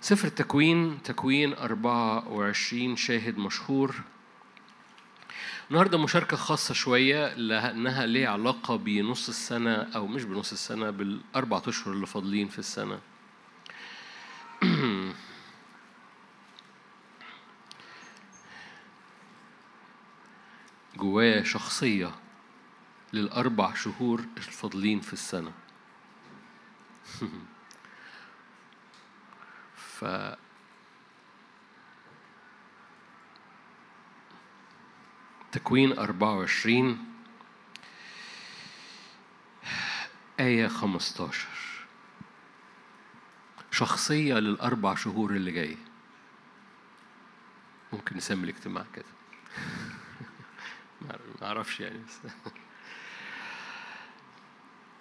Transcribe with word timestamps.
سفر 0.00 0.28
التكوين 0.28 1.02
تكوين 1.02 1.54
24 1.54 2.96
شاهد 2.96 3.38
مشهور 3.38 3.94
النهارده 5.70 5.98
مشاركة 5.98 6.36
خاصة 6.36 6.74
شوية 6.74 7.34
لأنها 7.34 8.06
ليها 8.06 8.28
علاقة 8.28 8.76
بنص 8.76 9.28
السنة 9.28 9.74
أو 9.74 10.06
مش 10.06 10.24
بنص 10.24 10.52
السنة 10.52 10.90
بالأربع 10.90 11.62
أشهر 11.66 11.94
اللي 11.94 12.06
فاضلين 12.06 12.48
في 12.48 12.58
السنة. 12.58 13.00
جوايا 20.96 21.42
شخصية 21.42 22.10
للأربع 23.12 23.74
شهور 23.74 24.24
الفاضلين 24.36 25.00
في 25.00 25.12
السنة. 25.12 25.52
ف 30.00 30.04
تكوين 35.52 35.98
24 35.98 36.98
آية 40.40 40.68
15 40.68 41.48
شخصية 43.70 44.34
للأربع 44.34 44.94
شهور 44.94 45.30
اللي 45.30 45.52
جاية. 45.52 45.76
ممكن 47.92 48.16
نسمي 48.16 48.44
الاجتماع 48.44 48.84
كده. 48.94 49.04
ما 51.00 51.18
أعرفش 51.42 51.80
يعني 51.80 51.98
بس. 51.98 52.32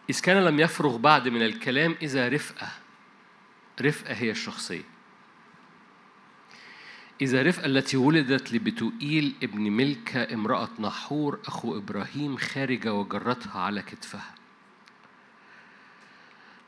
إذ 0.10 0.22
كان 0.22 0.44
لم 0.46 0.60
يفرغ 0.60 0.98
بعد 0.98 1.28
من 1.28 1.42
الكلام 1.42 1.96
إذا 2.02 2.30
رفقة. 2.30 2.87
رفقة 3.82 4.14
هي 4.14 4.32
الشخصية. 4.32 4.84
إذا 7.22 7.44
رفقة 7.44 7.66
التي 7.66 7.98
ولدت 7.98 8.54
لبتوئيل 8.54 9.36
ابن 9.44 9.62
ملكة 9.62 10.34
امرأة 10.34 10.70
نحور 10.80 11.40
أخو 11.48 11.78
إبراهيم 11.78 12.38
خارجة 12.38 12.94
وجرتها 12.94 13.62
على 13.62 13.82
كتفها. 13.82 14.34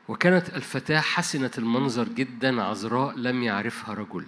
وكانت 0.08 0.48
الفتاة 0.48 1.00
حسنة 1.00 1.50
المنظر 1.58 2.08
جدا 2.08 2.62
عذراء 2.62 3.16
لم 3.16 3.42
يعرفها 3.42 3.94
رجل. 3.94 4.26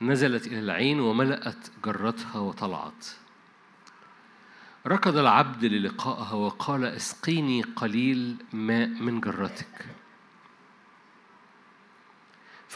نزلت 0.00 0.46
إلى 0.46 0.58
العين 0.58 1.00
وملأت 1.00 1.68
جرتها 1.84 2.38
وطلعت. 2.38 3.06
ركض 4.86 5.16
العبد 5.16 5.64
للقائها 5.64 6.32
وقال 6.32 6.84
أسقيني 6.84 7.62
قليل 7.62 8.36
ماء 8.52 8.88
من 8.88 9.20
جرتك. 9.20 9.86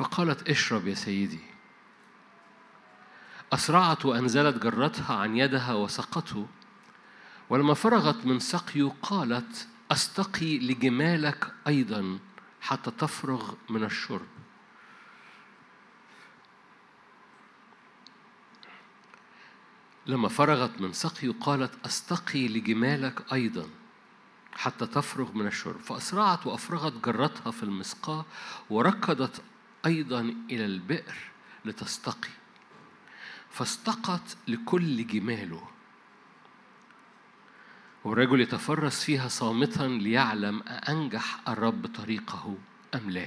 فقالت 0.00 0.48
اشرب 0.48 0.86
يا 0.86 0.94
سيدي. 0.94 1.40
أسرعت 3.52 4.06
وأنزلت 4.06 4.62
جرتها 4.62 5.14
عن 5.14 5.36
يدها 5.36 5.74
وسقته 5.74 6.46
ولما 7.50 7.74
فرغت 7.74 8.26
من 8.26 8.38
سقيه 8.38 8.92
قالت 9.02 9.68
أستقي 9.90 10.58
لجمالك 10.58 11.52
أيضا 11.66 12.18
حتى 12.60 12.90
تفرغ 12.90 13.54
من 13.70 13.84
الشرب. 13.84 14.26
لما 20.06 20.28
فرغت 20.28 20.80
من 20.80 20.92
سقيه 20.92 21.32
قالت 21.40 21.86
أستقي 21.86 22.48
لجمالك 22.48 23.32
أيضا 23.32 23.68
حتى 24.52 24.86
تفرغ 24.86 25.32
من 25.32 25.46
الشرب. 25.46 25.80
فأسرعت 25.80 26.46
وأفرغت 26.46 26.92
جرتها 27.04 27.50
في 27.50 27.62
المسقاة 27.62 28.24
وركضت 28.70 29.42
أيضا 29.86 30.20
إلى 30.50 30.64
البئر 30.64 31.14
لتستقي. 31.64 32.30
فاستقت 33.50 34.36
لكل 34.48 35.06
جماله. 35.06 35.68
والرجل 38.04 38.40
يتفرس 38.40 39.04
فيها 39.04 39.28
صامتا 39.28 39.82
ليعلم 39.82 40.62
أأنجح 40.62 41.48
الرب 41.48 41.86
طريقه 41.86 42.56
أم 42.94 43.10
لا. 43.10 43.26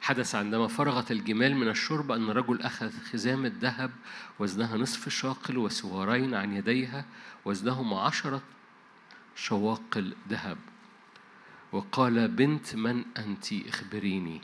حدث 0.00 0.34
عندما 0.34 0.68
فرغت 0.68 1.10
الجمال 1.10 1.56
من 1.56 1.68
الشرب 1.68 2.12
أن 2.12 2.30
الرجل 2.30 2.62
أخذ 2.62 2.92
خزامة 3.12 3.52
ذهب 3.60 3.90
وزنها 4.38 4.76
نصف 4.76 5.08
شاقل 5.08 5.58
وسوارين 5.58 6.34
عن 6.34 6.52
يديها 6.52 7.04
وزنهما 7.44 8.00
عشرة 8.00 8.42
شواقل 9.36 10.16
ذهب. 10.28 10.58
وقال 11.72 12.28
بنت 12.28 12.76
من 12.76 13.04
أنت 13.18 13.52
اخبريني. 13.52 14.40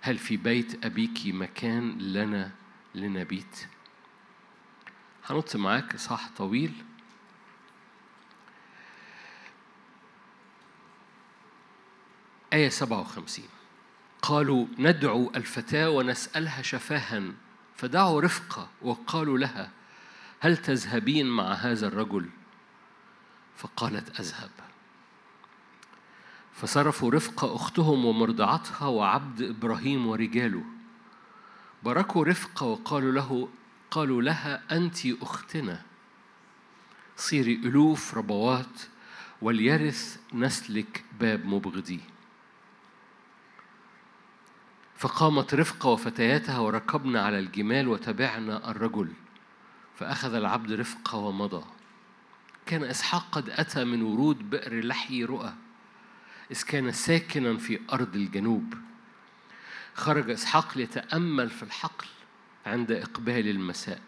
هل 0.00 0.18
في 0.18 0.36
بيت 0.36 0.84
أبيك 0.84 1.18
مكان 1.26 1.98
لنا 1.98 2.50
لنبيت؟ 2.94 3.66
هنط 5.26 5.56
معاك 5.56 5.96
صح 5.96 6.30
طويل. 6.36 6.72
آية 12.52 12.68
57 12.68 13.44
قالوا 14.22 14.66
ندعو 14.78 15.32
الفتاة 15.36 15.90
ونسألها 15.90 16.62
شفاها 16.62 17.32
فدعوا 17.76 18.20
رفقة 18.20 18.68
وقالوا 18.82 19.38
لها 19.38 19.70
هل 20.40 20.56
تذهبين 20.56 21.26
مع 21.26 21.52
هذا 21.52 21.86
الرجل؟ 21.86 22.30
فقالت 23.56 24.20
أذهب. 24.20 24.50
فصرفوا 26.60 27.10
رفقة 27.10 27.56
أختهم 27.56 28.04
ومرضعتها 28.04 28.86
وعبد 28.86 29.42
إبراهيم 29.42 30.06
ورجاله. 30.06 30.64
باركوا 31.82 32.24
رفقة 32.24 32.66
وقالوا 32.66 33.12
له 33.12 33.48
قالوا 33.90 34.22
لها 34.22 34.76
أنت 34.76 35.06
أختنا. 35.06 35.82
صيري 37.16 37.54
ألوف 37.54 38.14
ربوات 38.14 38.82
وليرث 39.42 40.20
نسلك 40.34 41.04
باب 41.20 41.46
مبغضي. 41.46 42.00
فقامت 44.96 45.54
رفقة 45.54 45.88
وفتياتها 45.88 46.58
وركبنا 46.58 47.22
على 47.22 47.38
الجمال 47.38 47.88
وتبعنا 47.88 48.70
الرجل. 48.70 49.12
فأخذ 49.96 50.34
العبد 50.34 50.72
رفقة 50.72 51.18
ومضى. 51.18 51.64
كان 52.66 52.84
إسحاق 52.84 53.24
قد 53.32 53.50
أتى 53.50 53.84
من 53.84 54.02
ورود 54.02 54.50
بئر 54.50 54.84
لحي 54.84 55.24
رؤى. 55.24 55.52
إذ 56.50 56.62
كان 56.62 56.92
ساكنا 56.92 57.56
في 57.56 57.80
أرض 57.92 58.14
الجنوب 58.14 58.74
خرج 59.94 60.30
إسحاق 60.30 60.78
ليتأمل 60.78 61.50
في 61.50 61.62
الحقل 61.62 62.06
عند 62.66 62.92
إقبال 62.92 63.48
المساء 63.48 64.02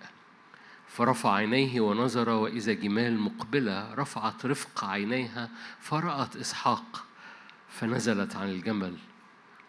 فرفع 0.89 1.35
عينيه 1.35 1.81
ونظر 1.81 2.29
وإذا 2.29 2.73
جمال 2.73 3.19
مقبلة 3.19 3.95
رفعت 3.95 4.47
رفق 4.47 4.85
عينيها 4.85 5.51
فرأت 5.81 6.37
إسحاق 6.37 7.07
فنزلت 7.69 8.37
عن 8.37 8.49
الجمل 8.49 8.99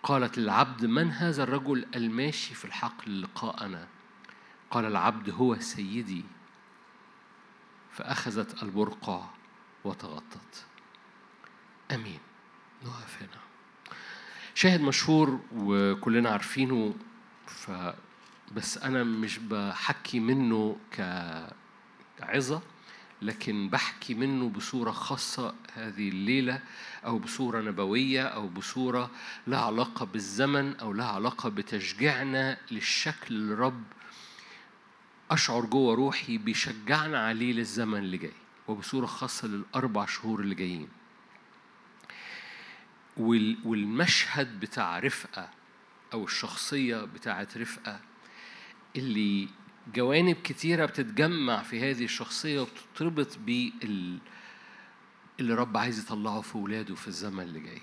قالت 0.04 0.38
للعبد 0.38 0.86
من 0.86 1.12
هذا 1.12 1.44
الرجل 1.44 1.86
الماشي 1.96 2.56
في 2.56 2.66
الحقل 2.66 3.22
لقاءنا؟ 3.22 3.88
قال 4.72 4.86
العبد 4.86 5.30
هو 5.30 5.60
سيدي. 5.60 6.26
فأخذت 7.92 8.64
البرقع 8.64 9.26
وتغطت. 9.84 10.66
أمين. 11.92 12.20
نقف 12.86 13.18
هنا. 13.22 13.42
شاهد 14.56 14.82
مشهور 14.82 15.40
وكلنا 15.56 16.30
عارفينه 16.30 16.96
ف 17.48 17.72
بس 18.56 18.78
أنا 18.78 19.04
مش 19.04 19.38
بحكي 19.38 20.20
منه 20.20 20.78
كعظة 22.20 22.62
لكن 23.22 23.70
بحكي 23.70 24.14
منه 24.14 24.50
بصورة 24.50 24.92
خاصة 24.92 25.54
هذه 25.74 26.10
الليلة 26.10 26.60
أو 27.06 27.20
بصورة 27.20 27.62
نبوية 27.62 28.24
أو 28.24 28.48
بصورة 28.48 29.12
لها 29.48 29.60
علاقة 29.60 30.06
بالزمن 30.06 30.76
أو 30.76 30.94
لها 30.94 31.06
علاقة 31.08 31.50
بتشجيعنا 31.50 32.58
للشكل 32.72 33.36
اللي 33.36 33.54
الرب 33.54 33.84
أشعر 35.32 35.66
جوه 35.66 35.96
روحي 35.96 36.38
بيشجعنا 36.38 37.26
عليه 37.28 37.54
للزمن 37.54 37.98
اللي 38.00 38.18
جاي 38.18 38.32
وبصورة 38.68 39.06
خاصة 39.06 39.48
للأربع 39.48 40.06
شهور 40.06 40.40
اللي 40.40 40.56
جايين. 40.56 40.88
والمشهد 43.18 44.60
بتاع 44.60 45.00
رفقة 45.00 45.50
أو 46.14 46.24
الشخصية 46.24 46.98
بتاعت 46.98 47.58
رفقة 47.58 48.00
اللي 48.96 49.48
جوانب 49.94 50.36
كتيرة 50.36 50.86
بتتجمع 50.86 51.64
في 51.64 51.92
هذه 51.92 52.04
الشخصية 52.04 52.60
وبتتربط 52.60 53.38
بال 53.38 54.20
اللي 55.40 55.54
رب 55.54 55.78
عايز 55.78 56.00
يطلعه 56.00 56.42
في 56.42 56.58
ولاده 56.58 56.96
في 56.96 57.08
الزمن 57.08 57.44
اللي 57.44 57.60
جاي. 57.60 57.82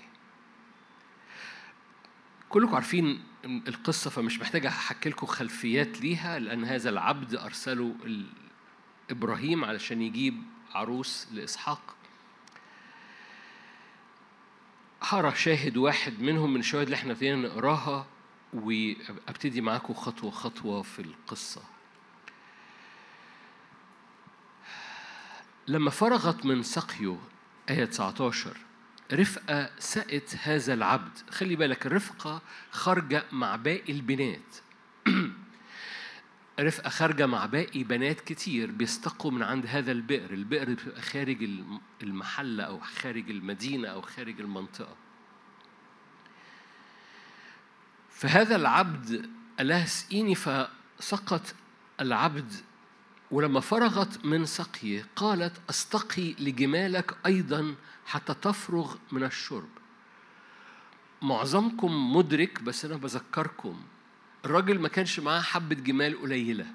كلكم 2.49 2.75
عارفين 2.75 3.23
القصة 3.45 4.09
فمش 4.09 4.39
محتاج 4.39 4.65
أحكي 4.65 5.09
لكم 5.09 5.27
خلفيات 5.27 6.01
ليها 6.01 6.39
لأن 6.39 6.63
هذا 6.63 6.89
العبد 6.89 7.35
أرسله 7.35 7.95
إبراهيم 9.11 9.65
علشان 9.65 10.01
يجيب 10.01 10.43
عروس 10.73 11.27
لإسحاق. 11.31 11.95
هرى 15.01 15.35
شاهد 15.35 15.77
واحد 15.77 16.21
منهم 16.21 16.53
من 16.53 16.59
الشواهد 16.59 16.83
اللي 16.83 16.95
إحنا 16.95 17.11
ابتدينا 17.11 17.47
نقراها 17.47 18.07
وأبتدي 18.53 19.61
معاكم 19.61 19.93
خطوة 19.93 20.31
خطوة 20.31 20.81
في 20.81 20.99
القصة. 20.99 21.61
لما 25.67 25.89
فرغت 25.89 26.45
من 26.45 26.63
سقيه 26.63 27.17
آية 27.69 27.85
19 27.85 28.57
رفقة 29.13 29.69
سقت 29.79 30.35
هذا 30.41 30.73
العبد. 30.73 31.17
خلي 31.29 31.55
بالك 31.55 31.85
الرفقة 31.85 32.41
خارجة 32.71 33.23
مع 33.31 33.55
باقي 33.55 33.93
البنات. 33.93 34.55
رفقة 36.59 36.89
خارجة 36.89 37.25
مع 37.25 37.45
باقي 37.45 37.83
بنات 37.83 38.21
كتير 38.21 38.71
بيستقوا 38.71 39.31
من 39.31 39.43
عند 39.43 39.65
هذا 39.65 39.91
البئر. 39.91 40.33
البئر 40.33 40.75
خارج 41.01 41.49
المحلة 42.03 42.63
أو 42.63 42.79
خارج 42.79 43.29
المدينة 43.29 43.87
أو 43.87 44.01
خارج 44.01 44.39
المنطقة. 44.39 44.95
فهذا 48.09 48.55
العبد 48.55 49.29
قال 49.57 49.67
لها 49.67 49.83
اسقيني 49.83 50.35
فسقط 50.35 51.55
العبد. 52.01 52.53
ولما 53.31 53.59
فرغت 53.59 54.25
من 54.25 54.45
سقيه 54.45 55.05
قالت 55.15 55.61
أستقي 55.69 56.33
لجمالك 56.33 57.17
أيضا 57.25 57.75
حتى 58.05 58.33
تفرغ 58.33 58.95
من 59.11 59.23
الشرب. 59.23 59.69
معظمكم 61.21 62.15
مدرك 62.15 62.61
بس 62.61 62.85
أنا 62.85 62.95
بذكركم. 62.97 63.81
الراجل 64.45 64.79
ما 64.79 64.87
كانش 64.87 65.19
معاه 65.19 65.41
حبة 65.41 65.75
جمال 65.75 66.21
قليلة. 66.21 66.65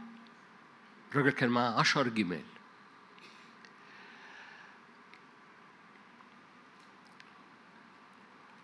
الراجل 1.13 1.31
كان 1.31 1.49
معاه 1.49 1.81
عشر 1.81 2.09
جمال. 2.09 2.43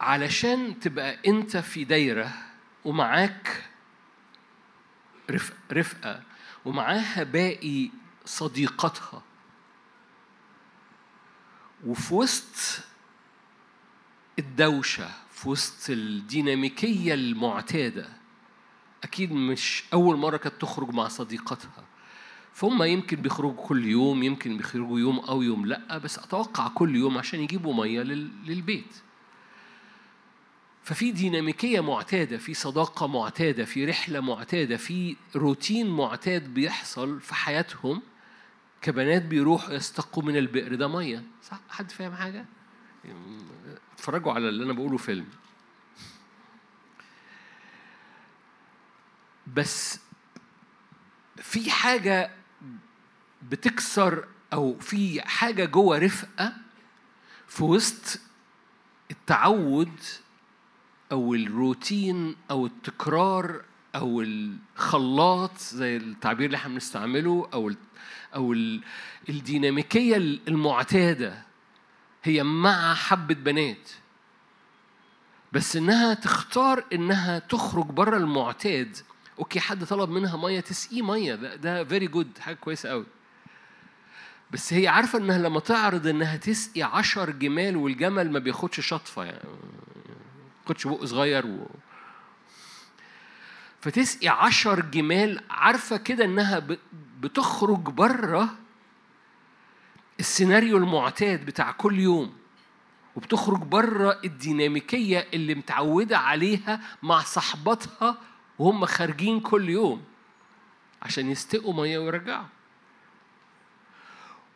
علشان 0.01 0.81
تبقى 0.81 1.19
انت 1.27 1.57
في 1.57 1.85
دايرة 1.85 2.33
ومعاك 2.85 3.65
رفقة 5.73 6.23
ومعاها 6.65 7.23
باقي 7.23 7.91
صديقتها 8.25 9.23
وفي 11.87 12.15
وسط 12.15 12.85
الدوشة 14.39 15.11
في 15.33 15.49
وسط 15.49 15.91
الديناميكية 15.91 17.15
المعتادة 17.15 18.09
أكيد 19.05 19.33
مش 19.33 19.85
أول 19.93 20.17
مرة 20.17 20.37
كانت 20.37 20.55
تخرج 20.61 20.95
مع 20.95 21.09
صديقتها. 21.09 21.85
فهم 22.53 22.83
يمكن 22.83 23.17
بيخرجوا 23.17 23.67
كل 23.67 23.85
يوم 23.85 24.23
يمكن 24.23 24.57
بيخرجوا 24.57 24.99
يوم 25.01 25.19
أو 25.19 25.43
يوم 25.43 25.67
لأ 25.67 25.99
بس 25.99 26.19
أتوقع 26.19 26.69
كل 26.69 26.97
يوم 26.97 27.19
عشان 27.19 27.41
يجيبوا 27.41 27.75
مية 27.75 28.03
للبيت. 28.03 28.97
ففي 30.83 31.13
ديناميكية 31.13 31.81
معتادة 31.81 32.39
في 32.39 32.55
صداقة 32.55 33.07
معتادة 33.07 33.65
في 33.65 33.85
رحلة 33.85 34.21
معتادة 34.21 34.77
في 34.77 35.17
روتين 35.37 35.91
معتاد 35.91 36.55
بيحصل 36.55 37.21
في 37.21 37.35
حياتهم. 37.35 38.03
كبنات 38.83 39.23
بيروحوا 39.23 39.75
يستقوا 39.75 40.23
من 40.23 40.37
البئر 40.37 40.75
ده 40.75 40.89
مية. 40.89 41.25
صح؟ 41.43 41.61
حد 41.69 41.91
فاهم 41.91 42.15
حاجة؟ 42.15 42.45
اتفرجوا 43.95 44.33
على 44.33 44.49
اللي 44.49 44.65
أنا 44.65 44.73
بقوله 44.73 44.97
فيلم. 44.97 45.27
بس 49.55 50.01
في 51.37 51.71
حاجة 51.71 52.31
بتكسر 53.43 54.25
أو 54.53 54.79
في 54.79 55.23
حاجة 55.23 55.65
جوه 55.65 55.99
رفقة 55.99 56.53
في 57.47 57.65
وسط 57.65 58.21
التعود 59.11 60.01
أو 61.13 61.35
الروتين 61.35 62.37
أو 62.51 62.67
التكرار 62.67 63.63
أو 63.95 64.21
الخلاط 64.21 65.59
زي 65.59 65.97
التعبير 65.97 66.47
اللي 66.47 66.57
إحنا 66.57 66.73
بنستعمله 66.73 67.49
أو 67.55 67.73
أو 68.35 68.53
الديناميكية 69.29 70.17
المعتادة. 70.49 71.43
هي 72.23 72.43
مع 72.43 72.95
حبة 72.95 73.35
بنات. 73.35 73.91
بس 75.53 75.77
إنها 75.77 76.15
تختار 76.15 76.85
إنها 76.93 77.39
تخرج 77.39 77.87
بره 77.87 78.17
المعتاد 78.17 78.97
okay 79.41 79.61
حد 79.61 79.85
طلب 79.85 80.11
منها 80.11 80.37
مية 80.37 80.61
تسقيه 80.61 81.03
مية. 81.03 81.35
ده 81.35 81.57
ده 81.57 81.85
very 81.85 82.07
good 82.07 82.39
حاجة 82.39 82.55
كويسة 82.55 82.89
قوي. 82.89 83.07
بس 84.51 84.73
هي 84.73 84.89
عارفة 84.89 85.19
إنها 85.19 85.39
لما 85.39 85.61
تعرض 85.61 86.07
إنها 86.07 86.37
تسقي 86.37 86.83
عشر 86.83 87.31
جمال 87.31 87.77
والجمل 87.77 88.31
ما 88.33 88.39
بياخدش 88.39 88.81
شطفة 88.81 89.25
يعني 89.25 89.49
كنتش 90.69 90.87
بق 90.87 91.05
صغير 91.05 91.47
و... 91.47 91.67
فتسقي 93.81 94.29
عشر 94.29 94.81
جمال 94.81 95.41
عارفة 95.51 95.97
كده 95.97 96.25
إنها 96.25 96.63
بتخرج 97.21 97.81
برة 97.81 98.49
السيناريو 100.21 100.77
المعتاد 100.77 101.47
بتاع 101.47 101.71
كل 101.73 101.99
يوم 101.99 102.33
وبتخرج 103.17 103.61
برة 103.61 104.21
الديناميكية 104.25 105.27
اللي 105.35 105.55
متعودة 105.55 106.19
عليها 106.19 106.81
مع 107.03 107.21
صحباتها 107.21 108.19
وهم 108.61 108.87
خارجين 108.87 109.41
كل 109.41 109.69
يوم 109.69 110.05
عشان 111.03 111.31
يستقوا 111.31 111.75
مية 111.75 111.99
ويرجعوا. 111.99 112.47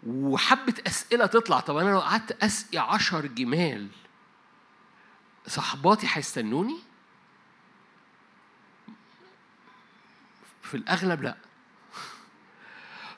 وحبة 0.07 0.75
أسئلة 0.87 1.27
تطلع. 1.27 1.61
طب 1.61 1.77
أنا 1.77 1.91
لو 1.91 2.01
قعدت 2.01 2.45
أسقي 2.45 2.79
عشر 2.79 3.27
جمال 3.27 3.89
صحباتي 5.47 6.07
هيستنوني؟ 6.11 6.79
في 10.63 10.77
الأغلب 10.77 11.23
لأ. 11.23 11.37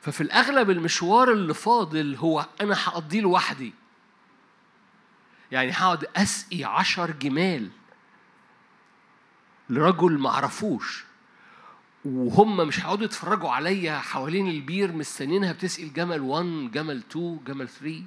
ففي 0.00 0.20
الأغلب 0.20 0.70
المشوار 0.70 1.32
اللي 1.32 1.54
فاضل 1.54 2.16
هو 2.16 2.46
أنا 2.60 2.74
هقضيه 2.84 3.20
لوحدي. 3.20 3.74
يعني 5.52 5.72
هقعد 5.72 6.04
أسقي 6.16 6.64
عشر 6.64 7.10
جمال. 7.10 7.70
لرجل 9.70 10.18
معرفوش 10.18 11.04
وهم 12.04 12.56
مش 12.56 12.80
هيقعدوا 12.80 13.04
يتفرجوا 13.04 13.50
عليا 13.50 13.98
حوالين 13.98 14.48
البير 14.48 14.92
مستنينها 14.92 15.52
بتسقي 15.52 15.84
الجمل 15.84 16.20
1 16.20 16.70
جمل 16.72 16.96
2 17.10 17.40
جمل 17.46 17.68
3 17.68 18.02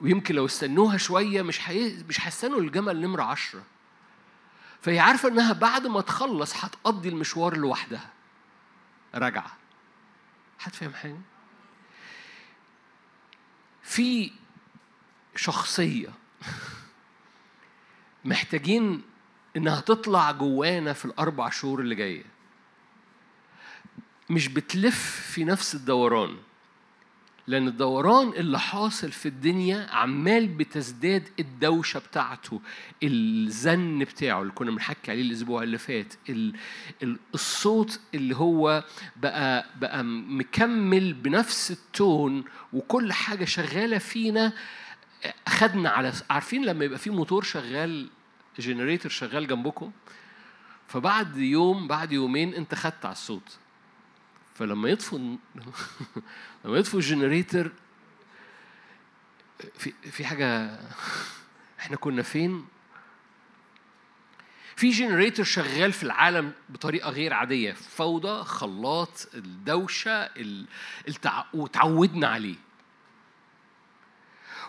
ويمكن 0.00 0.34
لو 0.34 0.46
استنوها 0.46 0.96
شوية 0.96 1.42
مش 1.42 1.58
حي... 1.58 2.04
مش 2.08 2.26
هيستنوا 2.26 2.60
الجمل 2.60 3.00
نمرة 3.00 3.22
عشرة. 3.22 3.62
فهي 4.82 4.98
عارفة 4.98 5.28
إنها 5.28 5.52
بعد 5.52 5.86
ما 5.86 6.00
تخلص 6.00 6.64
هتقضي 6.64 7.08
المشوار 7.08 7.56
لوحدها. 7.56 8.10
راجعة. 9.14 9.56
حد 10.58 10.74
فاهم 10.74 10.94
حاجة؟ 10.94 11.20
في 13.82 14.32
شخصية 15.36 16.08
محتاجين 18.24 19.02
إنها 19.56 19.80
تطلع 19.80 20.30
جوانا 20.32 20.92
في 20.92 21.04
الأربع 21.04 21.50
شهور 21.50 21.80
اللي 21.80 21.94
جاية. 21.94 22.24
مش 24.30 24.48
بتلف 24.48 25.30
في 25.32 25.44
نفس 25.44 25.74
الدوران 25.74 26.36
لأن 27.46 27.68
الدوران 27.68 28.28
اللي 28.28 28.58
حاصل 28.58 29.12
في 29.12 29.26
الدنيا 29.26 29.86
عمال 29.90 30.46
بتزداد 30.48 31.28
الدوشة 31.40 31.98
بتاعته 32.00 32.60
الزن 33.02 33.98
بتاعه 33.98 34.42
اللي 34.42 34.52
كنا 34.52 34.70
بنحكي 34.70 35.10
عليه 35.10 35.22
الأسبوع 35.22 35.62
اللي 35.62 35.78
فات 35.78 36.14
الصوت 37.34 38.00
اللي 38.14 38.36
هو 38.36 38.84
بقى 39.16 39.66
بقى 39.80 40.04
مكمل 40.04 41.12
بنفس 41.14 41.70
ال 41.70 41.85
tone 41.85 42.44
وكل 42.72 43.12
حاجة 43.12 43.44
شغالة 43.44 43.98
فينا 43.98 44.52
أخدنا 45.46 45.90
على 45.90 46.12
عارفين 46.30 46.64
لما 46.64 46.84
يبقى 46.84 46.98
في 46.98 47.10
موتور 47.10 47.42
شغال 47.42 48.08
generator 48.58 49.10
شغال 49.10 49.46
جنبكم 49.46 49.92
فبعد 50.88 51.36
يوم 51.36 51.88
بعد 51.88 52.12
يومين 52.12 52.54
انت 52.54 52.74
خدت 52.74 53.04
على 53.04 53.12
الصوت. 53.12 53.58
فلما 54.54 54.88
يطفوا 54.88 55.18
لما 56.64 56.78
يطفوا 56.78 57.00
ال 57.00 57.07
generator 57.07 57.70
في 59.78 59.92
في 60.10 60.26
حاجة 60.26 60.78
إحنا 61.80 61.96
كنا 61.96 62.22
فين؟ 62.22 62.66
في 64.76 64.90
جنريتور 64.90 65.44
شغال 65.44 65.92
في 65.92 66.02
العالم 66.02 66.52
بطريقة 66.68 67.10
غير 67.10 67.34
عادية 67.34 67.72
فوضى 67.72 68.44
خلاط 68.44 69.28
الدوشة 69.34 70.30
التع... 71.08 71.44
وتعودنا 71.54 72.28
عليه. 72.28 72.56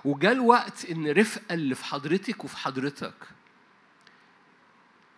وجاء 0.05 0.31
الوقت 0.31 0.85
إن 0.85 1.07
رفقة 1.11 1.53
اللي 1.53 1.75
في 1.75 1.85
حضرتك 1.85 2.43
وفي 2.43 2.57
حضرتك 2.57 3.13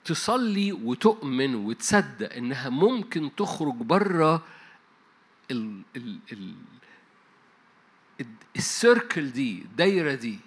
تصلي 0.06 0.72
وتؤمن 0.72 1.56
وتصدق 1.56 2.34
إنها 2.34 2.70
ممكن 2.70 3.32
تخرج 3.38 3.76
بره 3.76 4.44
ال 5.52 5.82
ال 5.96 6.20
ال 6.32 6.56
السيركل 8.56 9.32
دي 9.32 9.62
الدايرة 9.62 10.14
دي. 10.14 10.40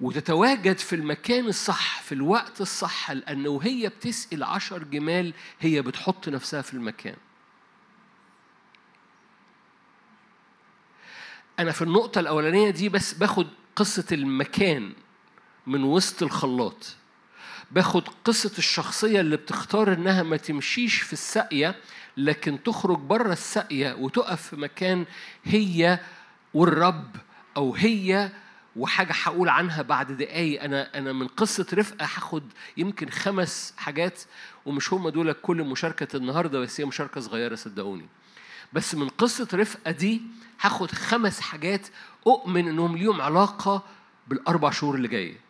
وتتواجد 0.00 0.78
في 0.78 0.94
المكان 0.96 1.46
الصح 1.46 2.02
في 2.02 2.12
الوقت 2.12 2.60
الصح 2.60 3.10
لأنه 3.10 3.48
وهي 3.50 3.88
بتسقي 3.88 4.36
العشر 4.36 4.82
جمال 4.84 5.34
هي 5.60 5.82
بتحط 5.82 6.28
نفسها 6.28 6.62
في 6.62 6.74
المكان. 6.74 7.16
أنا 11.58 11.72
في 11.72 11.82
النقطة 11.82 12.18
الأولانية 12.18 12.70
دي 12.70 12.88
بس 12.88 13.14
باخد 13.14 13.46
قصة 13.76 14.06
المكان 14.12 14.92
من 15.66 15.84
وسط 15.84 16.22
الخلاط. 16.22 16.96
باخد 17.70 18.08
قصة 18.24 18.52
الشخصية 18.58 19.20
اللي 19.20 19.36
بتختار 19.36 19.92
إنها 19.92 20.22
ما 20.22 20.36
تمشيش 20.36 21.02
في 21.02 21.12
الساقية 21.12 21.74
لكن 22.16 22.62
تخرج 22.62 22.98
بره 22.98 23.32
الساقية 23.32 23.92
وتقف 23.94 24.42
في 24.42 24.56
مكان 24.56 25.06
هي 25.44 26.00
والرب 26.54 27.16
أو 27.56 27.74
هي 27.74 28.30
وحاجة 28.76 29.12
هقول 29.22 29.48
عنها 29.48 29.82
بعد 29.82 30.12
دقايق. 30.12 30.62
أنا 30.62 30.98
أنا 30.98 31.12
من 31.12 31.26
قصة 31.26 31.66
رفقة 31.74 32.04
هاخد 32.04 32.42
يمكن 32.76 33.08
خمس 33.08 33.74
حاجات 33.76 34.20
ومش 34.66 34.92
هم 34.92 35.08
دول 35.08 35.32
كل 35.32 35.56
مشاركة 35.56 36.16
النهاردة 36.16 36.58
بس 36.58 36.80
هي 36.80 36.84
مشاركة 36.84 37.20
صغيرة 37.20 37.54
صدقوني. 37.54 38.08
بس 38.72 38.94
من 38.94 39.08
قصة 39.08 39.48
رفقة 39.54 39.90
دي 39.90 40.22
هاخد 40.60 40.90
خمس 40.90 41.40
حاجات 41.40 41.86
أؤمن 42.26 42.68
إنهم 42.68 42.96
ليهم 42.96 43.20
علاقة 43.20 43.84
بالأربع 44.28 44.70
شهور 44.70 44.94
اللي 44.94 45.08
جاية. 45.08 45.47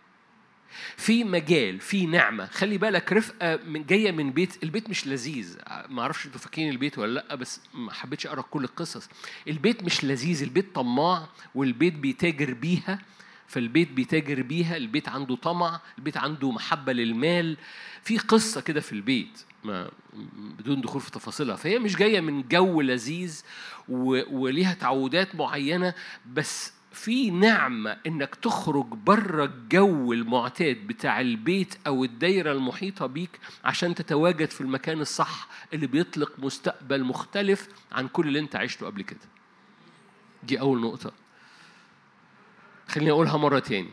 في 0.97 1.25
مجال 1.25 1.81
في 1.81 2.07
نعمة. 2.07 2.47
خلي 2.47 2.79
بالك 2.79 3.13
رفقة 3.13 3.57
من 3.67 3.87
جاية 3.87 4.13
من 4.13 4.31
بيت 4.31 4.63
البيت 4.63 4.91
مش 4.91 5.07
لذيذ. 5.07 5.57
ما 5.89 6.03
أعرفش 6.03 6.27
أنتوا 6.27 6.41
فاكرين 6.41 6.71
البيت 6.71 6.99
ولا 6.99 7.15
لأ 7.15 7.35
بس 7.35 7.61
ما 7.75 7.93
حبيتش 7.93 8.27
أقرأ 8.27 8.43
كل 8.43 8.65
القصص. 8.65 9.09
البيت 9.49 9.85
مش 9.85 10.05
لذيذ 10.05 10.43
البيت 10.43 10.75
طماع 10.75 11.29
والبيت 11.55 11.95
بيتاجر 11.95 12.55
بيها. 12.55 12.99
فالبيت 13.47 13.91
بيتاجر 13.91 14.43
بيها 14.43 14.77
البيت 14.77 15.09
عنده 15.09 15.37
طمع 15.37 15.81
البيت 15.99 16.17
عنده 16.17 16.51
محبة 16.51 16.93
للمال. 16.93 17.57
في 18.03 18.19
قصة 18.19 18.61
كده 18.61 18.81
في 18.81 18.93
البيت 18.93 19.41
ما 19.65 19.91
بدون 20.59 20.81
دخول 20.81 21.01
في 21.01 21.11
تفاصيلها. 21.11 21.57
فهي 21.57 21.79
مش 21.79 21.97
جاية 21.97 22.21
من 22.21 22.49
جو 22.49 22.81
لذيذ 22.81 23.43
وليها 23.89 24.75
تعودات 24.75 25.35
معينة 25.35 25.95
بس 26.33 26.73
في 26.99 27.31
نعمة 27.31 27.97
إنك 28.07 28.35
تخرج 28.35 28.87
بره 28.87 29.45
الجو 29.45 30.13
المعتاد 30.13 30.77
بتاع 30.87 31.21
البيت 31.21 31.75
أو 31.87 32.05
الدايرة 32.05 32.53
المحيطة 32.53 33.07
بيك 33.07 33.41
عشان 33.65 33.95
تتواجد 33.95 34.51
في 34.51 34.61
المكان 34.61 35.01
الصح 35.01 35.49
اللي 35.75 35.87
بيطلق 35.87 36.33
مستقبل 36.39 37.05
مختلف 37.05 37.69
عن 37.93 38.09
كل 38.09 38.29
اللي 38.29 38.39
أنت 38.39 38.57
عشته 38.57 38.87
قبل 38.87 39.03
كده. 39.03 39.19
دي 40.43 40.61
أول 40.61 40.81
نقطة. 40.81 41.13
خليني 42.89 43.11
أقولها 43.11 43.37
مرة 43.37 43.59
تاني. 43.59 43.91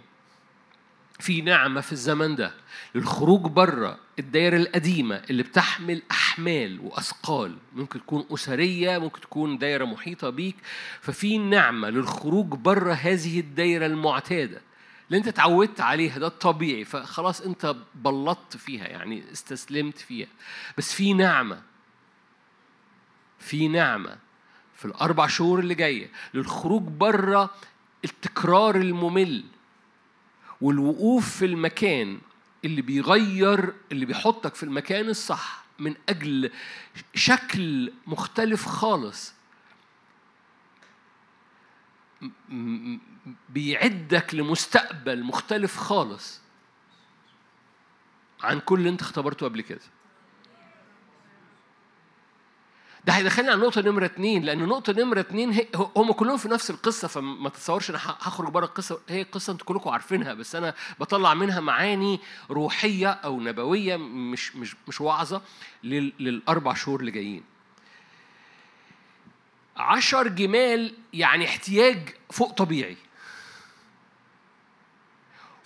في 1.19 1.41
نعمة 1.41 1.81
في 1.81 1.91
الزمن 1.91 2.35
ده 2.35 2.53
للخروج 2.95 3.41
بره 3.41 3.97
الدائرة 4.19 4.57
القديمة 4.57 5.15
اللي 5.29 5.43
بتحمل 5.43 6.01
أحمال 6.35 6.79
وأثقال. 6.79 7.57
ممكن 7.75 7.99
تكون 7.99 8.25
أسرية 8.31 8.97
ممكن 8.97 9.21
تكون 9.21 9.57
دائرة 9.57 9.85
محيطة 9.85 10.29
بيك. 10.29 10.55
ففي 11.01 11.37
نعمة 11.37 11.89
للخروج 11.89 12.45
بره 12.47 12.93
هذه 12.93 13.39
الدائرة 13.39 13.85
المعتادة 13.85 14.61
اللي 15.07 15.17
أنت 15.17 15.27
اتعودت 15.27 15.81
عليها 15.81 16.19
ده 16.19 16.27
الطبيعي. 16.27 16.85
فخلاص 16.85 17.41
أنت 17.41 17.75
بلطت 17.95 18.57
فيها 18.57 18.87
يعني 18.87 19.23
استسلمت 19.31 19.97
فيها. 19.97 20.27
بس 20.77 20.93
في 20.93 21.13
نعمة 21.13 21.61
في 23.39 23.67
نعمة 23.67 24.17
في 24.75 24.85
الأربع 24.85 25.27
شهور 25.27 25.59
اللي 25.59 25.75
جاية 25.75 26.09
للخروج 26.33 26.83
بره 26.83 27.49
التكرار 28.05 28.75
الممل 28.75 29.43
والوقوف 30.61 31.37
في 31.37 31.45
المكان 31.45 32.19
اللي 32.65 32.81
بيغير 32.81 33.73
اللي 33.91 34.05
بيحطك 34.05 34.55
في 34.55 34.63
المكان 34.63 35.09
الصح. 35.09 35.64
من 35.79 35.95
أجل 36.09 36.51
شكل 37.13 37.93
مختلف 38.07 38.65
خالص. 38.65 39.33
بيعدك 43.49 44.35
لمستقبل 44.35 45.23
مختلف 45.23 45.77
خالص. 45.77 46.41
عن 48.43 48.59
كل 48.59 48.79
اللي 48.79 48.89
انت 48.89 49.01
اختبرته 49.01 49.45
قبل 49.45 49.61
كده. 49.61 49.81
ده 53.05 53.13
هيدخلني 53.13 53.49
على 53.49 53.57
النقطة 53.57 53.81
نمرة 53.81 54.05
اتنين 54.05 54.43
لأن 54.43 54.61
النقطة 54.61 54.93
نمرة 54.93 55.19
اتنين 55.19 55.65
هم 55.95 56.11
كلهم 56.11 56.37
في 56.37 56.49
نفس 56.49 56.69
القصة 56.69 57.07
فما 57.07 57.49
تتصورش 57.49 57.89
أنا 57.89 57.99
هخرج 58.03 58.49
بره 58.49 58.65
القصة 58.65 58.99
هي 59.09 59.23
قصة 59.23 59.53
أنتوا 59.53 59.67
كلكم 59.67 59.89
عارفينها 59.89 60.33
بس 60.33 60.55
أنا 60.55 60.73
بطلع 60.99 61.33
منها 61.33 61.59
معاني 61.59 62.19
روحية 62.51 63.09
أو 63.09 63.39
نبوية 63.39 63.97
مش 63.97 64.55
مش 64.55 64.75
مش 64.87 65.01
وعظة 65.01 65.41
للأربع 65.83 66.73
شهور 66.73 66.99
اللي 66.99 67.11
جايين. 67.11 67.43
عشر 69.77 70.27
جمال 70.27 70.93
يعني 71.13 71.45
احتياج 71.45 72.09
فوق 72.31 72.51
طبيعي. 72.53 72.97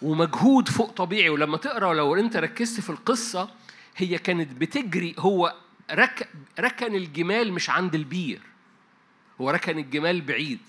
ومجهود 0.01 0.69
فوق 0.69 0.91
طبيعي 0.91 1.29
ولما 1.29 1.57
تقرأ 1.57 1.93
لو 1.93 2.15
أنت 2.15 2.37
ركزت 2.37 2.79
في 2.81 2.89
القصة 2.89 3.49
هي 3.95 4.17
كانت 4.17 4.51
بتجري 4.53 5.15
هو 5.19 5.55
رك 5.91 6.29
ركن 6.59 6.95
الجمال 6.95 7.53
مش 7.53 7.69
عند 7.69 7.95
البير 7.95 8.41
هو 9.41 9.49
ركن 9.49 9.77
الجمال 9.77 10.21
بعيد. 10.21 10.59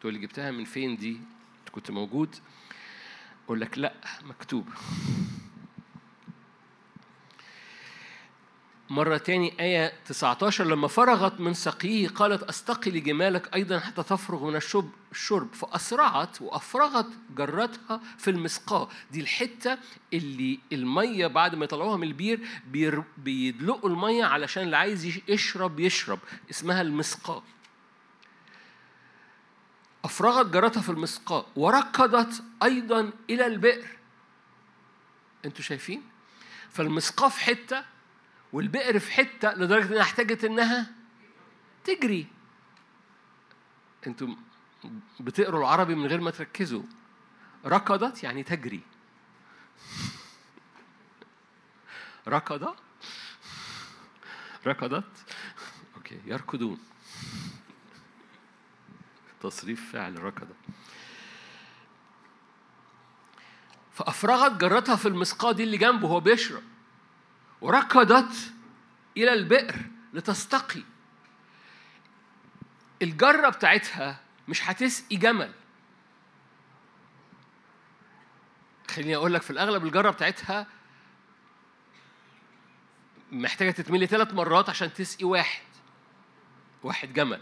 تقول 0.00 0.14
لي 0.14 0.18
جبتها 0.20 0.50
من 0.50 0.64
فين 0.64 0.96
دي؟ 0.96 1.20
كنت 1.72 1.90
موجود. 1.90 2.36
أقول 3.46 3.60
لك 3.60 3.78
لا 3.78 3.94
مكتوب. 4.24 4.68
مرة 8.90 9.16
تاني 9.16 9.54
آية 9.60 9.92
19 10.06 10.64
لما 10.64 10.88
فرغت 10.88 11.40
من 11.40 11.54
سقيه 11.54 12.08
قالت 12.08 12.42
أستقي 12.42 12.90
لجمالك 12.90 13.54
أيضا 13.54 13.78
حتى 13.78 14.02
تفرغ 14.02 14.44
من 14.44 14.56
الشرب 14.56 14.90
الشرب. 15.12 15.54
فأسرعت 15.54 16.42
وأفرغت 16.42 17.06
جرتها 17.36 18.00
في 18.18 18.30
المسقاة. 18.30 18.88
دي 19.10 19.20
الحتة 19.20 19.78
اللي 20.12 20.58
المية 20.72 21.26
بعد 21.26 21.54
ما 21.54 21.64
يطلعوها 21.64 21.96
من 21.96 22.06
البير 22.08 22.40
بيدلقوا 23.18 23.90
المية 23.90 24.24
علشان 24.24 24.62
اللي 24.62 24.76
عايز 24.76 25.20
يشرب 25.28 25.80
يشرب 25.80 26.18
اسمها 26.50 26.82
المسقاة. 26.82 27.42
أفرغت 30.04 30.46
جرتها 30.46 30.80
في 30.80 30.88
المسقاة. 30.90 31.46
وركضت 31.56 32.42
أيضا 32.62 33.10
إلى 33.30 33.46
البئر. 33.46 33.86
أنتوا 35.44 35.62
شايفين؟ 35.64 36.02
فالمسقاة 36.70 37.28
في 37.28 37.40
حتة 37.40 37.95
والبئر 38.56 38.98
في 38.98 39.12
حتة 39.12 39.52
لدرجة 39.54 39.92
إنها 39.92 40.02
احتاجت 40.02 40.44
إنها 40.44 40.92
تجري. 41.84 42.26
أنتم 44.06 44.36
بتقروا 45.20 45.60
العربي 45.60 45.94
من 45.94 46.06
غير 46.06 46.20
ما 46.20 46.30
تركزوا. 46.30 46.82
ركضت 47.66 48.22
يعني 48.22 48.42
تجري. 48.42 48.80
ركض. 52.28 52.76
ركضت. 54.66 55.26
أوكي 55.96 56.20
يركضون. 56.26 56.80
تصريف 59.40 59.92
فعل 59.92 60.22
ركض. 60.22 60.48
فأفرغت 63.92 64.52
جرتها 64.52 64.96
في 64.96 65.08
المسقاه 65.08 65.52
دي 65.52 65.62
اللي 65.62 65.76
جنبه 65.76 66.08
هو 66.08 66.20
بيشرب. 66.20 66.62
وركضت 67.60 68.52
إلى 69.16 69.32
البئر 69.32 69.76
لتستقي. 70.12 70.82
الجرة 73.02 73.48
بتاعتها 73.48 74.20
مش 74.48 74.70
هتسقي 74.70 75.16
جمل. 75.16 75.52
خليني 78.90 79.16
أقول 79.16 79.34
لك 79.34 79.42
في 79.42 79.50
الأغلب 79.50 79.86
الجرة 79.86 80.10
بتاعتها 80.10 80.66
محتاجة 83.32 83.70
تتملي 83.70 84.06
ثلاث 84.06 84.34
مرات 84.34 84.68
عشان 84.68 84.92
تسقي 84.92 85.24
واحد. 85.24 85.62
واحد 86.82 87.12
جمل. 87.12 87.40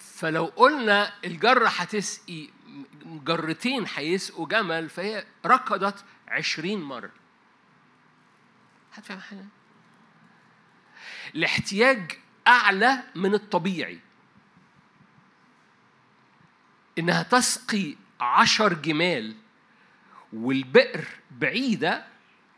فلو 0.00 0.44
قلنا 0.44 1.12
الجرة 1.24 1.68
هتسقي 1.68 2.48
جرتين 3.04 3.86
هيسقوا 3.94 4.48
جمل 4.48 4.88
فهي 4.88 5.26
ركضت 5.46 6.04
عشرين 6.28 6.82
مرة. 6.82 7.10
حد 8.96 9.04
فاهم 9.04 9.20
حاجة؟ 9.20 9.44
الاحتياج 11.34 12.12
أعلى 12.46 13.02
من 13.14 13.34
الطبيعي 13.34 13.98
إنها 16.98 17.22
تسقي 17.22 17.94
عشر 18.20 18.74
جمال 18.74 19.34
والبئر 20.32 21.04
بعيدة 21.30 22.04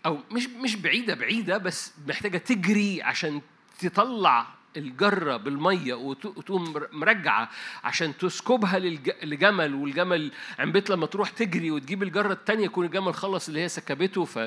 أو 0.07 0.21
مش 0.31 0.47
مش 0.47 0.77
بعيدة 0.77 1.15
بعيدة 1.15 1.59
بس 1.59 1.93
محتاجة 2.07 2.39
تجري 2.39 3.03
عشان 3.03 3.43
تطلع 3.79 4.47
الجرة 4.77 5.37
بالمية 5.37 5.95
وتقوم 5.95 6.75
مرجعة 6.93 7.51
عشان 7.85 8.17
تسكبها 8.17 8.79
للجمل 8.79 9.75
والجمل 9.75 10.33
عمبيت 10.59 10.91
لما 10.91 11.07
تروح 11.07 11.31
تجري 11.31 11.71
وتجيب 11.71 12.03
الجرة 12.03 12.33
التانية 12.33 12.65
يكون 12.65 12.87
الجمل 12.87 13.15
خلص 13.15 13.49
اللي 13.49 13.61
هي 13.61 13.69
سكبته 13.69 14.25
ف 14.25 14.39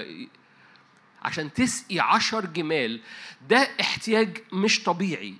عشان 1.22 1.54
تسقي 1.54 2.00
عشر 2.00 2.46
جمال 2.46 3.02
ده 3.50 3.68
احتياج 3.82 4.38
مش 4.54 4.84
طبيعي. 4.84 5.36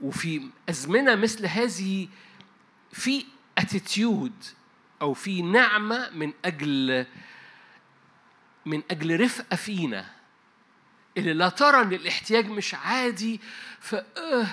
وفي 0.00 0.50
أزمنة 0.68 1.14
مثل 1.14 1.46
هذه 1.46 2.08
في 2.92 3.24
اتيتيود 3.58 4.44
أو 5.02 5.14
في 5.14 5.42
نعمة 5.42 6.10
من 6.10 6.32
أجل 6.44 7.06
من 8.66 8.82
أجل 8.90 9.20
رفقة 9.20 9.56
فينا. 9.56 10.06
اللي 11.16 11.32
لا 11.32 11.48
ترى 11.48 11.82
إن 11.82 11.92
الاحتياج 11.92 12.46
مش 12.46 12.74
عادي 12.74 13.40
ف 13.80 13.94
آه، 13.94 14.46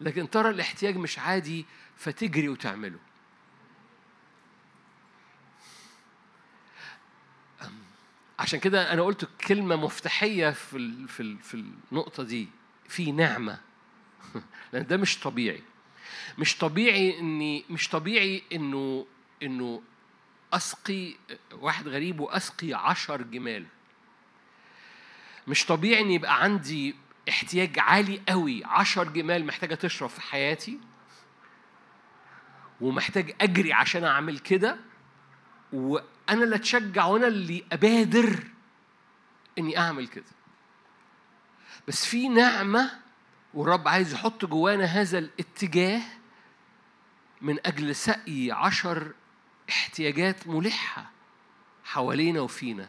لكن 0.00 0.30
ترى 0.30 0.50
الاحتياج 0.50 0.96
مش 0.96 1.18
عادي 1.18 1.66
فتجري 1.96 2.48
وتعمله. 2.48 2.98
عشان 8.38 8.60
كده 8.60 8.92
أنا 8.92 9.02
قلت 9.02 9.28
كلمة 9.46 9.76
مفتاحية 9.76 10.50
في 10.50 11.06
في 11.08 11.36
في 11.36 11.54
النقطة 11.92 12.22
دي 12.22 12.48
في 12.88 13.12
نعمة. 13.12 13.60
لأن 14.72 14.86
ده 14.86 14.96
مش 14.96 15.20
طبيعي. 15.20 15.62
مش 16.38 16.58
طبيعي 16.58 17.18
إني 17.18 17.64
مش 17.70 17.88
طبيعي 17.88 18.42
إنه 18.52 19.06
إنه 19.42 19.82
أسقي 20.52 21.14
واحد 21.52 21.88
غريب 21.88 22.20
وأسقي 22.20 22.74
عشر 22.74 23.22
جمال. 23.22 23.66
مش 25.48 25.66
طبيعي 25.66 26.02
إن 26.02 26.10
يبقى 26.10 26.42
عندي 26.42 26.94
احتياج 27.28 27.78
عالي 27.78 28.20
قوي. 28.28 28.64
عشر 28.64 29.04
جمال 29.08 29.46
محتاجة 29.46 29.74
تشرب 29.74 30.08
في 30.08 30.20
حياتي 30.20 30.78
ومحتاج 32.80 33.34
أجري 33.40 33.72
عشان 33.72 34.04
أعمل 34.04 34.38
كده 34.38 34.76
وأنا 36.28 36.44
اللي 36.44 36.56
أتشجع 36.56 37.04
وأنا 37.04 37.26
اللي 37.26 37.64
أبادر 37.72 38.44
إني 39.58 39.78
أعمل 39.78 40.08
كده. 40.08 40.24
بس 41.88 42.06
في 42.06 42.28
نعمة 42.28 42.90
والرب 43.54 43.88
عايز 43.88 44.12
يحط 44.12 44.44
جوانا 44.44 44.84
هذا 44.84 45.18
الاتجاه 45.18 46.02
من 47.40 47.66
أجل 47.66 47.94
سقي 47.94 48.50
عشر 48.50 49.12
احتياجات 49.68 50.46
ملحة 50.46 51.10
حوالينا 51.84 52.40
وفينا. 52.40 52.88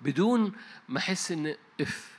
بدون 0.00 0.52
ما 0.88 0.98
أحس 0.98 1.32
إن 1.32 1.56
إف. 1.80 2.16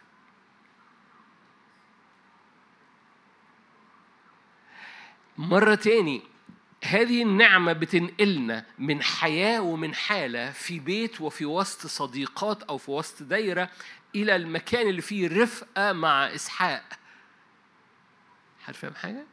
مرة 5.38 5.76
تاني 5.76 6.37
هذه 6.88 7.24
النعمة 7.24 7.74
بتنقلنا 7.74 8.66
من 8.80 9.04
حياة 9.04 9.62
ومن 9.62 9.96
حالة 9.96 10.52
في 10.52 10.80
بيت 10.80 11.22
وفي 11.22 11.46
وسط 11.46 11.88
صديقات 11.88 12.64
أو 12.64 12.78
في 12.78 12.92
وسط 12.92 13.24
دايرة 13.24 13.70
إلى 14.16 14.36
المكان 14.36 14.90
اللي 14.90 15.02
فيه 15.02 15.44
رفقة 15.44 15.94
مع 15.94 16.36
إسحاق 16.36 16.84
حد 18.66 18.76
فاهم 18.76 18.96
حاجة؟ 18.96 19.26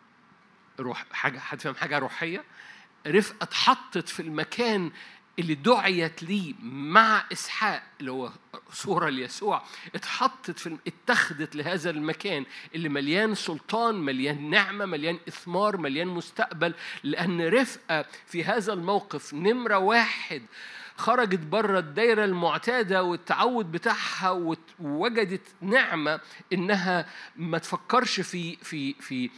روح 0.80 1.04
حاجة 1.12 1.38
حد 1.38 1.60
فاهم 1.60 1.74
حاجة 1.74 1.98
روحية؟ 1.98 2.44
رفقة 3.06 3.42
اتحطت 3.42 4.08
في 4.08 4.20
المكان 4.20 4.92
اللي 5.38 5.54
دعيت 5.54 6.22
ليه 6.22 6.54
مع 6.62 7.24
إسحاق 7.32 7.82
اللي 8.00 8.12
هو 8.12 8.30
صوره 8.72 9.08
ليسوع 9.08 9.62
اتحطت 9.94 10.58
في 10.58 10.76
اتخذت 10.86 11.56
لهذا 11.56 11.90
المكان 11.90 12.44
اللي 12.74 12.88
مليان 12.88 13.34
سلطان 13.34 13.94
مليان 13.94 14.50
نعمة 14.50 14.86
مليان 14.86 15.18
إثمار 15.28 15.76
مليان 15.76 16.08
مستقبل 16.08 16.74
لأن 17.02 17.48
رفقة 17.48 18.04
في 18.26 18.44
هذا 18.44 18.72
الموقف 18.72 19.34
نمرة 19.34 19.78
واحد 19.78 20.42
خرجت 20.96 21.38
بره 21.40 21.78
الدايرة 21.78 22.24
المعتادة 22.24 23.02
والتعود 23.02 23.72
بتاعها 23.72 24.58
ووجدت 24.80 25.54
نعمة 25.60 26.20
إنها 26.52 27.06
ما 27.36 27.58
تفكرش 27.58 28.20
في 28.20 28.56
في 28.56 28.94
في 28.94 29.30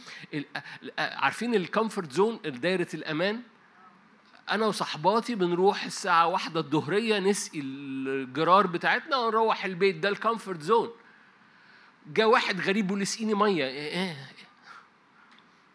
عارفين 0.97 1.55
ال 1.55 1.62
comfort 1.62 2.11
zone 2.11 2.39
دايرة 2.45 2.87
الأمان؟ 2.93 3.41
أنا 4.49 4.65
وصحباتي 4.65 5.35
بنروح 5.35 5.83
الساعة 5.83 6.27
واحدة 6.27 6.59
الظهرية 6.59 7.19
نسقي 7.19 7.59
الجرار 7.59 8.67
بتاعتنا 8.67 9.17
ونروح 9.17 9.65
البيت 9.65 9.95
ده 9.95 10.09
ال 10.09 10.15
comfort 10.15 10.61
zone 10.61 10.91
جا 12.07 12.25
واحد 12.25 12.61
غريب 12.61 12.91
واللي 12.91 13.03
يسقيني 13.03 13.33
مية. 13.33 13.65
إيه 13.65 13.89
إيه 13.89 14.27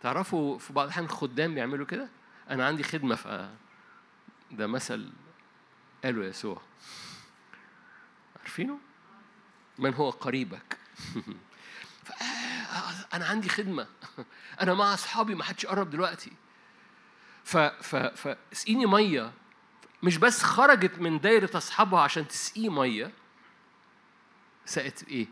تعرفوا 0.02 0.58
في 0.58 0.72
بعض 0.72 0.84
الأحيان 0.84 1.04
الخدام 1.04 1.54
بيعملوا 1.54 1.86
كده؟ 1.86 2.08
أنا 2.50 2.66
عندي 2.66 2.82
خدمة 2.82 3.14
ف 3.14 3.28
ده 4.50 4.66
مثل 4.66 5.12
قاله 6.04 6.24
يسوع. 6.24 6.60
عارفينه؟ 8.40 8.78
من 9.78 9.94
هو 9.94 10.10
قريبك؟ 10.10 10.78
أنا 13.14 13.26
عندي 13.26 13.48
خدمة. 13.48 13.86
أنا 14.60 14.74
مع 14.74 14.94
أصحابي 14.94 15.34
ما 15.34 15.44
حدش 15.44 15.64
يقرب 15.64 15.90
دلوقتي. 15.90 16.32
فاسقيني 17.44 18.86
مية. 18.86 19.32
مش 20.02 20.16
بس 20.16 20.42
خرجت 20.42 20.98
من 20.98 21.20
دايرة 21.20 21.50
أصحابها 21.56 22.00
عشان 22.00 22.28
تسقيه 22.28 22.68
مية. 22.70 23.10
سقت 24.66 25.08
إيه؟ 25.08 25.26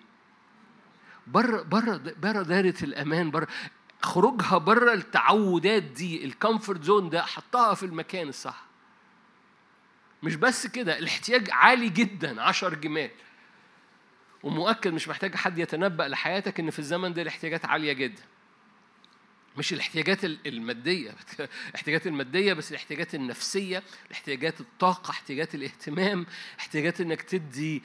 بره 1.27 1.63
بره 1.63 1.97
بره 1.97 2.43
دايرة 2.43 2.75
الأمان 2.83 3.31
بره 3.31 3.49
خروجها 4.03 4.59
بره 4.59 4.93
التعودات 4.93 5.83
دي 5.83 6.25
ال 6.25 6.32
comfort 6.32 6.85
zone 6.85 7.11
ده 7.11 7.23
حطها 7.23 7.75
في 7.75 7.87
المكان 7.87 8.29
الصح. 8.29 8.65
مش 10.23 10.37
بس 10.37 10.67
كده 10.67 10.99
الاحتياج 10.99 11.51
عالي 11.51 11.89
جدا 11.89 12.43
عشر 12.43 12.75
جمال. 12.75 13.11
ومؤكد 14.43 14.93
مش 14.93 15.09
محتاج 15.09 15.35
حد 15.35 15.59
يتنبأ 15.59 16.03
لحياتك 16.03 16.61
إن 16.61 16.71
في 16.71 16.79
الزمن 16.79 17.13
ده 17.13 17.23
الاحتياجات 17.23 17.65
عالية 17.65 17.93
جدا. 17.93 18.23
مش 19.57 19.73
الاحتياجات 19.73 20.25
المادية. 20.25 21.15
الاحتياجات 21.71 22.07
المادية 22.07 22.53
بس 22.53 22.71
الاحتياجات 22.71 23.15
النفسية 23.15 23.83
الاحتياجات 24.07 24.61
الطاقة 24.61 25.11
احتياجات 25.11 25.55
الاهتمام 25.55 26.27
احتياجات 26.59 27.01
إنك 27.01 27.23
تدي 27.23 27.83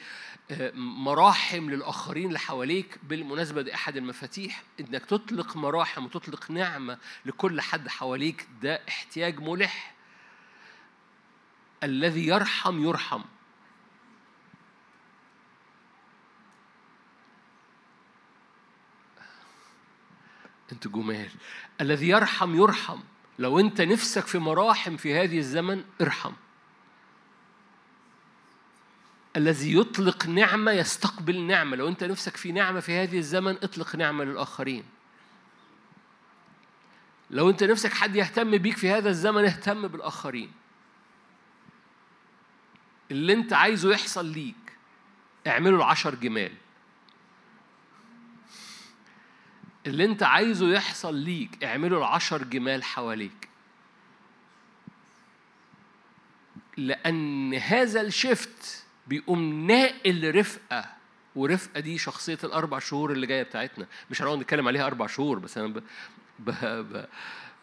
آه، 0.51 0.71
مراحم 0.75 1.69
للآخرين 1.69 2.28
اللي 2.28 2.39
حواليك 2.39 2.99
بالمناسبة 3.04 3.62
دي 3.62 3.73
أحد 3.75 3.97
المفاتيح. 3.97 4.63
إنك 4.80 5.06
تطلق 5.06 5.58
مراحم 5.58 6.06
وتطلق 6.06 6.51
نعمة 6.51 6.97
لكل 7.25 7.62
حد 7.62 7.88
حواليك 7.88 8.47
ده 8.62 8.82
احتياج 8.89 9.39
ملح. 9.39 9.95
الذي 11.84 12.28
يرحم 12.28 12.84
يرحم. 12.84 13.21
أنت 20.71 20.88
جمال. 20.88 21.30
الذي 21.82 22.08
يرحم 22.08 22.56
يرحم. 22.56 22.99
لو 23.39 23.60
أنت 23.60 23.82
نفسك 23.82 24.28
في 24.28 24.38
مراحم 24.38 24.97
في 24.97 25.15
هذه 25.15 25.38
الزمن 25.38 25.84
ارحم. 26.01 26.34
الذي 29.36 29.78
يطلق 29.78 30.28
نعمة 30.28 30.71
يستقبل 30.71 31.41
نعمة. 31.41 31.75
لو 31.75 31.88
أنت 31.88 32.04
نفسك 32.04 32.38
في 32.38 32.51
نعمة 32.51 32.80
في 32.80 32.93
هذه 32.93 33.17
الزمن 33.17 33.58
اطلق 33.63 33.95
نعمة 33.95 34.23
للآخرين. 34.23 34.84
لو 37.30 37.49
أنت 37.49 37.63
نفسك 37.63 37.93
حد 37.93 38.15
يهتم 38.15 38.58
بيك 38.58 38.78
في 38.78 38.89
هذا 38.89 39.10
الزمن 39.10 39.45
اهتم 39.45 39.88
بالآخرين. 39.88 40.51
اللي 43.12 43.34
أنت 43.34 43.54
عايزه 43.54 43.91
يحصل 43.91 44.25
ليك. 44.25 44.78
اعمله 45.47 45.75
العشر 45.75 46.15
جمال. 46.15 46.51
اللي 49.85 50.05
انت 50.05 50.23
عايزه 50.23 50.73
يحصل 50.73 51.15
ليك 51.15 51.63
اعمله 51.63 51.97
العشر 51.97 52.43
جمال 52.43 52.83
حواليك. 52.83 53.49
لأن 56.77 57.53
هذا 57.53 58.01
الشفت 58.01 58.85
بيقوم 59.07 59.67
ناقل 59.67 60.35
رفقة 60.35 60.85
ورفقة 61.35 61.79
دي 61.79 61.97
شخصية 61.97 62.37
الأربع 62.43 62.79
شهور 62.79 63.11
اللي 63.11 63.27
جاية 63.27 63.43
بتاعتنا. 63.43 63.87
مش 64.11 64.21
هنقعد 64.21 64.37
نتكلم 64.37 64.67
عليها 64.67 64.85
أربع 64.87 65.07
شهور 65.07 65.39
بس 65.39 65.57
أنا 65.57 65.67
ب... 65.67 65.83
ب... 66.39 66.51
ب... 66.63 67.05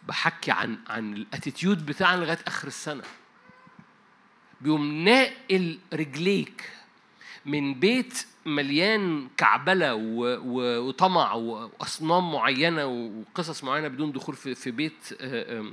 بحكي 0.08 0.50
عن 0.50 0.78
عن 0.88 1.12
الأتيتيود 1.14 1.87
بتاعنا 1.87 2.20
لغاية 2.24 2.38
آخر 2.46 2.68
السنة. 2.68 3.02
بيقوم 4.61 5.04
ناقل 5.04 5.78
رجليك 5.92 6.70
من 7.46 7.74
بيت 7.74 8.26
مليان 8.46 9.28
كعبلة 9.37 9.94
وطمع 9.94 11.33
وأصنام 11.33 12.33
معينة 12.33 12.87
وقصص 12.87 13.64
معينة 13.64 13.88
بدون 13.88 14.12
دخول 14.12 14.37
في 14.37 14.70
بيت 14.70 15.16
آه، 15.20 15.72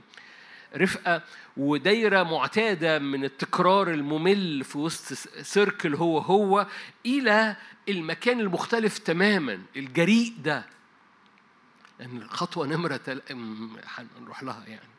رفقة 0.77 1.21
ودايرة 1.57 2.23
معتادة 2.23 2.99
من 2.99 3.23
التكرار 3.23 3.91
الممل 3.91 4.63
في 4.63 4.77
وسط 4.77 5.13
سيركل 5.41 5.95
هو 5.95 6.17
هو 6.17 6.67
إلى 7.05 7.55
المكان 7.89 8.39
المختلف 8.39 8.97
تماما 8.97 9.61
الجريء 9.75 10.33
ده. 10.43 10.65
يعني 11.99 12.17
الخطوة 12.17 12.67
نمرة 12.67 12.97
تل... 12.97 13.21
هنروح 14.17 14.43
لها 14.43 14.63
يعني. 14.67 14.89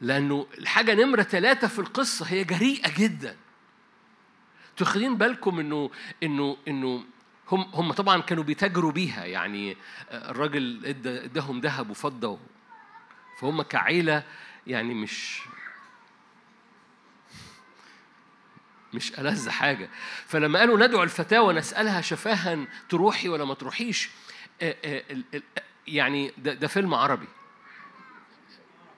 لأنه 0.00 0.46
الحاجة 0.58 0.94
نمرة 0.94 1.22
ثلاثة 1.22 1.68
في 1.68 1.78
القصة 1.78 2.26
هي 2.26 2.44
جريئة 2.44 2.94
جدا. 2.98 3.36
تاخدين 4.80 5.16
بالكم 5.16 5.60
إنه 5.60 5.90
إنه 6.22 6.56
إنه 6.68 7.04
هم 7.48 7.70
هم 7.74 7.92
طبعا 7.92 8.20
كانوا 8.20 8.44
بيتاجروا 8.44 8.92
بيها 8.92 9.24
يعني 9.24 9.76
الراجل 10.12 10.86
ادى 10.86 11.24
إداهم 11.24 11.60
ذهب 11.60 11.90
وفضة 11.90 12.38
فهم 13.38 13.62
كعيلة 13.62 14.22
يعني 14.66 14.94
مش 14.94 15.42
مش 18.94 19.18
ألذ 19.18 19.50
حاجة. 19.50 19.90
فلما 20.26 20.58
قالوا 20.58 20.86
ندعو 20.86 21.02
الفتاة 21.02 21.42
ونسألها 21.42 22.00
شفاها 22.00 22.66
تروحي 22.88 23.28
ولا 23.28 23.44
ما 23.44 23.54
تروحيش 23.54 24.10
يعني 25.86 26.32
ده, 26.38 26.54
ده 26.54 26.68
فيلم 26.68 26.94
عربي. 26.94 27.28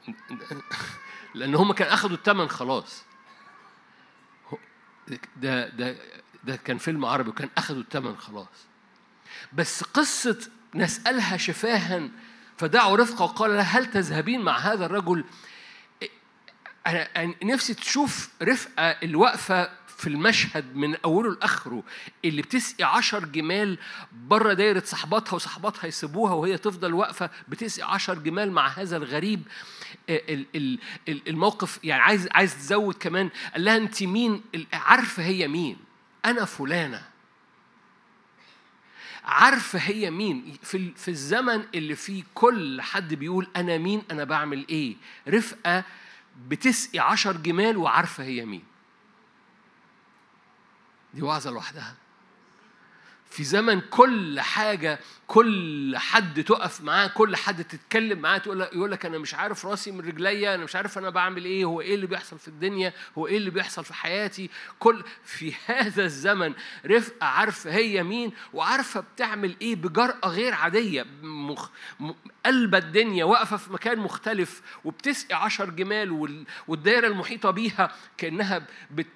لأن 1.35 1.55
هم 1.55 1.73
كان 1.73 1.89
أخدوا 1.89 2.17
الثمن 2.17 2.49
خلاص. 2.49 3.05
ده 5.37 5.69
ده 5.69 5.97
ده 6.45 6.57
كان 6.57 6.79
فيلم 6.79 7.05
عربي 7.05 7.31
وكان 7.31 7.49
أخدوا 7.59 7.81
الثمن 7.81 8.17
خلاص. 8.17 8.67
بس 9.53 9.83
قصة 9.83 10.39
نسألها 10.75 11.37
شفاها 11.37 12.09
فدعوا 12.59 12.97
رفقة 12.97 13.23
وقال 13.23 13.51
لها 13.51 13.63
هل 13.79 13.87
تذهبين 13.87 14.41
مع 14.41 14.59
هذا 14.59 14.87
الرجل؟ 14.87 15.25
أنا 16.87 17.35
نفسي 17.43 17.75
تشوف 17.75 18.29
رفقة 18.43 18.91
الوقفة 18.91 19.71
في 19.87 20.07
المشهد 20.07 20.77
من 20.77 20.97
أوله 21.05 21.31
لآخره 21.31 21.83
اللي 22.25 22.43
بتسقي 22.43 22.85
عشر 22.85 23.25
جمال 23.25 23.79
بره 24.13 24.53
دايرة 24.53 24.83
صحباتها 24.85 25.35
وصحباتها 25.35 25.87
يسيبوها 25.87 26.33
وهي 26.33 26.59
تفضل 26.59 26.95
واقفة 26.95 27.31
بتسقي 27.49 27.95
عشر 27.95 28.19
جمال 28.19 28.53
مع 28.53 28.69
هذا 28.69 28.97
الغريب. 28.97 29.43
الموقف 31.09 31.79
يعني 31.85 32.03
عايز 32.03 32.29
عايز 32.33 32.55
تزود 32.55 32.95
كمان. 32.95 33.31
قال 33.53 33.65
لها 33.65 33.77
أنت 33.77 34.03
مين؟ 34.03 34.43
عارفة 34.73 35.23
هي 35.23 35.49
مين؟ 35.49 35.77
أنا 36.25 36.45
فلانة. 36.45 37.09
عارفة 39.25 39.79
هي 39.79 40.11
مين؟ 40.11 40.57
في 40.63 40.93
في 40.97 41.09
الزمن 41.11 41.65
اللي 41.75 41.95
فيه 41.95 42.25
كل 42.35 42.83
حد 42.83 43.15
بيقول 43.15 43.49
أنا 43.57 43.79
مين 43.79 44.03
أنا 44.11 44.25
بعمل 44.25 44.67
إيه؟ 44.69 44.97
رفقة 45.29 45.85
بتسقي 46.49 46.99
عشر 46.99 47.37
جمال 47.37 47.77
وعارفة 47.77 48.25
هي 48.25 48.45
مين. 48.45 48.63
دي 51.15 51.23
وعظة 51.23 51.51
لوحدها. 51.51 51.95
في 53.31 53.45
زمن 53.45 53.81
كل 53.81 54.41
حاجة 54.41 55.01
كل 55.33 55.95
حد 55.97 56.45
تقف 56.45 56.81
معاه 56.81 57.07
كل 57.07 57.37
حد 57.37 57.65
تتكلم 57.65 58.19
معاه 58.19 58.39
تقول 58.39 58.61
يقول 58.61 58.91
لك 58.91 59.07
أنا 59.07 59.19
مش 59.19 59.35
عارف 59.35 59.67
راسي 59.67 59.91
من 59.91 60.01
رجليا 60.01 60.55
أنا 60.55 60.65
مش 60.65 60.77
عارف 60.77 60.99
أنا 60.99 61.11
بعمل 61.11 61.45
إيه 61.45 61.65
هو 61.65 61.81
إيه 61.81 61.95
اللي 61.95 62.07
بيحصل 62.07 62.39
في 62.39 62.49
الدنيا 62.49 62.93
هو 63.19 63.27
إيه 63.27 63.37
اللي 63.37 63.51
بيحصل 63.51 63.85
في 63.85 63.95
حياتي. 63.95 64.51
كل 64.79 65.05
في 65.25 65.55
هذا 65.67 66.05
الزمن 66.05 66.55
رفقة 66.87 67.27
عارفة 67.27 67.71
هي 67.71 68.03
مين 68.03 68.33
وعارفة 68.53 69.01
بتعمل 69.01 69.57
إيه 69.63 69.77
بجرأة 69.77 70.29
غير 70.29 70.55
عادية. 70.55 71.07
مخ... 71.23 71.69
قلب 72.47 72.75
الدنيا 72.75 73.25
واقفة 73.25 73.57
في 73.57 73.73
مكان 73.73 73.99
مختلف 73.99 74.63
وبتسقي 74.85 75.35
عشر 75.35 75.71
جمال 75.71 76.45
والدائرة 76.69 77.07
المحيطة 77.07 77.51
بيها 77.51 77.93
كأنها 78.19 78.67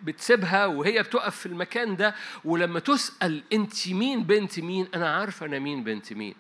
بتسيبها 0.03 0.67
وهي 0.67 1.03
بتقف 1.03 1.37
في 1.37 1.47
المكان 1.47 1.97
ده. 1.97 2.15
ولما 2.45 2.81
تسأل 2.81 3.43
أنت 3.53 3.89
مين 3.89 4.25
بنت 4.25 4.61
مين 4.61 4.89
أنا 4.95 5.17
عارفة 5.17 5.47
أنا 5.47 5.59
مين 5.59 5.85
بنت 5.85 6.06
مين. 6.15 6.35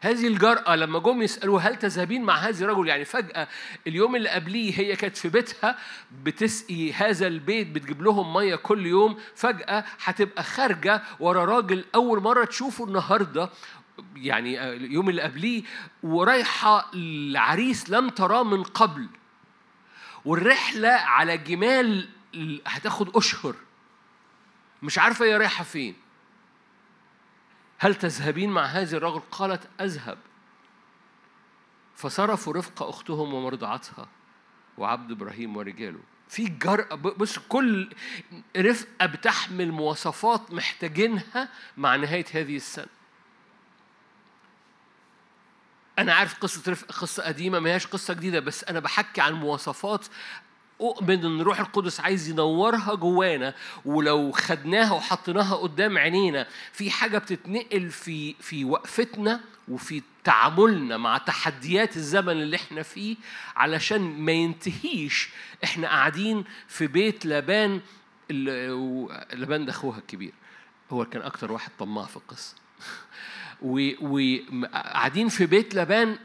هذه 0.00 0.26
الجرأة 0.26 0.76
لما 0.76 0.98
جم 0.98 1.22
يسألوا 1.22 1.60
هل 1.60 1.76
تذهبين 1.76 2.22
مع 2.22 2.34
هذا 2.36 2.64
الرجل 2.64 2.88
يعني 2.88 3.04
فجأة 3.04 3.48
اليوم 3.86 4.16
اللي 4.16 4.28
قبليه 4.28 4.78
هي 4.78 4.96
كانت 4.96 5.16
في 5.16 5.28
بيتها 5.28 5.78
بتسقي 6.22 6.92
هذا 6.92 7.26
البيت 7.26 7.66
بتجيب 7.68 8.02
لهم 8.02 8.34
مية 8.34 8.56
كل 8.56 8.86
يوم 8.86 9.18
فجأة 9.34 9.84
هتبقى 10.04 10.42
خارجة 10.42 11.02
ورا 11.20 11.44
راجل 11.44 11.84
أول 11.94 12.20
مرة 12.22 12.44
تشوفه 12.44 12.84
النهاردة 12.84 13.50
يعني 14.16 14.72
اليوم 14.72 15.08
اللي 15.08 15.22
قبليه 15.22 15.62
ورايحة 16.02 16.90
العريس 16.94 17.90
لم 17.90 18.08
تراه 18.08 18.42
من 18.44 18.62
قبل. 18.62 19.06
والرحلة 20.24 20.88
على 20.88 21.38
جمال 21.38 22.08
هتاخد 22.66 23.16
أشهر. 23.16 23.54
مش 24.82 24.98
عارفة 24.98 25.24
هي 25.24 25.36
رايحة 25.36 25.64
فين. 25.64 26.03
هل 27.78 27.94
تذهبين 27.94 28.50
مع 28.50 28.64
هذا 28.64 28.96
الرجل؟ 28.96 29.20
قالت 29.30 29.68
أذهب. 29.80 30.18
فصرفوا 31.96 32.52
رفق 32.52 32.82
أختهم 32.82 33.34
ومرضعتها 33.34 34.08
وعبد 34.78 35.10
إبراهيم 35.10 35.56
ورجاله. 35.56 36.00
في 36.28 36.44
جرأة. 36.44 36.94
بص 36.94 37.38
كل 37.38 37.92
رفقة 38.56 39.06
بتحمل 39.06 39.72
مواصفات 39.72 40.52
محتاجينها 40.52 41.48
مع 41.76 41.96
نهاية 41.96 42.24
هذه 42.32 42.56
السنة. 42.56 42.86
أنا 45.98 46.14
عارف 46.14 46.38
قصة 46.38 46.72
رفقة 46.72 46.92
قصة 46.92 47.22
قديمة 47.22 47.58
ما 47.58 47.70
هياش 47.70 47.86
قصة 47.86 48.14
جديدة 48.14 48.40
بس 48.40 48.64
أنا 48.64 48.80
بحكي 48.80 49.20
عن 49.20 49.32
مواصفات 49.32 50.06
أؤمن 50.80 51.24
إن 51.24 51.40
الروح 51.40 51.60
القدس 51.60 52.00
عايز 52.00 52.28
ينورها 52.28 52.94
جوانا 52.94 53.54
ولو 53.84 54.32
خدناها 54.32 54.92
وحطيناها 54.92 55.56
قدام 55.56 55.98
عينينا 55.98 56.46
في 56.72 56.90
حاجة 56.90 57.18
بتتنقل 57.18 57.90
في 57.90 58.34
في 58.40 58.64
وقفتنا 58.64 59.40
وفي 59.68 60.02
تعاملنا 60.24 60.96
مع 60.96 61.18
تحديات 61.18 61.96
الزمن 61.96 62.42
اللي 62.42 62.56
إحنا 62.56 62.82
فيه 62.82 63.16
علشان 63.56 64.00
ما 64.00 64.32
ينتهيش 64.32 65.28
إحنا 65.64 65.88
قاعدين 65.88 66.44
في 66.68 66.86
بيت 66.86 67.26
لبان 67.26 67.80
لبان 68.30 69.64
ده 69.66 69.70
أخوها 69.70 69.98
الكبير. 69.98 70.32
هو 70.90 71.04
كان 71.04 71.22
أكتر 71.22 71.52
واحد 71.52 71.70
طماع 71.78 72.04
في 72.04 72.16
القصة. 72.16 72.54
وقاعدين 73.62 75.28
في 75.28 75.46
بيت 75.46 75.74
لبان 75.74 76.18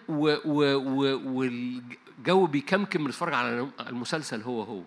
والجو 2.20 2.46
بيكمكم 2.46 3.04
بنتفرج 3.04 3.34
على 3.34 3.68
المسلسل 3.80 4.42
هو 4.42 4.64
هو. 4.64 4.82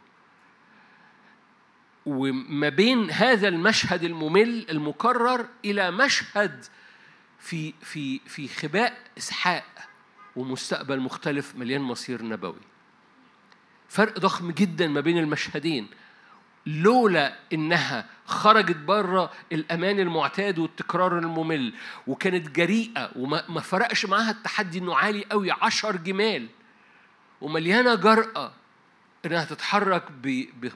وما 2.07 2.69
بين 2.69 3.11
هذا 3.11 3.49
المشهد 3.49 4.05
الممل 4.05 4.71
المكرر 4.71 5.47
إلى 5.65 5.91
مشهد 5.91 6.65
في 7.39 7.75
في 7.81 8.19
في 8.27 8.49
خباء 8.49 8.99
إسحاق 9.19 9.65
ومستقبل 10.37 11.01
مختلف 11.01 11.57
مليان 11.57 11.81
مصير 11.81 12.23
نبوي. 12.23 12.61
فرق 13.89 14.19
ضخم 14.19 14.51
جدا 14.51 14.89
ما 14.89 15.01
بين 15.01 15.19
المشهدين. 15.19 15.89
لولا 16.67 17.39
إنها 17.53 18.07
خرجت 18.27 18.77
بره 18.77 19.33
الأمان 19.53 20.01
المعتاد 20.01 20.59
والتكرار 20.59 21.19
الممل 21.19 21.75
وكانت 22.07 22.49
جريئة 22.49 23.11
وما 23.17 23.61
فرقش 23.61 24.07
معاها 24.07 24.31
التحدي 24.31 24.79
إنه 24.79 24.95
عالي 24.97 25.25
قوي 25.31 25.51
عشر 25.51 25.97
جمال. 25.97 26.49
ومليانة 27.43 27.95
جرأة 27.95 28.53
إنها 29.27 29.45
تتحرك 29.45 30.11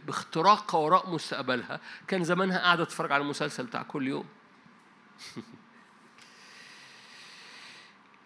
باختراقها 0.07 0.79
وراء 0.79 1.11
مستقبلها. 1.11 1.81
كان 2.09 2.25
زمانها 2.25 2.59
قاعدة 2.59 2.85
تتفرج 2.85 3.13
على 3.13 3.23
المسلسل 3.23 3.67
بتاع 3.67 3.83
كل 3.83 4.09
يوم. 4.09 4.25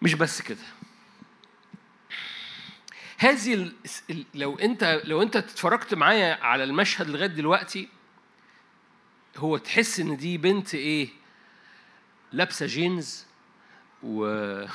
مش 0.01 0.13
بس 0.13 0.41
كده. 0.41 0.57
هذه 3.17 3.71
لو 4.33 4.59
أنت 4.59 5.01
لو 5.03 5.21
أنت 5.21 5.35
اتفرجت 5.35 5.93
معايا 5.93 6.43
على 6.43 6.63
المشهد 6.63 7.09
لغاية 7.09 7.27
دلوقتي 7.27 7.89
هو 9.37 9.57
تحس 9.57 9.99
إن 9.99 10.17
دي 10.17 10.37
بنت 10.37 10.75
إيه؟ 10.75 11.09
لابسة 12.31 12.65
جينز 12.65 13.25
و 14.03 14.25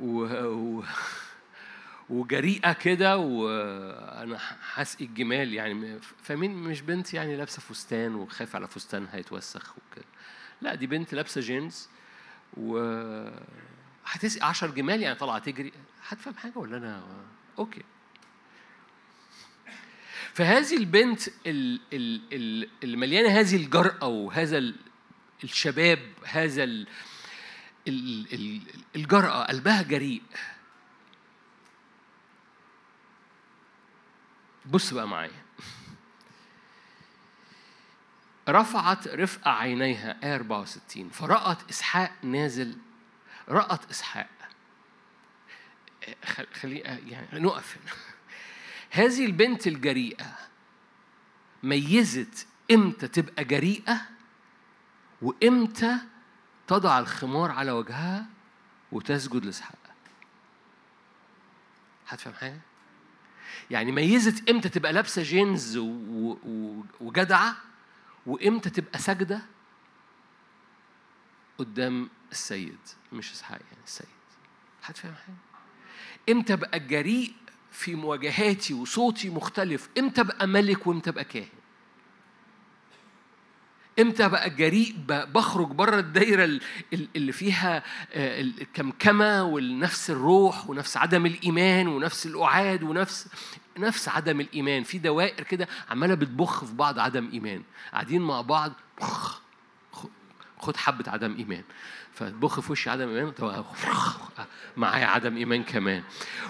و, 0.00 0.24
و... 0.44 0.84
وجريئة 2.10 2.72
كده 2.72 3.16
وأنا 3.16 4.38
هسقي 4.74 5.04
الجمال 5.04 5.54
يعني 5.54 5.98
فاهمين 6.22 6.54
مش 6.54 6.80
بنت 6.80 7.14
يعني 7.14 7.36
لابسة 7.36 7.60
فستان 7.60 8.14
وخايف 8.14 8.56
على 8.56 8.68
فستانها 8.68 9.16
يتوسخ 9.16 9.74
وكده. 9.78 10.04
لا 10.60 10.74
دي 10.74 10.86
بنت 10.86 11.14
لابسة 11.14 11.40
جينز 11.40 11.88
و 12.56 12.78
هتسقي 14.06 14.46
10 14.46 14.70
جمال 14.70 15.02
يعني 15.02 15.14
طالعة 15.14 15.38
تجري 15.38 15.72
هتفهم 16.08 16.34
حاجة 16.34 16.58
ولا 16.58 16.76
أنا؟ 16.76 17.02
okay. 17.58 17.82
فهذه 20.34 20.76
البنت 20.76 21.20
اللي 21.46 22.96
مليانه 22.96 23.28
هذه 23.28 23.56
الجرأة 23.56 24.06
وهذا 24.06 24.72
الشباب 25.44 25.98
هذا 26.24 26.84
الجرأة 28.96 29.44
قلبها 29.44 29.82
جريء. 29.82 30.22
بص 34.66 34.94
بقى 34.94 35.08
معايا. 35.08 35.42
رفعت 38.48 39.08
رفقة 39.08 39.50
عينيها 39.50 40.18
آية 40.24 40.34
64 40.36 41.08
فرأت 41.08 41.70
إسحاق 41.70 42.12
نازل. 42.22 42.78
رأت 43.48 43.90
إسحاق. 43.90 44.28
خلي 46.54 46.78
يعني 46.78 47.40
نقف 47.40 47.76
هنا. 47.78 47.92
هذه 48.90 49.26
البنت 49.26 49.66
الجريئة 49.66 50.38
ميزت 51.62 52.46
إمتى 52.70 53.08
تبقى 53.08 53.44
جريئة 53.44 54.00
وإمتى 55.22 55.98
تضع 56.66 56.98
الخمار 56.98 57.50
على 57.50 57.70
وجهها 57.72 58.26
وتسجد 58.92 59.44
لإسحاق. 59.44 59.78
هتفهم 62.08 62.34
حاجة؟ 62.34 62.60
يعني 63.70 63.92
ميزت 63.92 64.50
إمتى 64.50 64.68
تبقى 64.68 64.92
لابسة 64.92 65.22
جينز 65.22 65.76
وجدعة 67.00 67.56
وإمتى 68.26 68.70
تبقى 68.70 68.98
ساجدة 68.98 69.42
قدام 71.58 72.08
السيد 72.32 72.78
مش 73.12 73.32
إسحاق 73.32 73.60
يعني 73.70 73.84
السيد. 73.84 74.06
هتفهم 74.82 75.14
حاجة؟ 75.14 75.36
إمتى 76.36 76.52
أبقى 76.52 76.80
جريء 76.80 77.32
في 77.72 77.94
مواجهاتي 77.94 78.74
وصوتي 78.74 79.30
مختلف؟ 79.30 79.88
إمتى 79.98 80.20
أبقى 80.20 80.46
ملك 80.46 80.86
وإمتى 80.86 81.10
أبقى 81.10 81.24
كاهن؟ 81.24 81.48
إمتى 83.98 84.28
بقى 84.28 84.50
جريء 84.50 84.94
بخرج 85.08 85.68
بره 85.68 85.98
الدايرة 85.98 86.60
اللي 86.92 87.32
فيها 87.32 87.82
آه، 88.12 88.40
الكمكمة 88.40 89.42
والنفس 89.42 90.10
الروح 90.10 90.70
ونفس 90.70 90.96
عدم 90.96 91.26
الإيمان 91.26 91.88
ونفس 91.88 92.26
الاعاد 92.26 92.82
ونفس 92.82 93.28
نفس 93.78 94.08
عدم 94.08 94.40
الإيمان. 94.40 94.82
في 94.82 94.98
دوائر 94.98 95.44
كده 95.44 95.68
عمالة 95.90 96.14
بتبخ 96.14 96.64
في 96.64 96.74
بعض 96.74 96.98
عدم 96.98 97.30
إيمان. 97.32 97.62
قاعدين 97.92 98.22
مع 98.22 98.40
بعض 98.40 98.72
خد 100.58 100.76
حبة 100.76 101.10
عدم 101.10 101.36
إيمان. 101.36 101.62
فتبخ 102.14 102.60
في 102.60 102.72
وشي 102.72 102.90
عدم 102.90 103.08
إيمان 103.08 103.32
معايا 104.76 105.06
عدم 105.06 105.36
إيمان 105.36 105.64
كمان. 105.64 106.02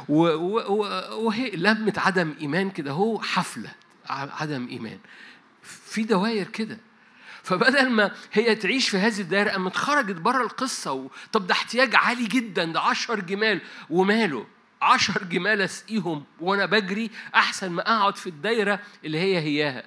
وهي 0.09 1.51
لمة 1.51 1.93
عدم 1.97 2.35
إيمان 2.41 2.71
كده 2.71 2.91
هو 2.91 3.21
حفلة 3.21 3.71
عدم 4.09 4.69
إيمان. 4.69 4.99
في 5.63 6.03
دوائر 6.03 6.47
كده. 6.47 6.79
فبدل 7.47 7.91
ما 7.91 8.11
هي 8.33 8.55
تعيش 8.55 8.89
في 8.89 8.97
هذه 8.97 9.21
الدائرة 9.21 9.51
قامت 9.51 9.77
خرجت 9.77 10.17
بره 10.17 10.43
القصة 10.43 10.93
و... 10.93 11.11
طب 11.33 11.47
ده 11.47 11.53
احتياج 11.55 11.95
عالي 11.95 12.27
جدا 12.27 12.65
ده 12.65 12.81
عشر 12.81 13.21
جمال 13.21 13.61
وماله؟ 13.91 14.47
عشر 14.83 15.25
جمال 15.25 15.61
أسقيهم 15.61 16.25
وأنا 16.41 16.67
بجري 16.67 17.11
أحسن 17.35 17.71
ما 17.71 17.83
أقعد 17.83 18.17
في 18.17 18.27
الدايرة 18.27 18.81
اللي 19.05 19.19
هي 19.19 19.39
هياها 19.39 19.85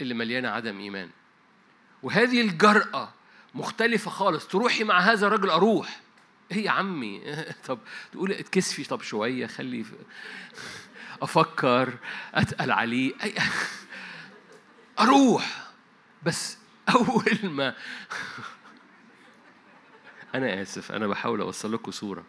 اللي 0.00 0.14
مليانة 0.14 0.48
عدم 0.48 0.78
إيمان. 0.80 1.10
وهذه 2.02 2.40
الجرأة 2.40 3.12
مختلفة 3.54 4.10
خالص. 4.10 4.46
تروحي 4.46 4.84
مع 4.84 4.98
هذا 4.98 5.26
الرجل 5.26 5.50
أروح. 5.50 6.00
إيه 6.52 6.64
يا 6.64 6.70
عمي؟ 6.70 7.22
طب 7.66 7.78
تقول 8.12 8.32
اتكسفي. 8.32 8.84
طب 8.84 9.02
شوية 9.02 9.46
خلي 9.46 9.84
أفكر 11.22 11.94
أتقل 12.34 12.70
عليه. 12.70 13.12
أروح. 15.00 15.63
بس 16.26 16.58
أول 16.94 17.38
ما 17.42 17.74
أنا 20.34 20.62
آسف 20.62 20.92
أنا 20.92 21.06
بحاول 21.06 21.40
أوصل 21.40 21.72
لكم 21.72 21.90
صورة. 21.90 22.24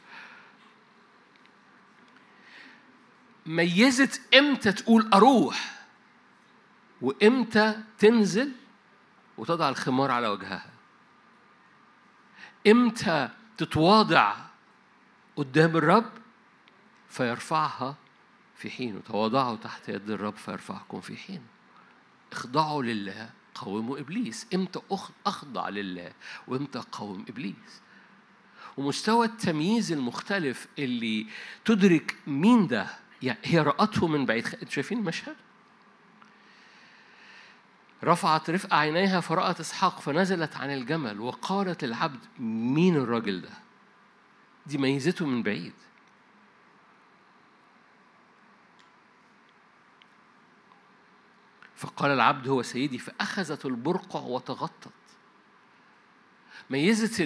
ميزت 3.46 4.36
إمتى 4.36 4.72
تقول 4.72 5.10
أروح 5.14 5.86
وإمتى 7.02 7.84
تنزل 7.98 8.52
وتضع 9.38 9.70
الخمار 9.70 10.12
على 10.12 10.28
وجهها؟ 10.28 10.70
إمتى 12.68 13.30
تتواضع 13.58 14.36
قدام 15.36 15.78
الرب 15.78 16.12
فيرفعها 17.10 17.96
في 18.56 18.70
حينه 18.70 19.00
تواضعوا 19.00 19.56
تحت 19.56 19.90
يد 19.90 20.10
الرب 20.10 20.36
فيرفعكم 20.36 21.02
في 21.02 21.18
حينه 21.18 21.46
اخضعوا 22.32 22.84
لله 22.84 23.30
قاوموا 23.56 24.00
إبليس. 24.00 24.48
إمتى 24.54 24.80
أخضع 25.26 25.70
لله 25.70 26.12
وإمتى 26.48 26.80
أقاوم 26.80 27.26
إبليس؟ 27.30 27.82
ومستوى 28.78 29.26
التمييز 29.26 29.92
المختلف 29.92 30.68
اللي 30.80 31.28
تدرك 31.66 32.16
مين 32.28 32.68
ده؟ 32.68 32.88
يعني 33.22 33.40
هي 33.44 33.60
رأته 33.60 34.08
من 34.08 34.26
بعيد. 34.26 34.46
أنتوا 34.46 34.70
شايفين 34.70 34.98
المشهد؟ 34.98 35.36
رفعت 38.04 38.50
رفقة 38.50 38.78
عينيها 38.78 39.20
فرأت 39.20 39.60
إسحاق 39.60 40.00
فنزلت 40.00 40.56
عن 40.56 40.74
الجمل 40.74 41.20
وقالت 41.20 41.84
للعبد 41.84 42.20
مين 42.40 42.96
الراجل 42.96 43.42
ده؟ 43.42 43.50
دي 44.66 44.78
ميزته 44.78 45.26
من 45.26 45.44
بعيد. 45.44 45.74
فقال 51.76 52.12
العبد 52.12 52.48
هو 52.48 52.62
سيدي 52.62 52.98
فأخذت 52.98 53.66
البرقع 53.66 54.20
وتغطت. 54.20 54.90
ميزت 56.70 57.22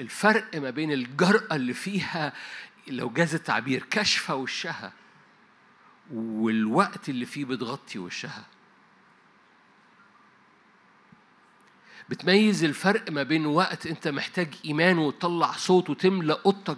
الفرق 0.00 0.56
ما 0.56 0.70
بين 0.70 0.92
الجرأة 0.92 1.56
اللي 1.56 1.74
فيها 1.74 2.32
لو 2.88 3.10
جاز 3.10 3.34
التعبير 3.34 3.82
كشفة 3.90 4.34
وشها 4.34 4.92
والوقت 6.12 7.08
اللي 7.08 7.26
فيه 7.26 7.44
بتغطي 7.44 7.98
وشها. 7.98 8.44
بتميز 12.08 12.64
الفرق 12.64 13.10
ما 13.10 13.22
بين 13.22 13.46
وقت 13.46 13.86
انت 13.86 14.08
محتاج 14.08 14.48
ايمان 14.64 14.98
وتطلع 14.98 15.52
صوت 15.52 15.90
وتملى 15.90 16.38
اوضتك 16.46 16.76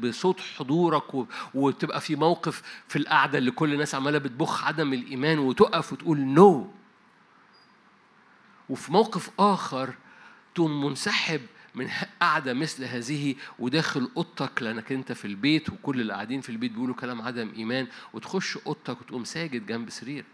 بصوت 0.00 0.40
حضورك 0.40 1.26
وتبقى 1.54 2.00
في 2.00 2.16
موقف 2.16 2.62
في 2.88 2.96
القعدة 2.96 3.38
اللي 3.38 3.50
كل 3.50 3.72
الناس 3.72 3.94
عمالة 3.94 4.18
بتبخ 4.18 4.64
عدم 4.64 4.92
الايمان 4.92 5.38
وتقف 5.38 5.92
وتقول 5.92 6.18
نو. 6.20 6.70
وفي 8.68 8.92
موقف 8.92 9.30
آخر 9.38 9.94
تقوم 10.54 10.84
منسحب 10.84 11.40
من 11.74 11.88
قعدة 12.20 12.54
مثل 12.54 12.84
هذه 12.84 13.34
وداخل 13.58 14.10
أوضتك 14.16 14.62
لأنك 14.62 14.92
أنت 14.92 15.12
في 15.12 15.24
البيت 15.24 15.70
وكل 15.70 16.00
اللي 16.00 16.12
قاعدين 16.12 16.40
في 16.40 16.48
البيت 16.48 16.72
بيقولوا 16.72 16.94
كلام 16.94 17.22
عدم 17.22 17.52
إيمان 17.56 17.86
وتخش 18.12 18.56
أوضتك 18.66 19.00
وتقوم 19.00 19.24
ساجد 19.24 19.66
جنب 19.66 19.90
سريرك 19.90 20.24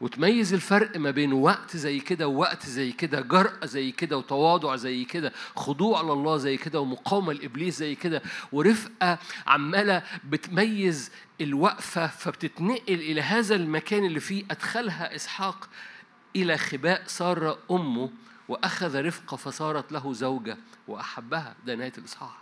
وتميز 0.00 0.54
الفرق 0.54 0.96
ما 0.96 1.10
بين 1.10 1.32
وقت 1.32 1.76
زي 1.76 2.00
كده 2.00 2.28
ووقت 2.28 2.66
زي 2.66 2.92
كده 2.92 3.20
جرأة 3.20 3.66
زي 3.66 3.92
كده 3.92 4.18
وتواضع 4.18 4.76
زي 4.76 5.04
كده 5.04 5.32
خضوع 5.56 6.00
لله 6.02 6.36
زي 6.36 6.56
كده 6.56 6.80
ومقاومة 6.80 7.32
لإبليس 7.32 7.78
زي 7.78 7.94
كده 7.94 8.22
ورفقة 8.52 9.18
عمالة 9.46 10.02
بتميز 10.24 11.10
الوقفة 11.40 12.06
فبتتنقل 12.06 12.94
إلى 12.94 13.22
هذا 13.22 13.54
المكان 13.54 14.04
اللي 14.04 14.20
فيه 14.20 14.44
أدخلها 14.50 15.14
إسحاق 15.16 15.68
إلى 16.36 16.58
خباء 16.58 17.02
سارة 17.06 17.58
أمه 17.70 18.10
وأخذ 18.48 19.04
رفقة 19.06 19.36
فصارت 19.36 19.92
له 19.92 20.12
زوجة 20.12 20.56
وأحبها. 20.88 21.54
ده 21.66 21.74
نهاية 21.74 21.92
الإصحاح. 21.98 22.39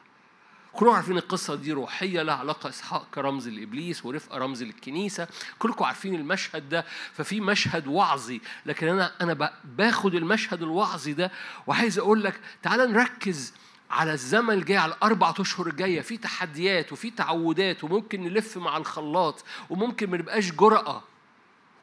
كلكم 0.78 0.92
عارفين 0.92 1.18
القصة 1.18 1.54
دي 1.54 1.72
روحية 1.72 2.22
لها 2.22 2.34
علاقة 2.34 2.68
إسحاق 2.68 3.06
كرمز 3.14 3.48
لإبليس 3.48 4.06
ورفقة 4.06 4.38
رمز 4.38 4.62
للكنيسة 4.62 5.28
كلكم 5.58 5.84
عارفين 5.84 6.14
المشهد 6.14 6.68
ده 6.68 6.84
ففي 7.12 7.40
مشهد 7.40 7.86
وعظي. 7.86 8.40
لكن 8.66 8.88
أنا 8.88 9.12
أنا 9.20 9.50
باخد 9.64 10.14
المشهد 10.14 10.62
الوعظي 10.62 11.12
ده 11.12 11.30
وعايز 11.66 11.98
أقول 11.98 12.24
لك 12.24 12.40
تعال 12.62 12.92
نركز 12.92 13.52
على 13.90 14.12
الزمن 14.12 14.50
الجاي 14.54 14.76
على 14.76 14.94
الأربع 14.94 15.34
أشهر 15.38 15.66
الجاية. 15.66 16.00
في 16.00 16.16
تحديات 16.16 16.92
وفي 16.92 17.10
تعودات 17.10 17.84
وممكن 17.84 18.22
نلف 18.24 18.58
مع 18.58 18.76
الخلاط 18.76 19.44
وممكن 19.70 20.10
ما 20.10 20.16
نبقاش 20.16 20.52
جرأة. 20.52 21.02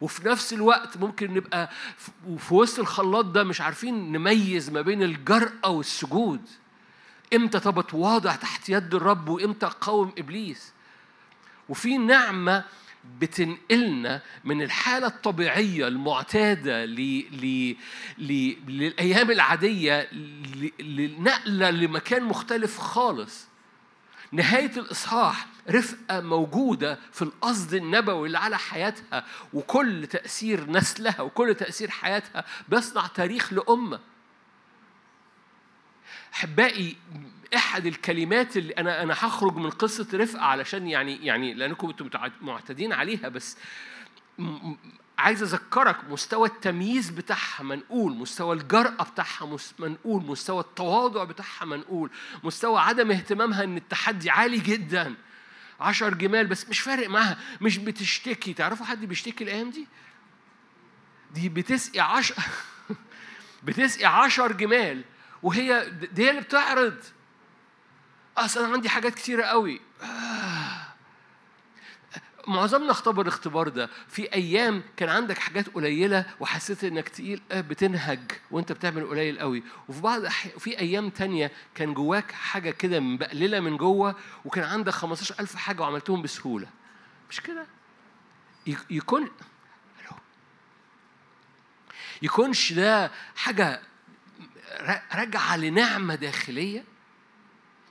وفي 0.02 0.28
نفس 0.28 0.54
الوقت 0.54 0.98
ممكن 0.98 1.34
نبقى 1.34 1.70
في 2.38 2.54
وسط 2.54 2.80
الخلاط 2.80 3.26
ده 3.26 3.44
مش 3.44 3.62
عارفين 3.62 4.12
نميز 4.12 4.70
ما 4.70 4.82
بين 4.82 5.04
الجرأة 5.04 5.70
والسجود. 5.70 6.42
إمتى 7.34 7.60
طب 7.60 7.80
اتواضع 7.80 8.36
تحت 8.36 8.70
يد 8.70 8.96
الرب 8.96 9.30
وامتى 9.30 9.66
اقاوم 9.66 10.14
إبليس. 10.18 10.74
وفي 11.70 11.98
نعمة 11.98 12.64
بتنقلنا 13.20 14.22
من 14.44 14.62
الحالة 14.62 15.08
الطبيعية 15.08 15.88
المعتادة 15.88 16.86
ل... 16.86 17.00
ل... 17.32 17.76
ل... 18.18 18.56
للأيام 18.68 19.32
العادية 19.32 20.10
لنقلة 20.80 21.70
لمكان 21.70 22.24
مختلف 22.24 22.78
خالص. 22.78 23.48
نهاية 24.32 24.72
الإصحاح 24.78 25.48
رفقة 25.70 26.22
موجودة 26.22 27.00
في 27.12 27.22
القصد 27.22 27.74
النبوي 27.74 28.28
اللي 28.28 28.38
على 28.38 28.58
حياتها 28.58 29.26
وكل 29.54 30.08
تأثير 30.08 30.72
نسلها 30.72 31.22
وكل 31.22 31.56
تأثير 31.56 31.90
حياتها 31.90 32.46
بيصنع 32.70 33.08
تاريخ 33.08 33.54
لأمة. 33.54 34.00
أحبائي 36.36 36.96
احد 37.56 37.86
الكلمات 37.86 38.58
اللي 38.58 38.74
أنا 38.74 39.04
أنا 39.04 39.14
هخرج 39.14 39.56
من 39.56 39.70
قصة 39.70 40.08
رفقة 40.14 40.42
علشان 40.42 40.88
يعني 40.88 41.26
يعني 41.26 41.54
لانكم 41.54 41.90
أنتم 41.90 42.10
معتادين 42.42 42.94
عليها 42.94 43.30
بس 43.30 43.58
عايز 45.18 45.44
اذكرك 45.44 45.98
مستوى 46.10 46.48
التمييز 46.48 47.10
بتاعها 47.10 47.64
منقول 47.64 48.16
مستوى 48.16 48.56
الجرأة 48.56 49.04
بتاعها 49.04 49.58
منقول 49.80 50.24
مستوى 50.24 50.60
التواضع 50.60 51.24
بتاعها 51.24 51.66
منقول 51.66 52.10
مستوى 52.44 52.80
عدم 52.80 53.12
اهتمامها 53.12 53.64
ان 53.64 53.78
التحدي 53.78 54.30
عالي 54.30 54.60
جدا. 54.60 55.16
عشر 55.80 56.14
جمال 56.14 56.48
بس 56.48 56.70
مش 56.70 56.80
فارق 56.80 57.10
معاها 57.10 57.38
مش 57.62 57.78
بتشتكي. 57.78 58.54
تعرفوا 58.54 58.86
حد 58.86 59.06
بيشتكي 59.06 59.44
الأيام 59.44 59.70
دي؟ 59.70 59.88
دي 61.34 61.50
بتسقي 61.50 62.00
عشر 62.00 62.36
بتسقي 63.66 64.06
عشر 64.06 64.52
جمال. 64.52 65.04
وهي 65.46 65.90
دي 65.90 66.30
اللي 66.30 66.42
بتعرض. 66.42 66.98
أصل 68.38 68.64
أنا 68.64 68.74
عندي 68.74 68.90
حاجات 68.90 69.16
كتيرة 69.16 69.44
قوي. 69.44 69.82
آه. 70.02 70.86
معظمنا 72.48 72.92
اختبر 72.92 73.22
الاختبار 73.22 73.68
ده. 73.68 73.90
في 74.08 74.34
أيام 74.34 74.84
كان 74.98 75.10
عندك 75.10 75.38
حاجات 75.38 75.70
قليلة 75.70 76.26
وحسيت 76.40 76.84
إنك 76.84 77.10
تقيل 77.10 77.42
آه، 77.52 77.62
بتنهج 77.62 78.32
وأنت 78.52 78.72
بتعمل 78.72 79.08
قليل 79.08 79.40
قوي. 79.40 79.64
وفي 79.88 80.02
بعض 80.02 80.28
في 80.60 80.80
أيام 80.80 81.10
تانية 81.10 81.52
كان 81.76 81.94
جواك 81.94 82.32
حاجة 82.32 82.72
كده 82.72 83.00
مبقللة 83.00 83.60
من 83.60 83.78
جوه 83.78 84.16
وكان 84.46 84.64
عندك 84.64 84.94
15000 84.94 85.56
حاجة 85.56 85.82
وعملتهم 85.82 86.22
بسهولة. 86.22 86.68
مش 87.30 87.42
كده؟ 87.42 87.66
يكون 88.90 89.30
يكونش 92.22 92.74
ده 92.74 93.12
حاجة 93.36 93.82
راجعه 95.16 95.58
لنعمة 95.58 96.16
داخلية. 96.16 96.84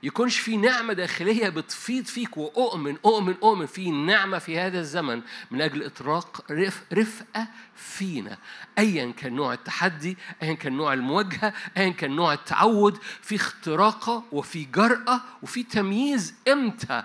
يكونش 0.03 0.39
في 0.39 0.57
نعمة 0.57 0.93
داخلية 0.93 1.49
بتفيض 1.49 2.05
فيك 2.05 2.37
وأؤمن 2.37 2.97
أؤمن 3.05 3.35
أؤمن. 3.43 3.65
في 3.65 3.91
نعمة 3.91 4.39
في 4.39 4.59
هذا 4.59 4.79
الزمن 4.79 5.21
من 5.51 5.61
أجل 5.61 5.83
إطراق 5.83 6.51
رف 6.51 6.83
رفقة 6.93 7.47
فينا. 7.75 8.37
أيا 8.77 9.11
كان 9.11 9.33
نوع 9.33 9.53
التحدي 9.53 10.17
أيا 10.43 10.53
كان 10.53 10.73
نوع 10.73 10.93
المواجهة 10.93 11.53
أيا 11.77 11.89
كان 11.89 12.15
نوع 12.15 12.33
التعود. 12.33 12.97
في 13.21 13.35
اختراقة 13.35 14.23
وفي 14.31 14.65
جرأة 14.65 15.21
وفي 15.41 15.63
تمييز. 15.63 16.33
إمتى؟ 16.47 17.03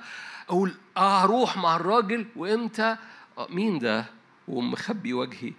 أقول 0.49 0.75
آه 0.97 1.23
أروح 1.25 1.57
مع 1.57 1.77
الراجل 1.77 2.27
وإمتى؟ 2.37 2.97
آه 3.39 3.47
مين 3.51 3.79
ده؟ 3.79 4.07
ومخبي 4.49 5.13
وجهي 5.13 5.53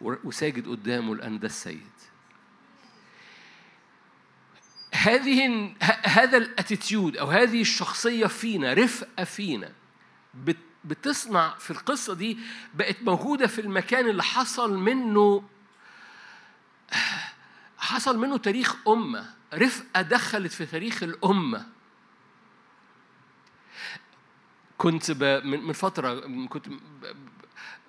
وساجد 0.00 0.68
قدامه 0.68 1.14
لأن 1.16 1.38
ده 1.38 1.46
السيد 1.46 1.95
هذه 5.06 5.72
هذا 6.04 6.36
الأتيتيود 6.36 7.16
أو 7.16 7.26
هذه 7.26 7.60
الشخصية 7.60 8.26
فينا 8.26 8.72
رفقة 8.72 9.24
فينا 9.24 9.72
بتصنع 10.84 11.54
في 11.58 11.70
القصة 11.70 12.14
دي 12.14 12.38
بقت 12.74 13.02
موجودة 13.02 13.46
في 13.46 13.60
المكان 13.60 14.08
اللي 14.08 14.22
حصل 14.22 14.78
منه 14.78 15.42
حصل 17.78 18.18
منه 18.18 18.36
تاريخ 18.36 18.76
أمة 18.88 19.30
رفقة 19.54 20.02
دخلت 20.02 20.52
في 20.52 20.66
تاريخ 20.66 21.02
الأمة. 21.02 21.66
كنت 24.78 25.10
من 25.44 25.72
فترة 25.72 26.20
كنت 26.48 26.66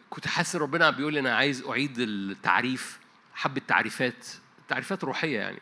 كنت 0.10 0.28
حاسس 0.28 0.56
ربنا 0.56 0.90
بيقول 0.90 1.14
لي 1.14 1.20
أنا 1.20 1.36
عايز 1.36 1.64
أعيد 1.64 2.00
التعريف 2.00 3.00
حبة 3.36 3.62
تعريفات 3.68 4.28
تعريفات 4.68 5.04
روحية 5.04 5.40
يعني. 5.40 5.62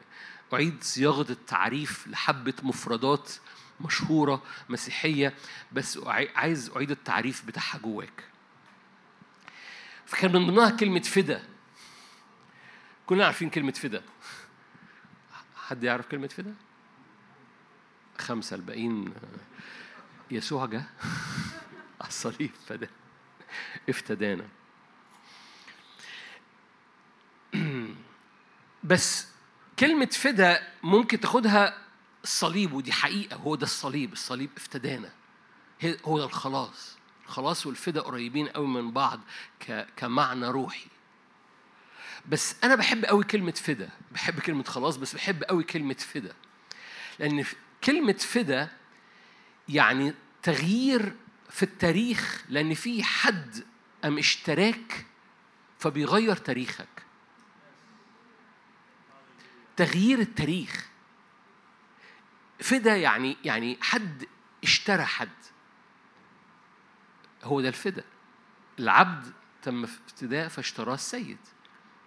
أعيد 0.56 0.84
صياغة 0.84 1.32
التعريف 1.32 2.08
لحبة 2.08 2.54
مفردات 2.63 3.32
مشهورة 3.82 4.44
مسيحية 4.70 5.34
بس 5.72 6.00
عايز 6.36 6.70
أعيد 6.70 6.91
التعريف 6.91 7.46
بتاعها 7.46 7.78
جواك. 7.78 8.24
فكان 10.06 10.32
من 10.34 10.48
ضمنها 10.48 10.70
كلمة 10.70 11.02
فدا. 11.02 11.44
كلنا 13.06 13.26
عارفين 13.26 13.50
كلمة 13.50 13.72
فدا. 13.72 14.04
حد 15.56 15.84
يعرف 15.84 16.08
كلمة 16.08 16.28
فدا؟ 16.28 16.56
خمسة 18.18 18.56
الباقيين 18.56 19.13
يسوع 20.32 20.65
جه. 20.65 20.84
على 22.02 22.08
الصليب 22.08 22.52
فدا. 22.68 22.89
افتدانا. 23.89 24.48
بس 28.84 29.35
كلمة 29.80 30.06
فدا 30.06 30.68
ممكن 30.84 31.20
تاخدها 31.20 31.78
الصليب 32.24 32.74
ودي 32.74 32.92
حقيقة 32.92 33.36
هو 33.36 33.56
ده 33.56 33.64
الصليب 33.64 34.14
الصليب 34.14 34.50
افتدانا. 34.58 35.10
هو 36.06 36.18
ده 36.18 36.26
الخلاص. 36.26 36.98
الخلاص 37.26 37.66
والفدا 37.68 38.02
قريبين 38.02 38.48
قوي 38.48 38.68
من 38.68 38.92
بعض 38.92 39.20
كمعنى 39.98 40.48
روحي. 40.48 40.88
بس 42.30 42.56
أنا 42.64 42.76
بحب 42.76 43.06
قوي 43.06 43.24
كلمة 43.24 43.52
فدا 43.52 43.90
بحب 44.12 44.40
كلمة 44.40 44.64
خلاص 44.64 44.98
بس 44.98 45.16
بحب 45.16 45.44
قوي 45.44 45.64
كلمة 45.64 45.94
فدا. 45.94 46.34
لأن 47.20 47.46
كلمة 47.84 48.14
فدا 48.14 48.70
يعني 49.70 50.14
تغيير 50.44 51.14
في 51.50 51.64
التاريخ 51.64 52.44
لأن 52.50 52.74
في 52.74 53.04
حد 53.04 53.64
أم 54.06 54.18
اشتراك 54.18 55.06
فبيغير 55.80 56.36
تاريخك. 56.36 57.05
تغيير 59.76 60.20
التاريخ. 60.20 60.90
فدا 62.60 62.98
يعني 62.98 63.38
يعني 63.44 63.78
حد 63.82 64.26
اشترى 64.64 65.04
حد. 65.04 65.30
هو 67.44 67.62
ده 67.62 67.68
الفدا. 67.68 68.04
العبد 68.80 69.34
تم 69.62 69.84
افتداء 69.84 70.48
فاشتراه 70.48 70.94
السيد. 70.94 71.38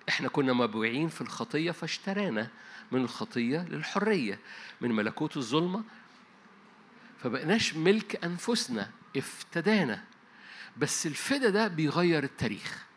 إحنا 0.08 0.28
كنا 0.28 0.52
مبوعين 0.52 1.08
في 1.08 1.20
الخطية 1.20 1.70
فاشترانا 1.70 2.50
من 2.92 3.00
الخطية 3.00 3.58
للحرية 3.68 4.38
من 4.80 4.92
ملكوت 4.92 5.36
الظلمة. 5.36 5.84
فبقناش 7.22 7.74
ملك 7.74 8.24
أنفسنا 8.24 8.90
افتدانا. 9.16 10.04
بس 10.76 11.06
الفدا 11.06 11.50
ده 11.50 11.68
بيغير 11.68 12.24
التاريخ. 12.24 12.87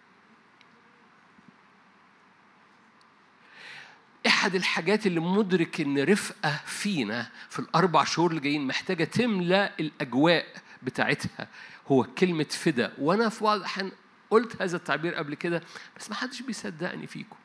أحد 4.42 4.56
الحاجات 4.56 5.08
اللي 5.08 5.20
مدرك 5.20 5.82
إن 5.82 6.04
رفقة 6.04 6.62
فينا 6.66 7.30
في 7.50 7.60
الأربع 7.60 8.04
شهور 8.04 8.30
اللي 8.30 8.42
جايين 8.42 8.68
محتاجة 8.68 9.04
تملى 9.04 9.72
الأجواء 9.80 10.46
بتاعتها. 10.84 11.48
هو 11.88 12.04
كلمة 12.04 12.44
فدا. 12.44 12.94
وأنا 12.98 13.30
في 13.30 13.44
بعض 13.44 13.58
الاحيان 13.58 13.92
قلت 14.30 14.62
هذا 14.62 14.78
التعبير 14.78 15.16
قبل 15.16 15.36
كده 15.36 15.64
بس 15.98 16.10
ما 16.10 16.16
حدش 16.16 16.42
بيصدقني 16.42 17.08
فيكم. 17.08 17.36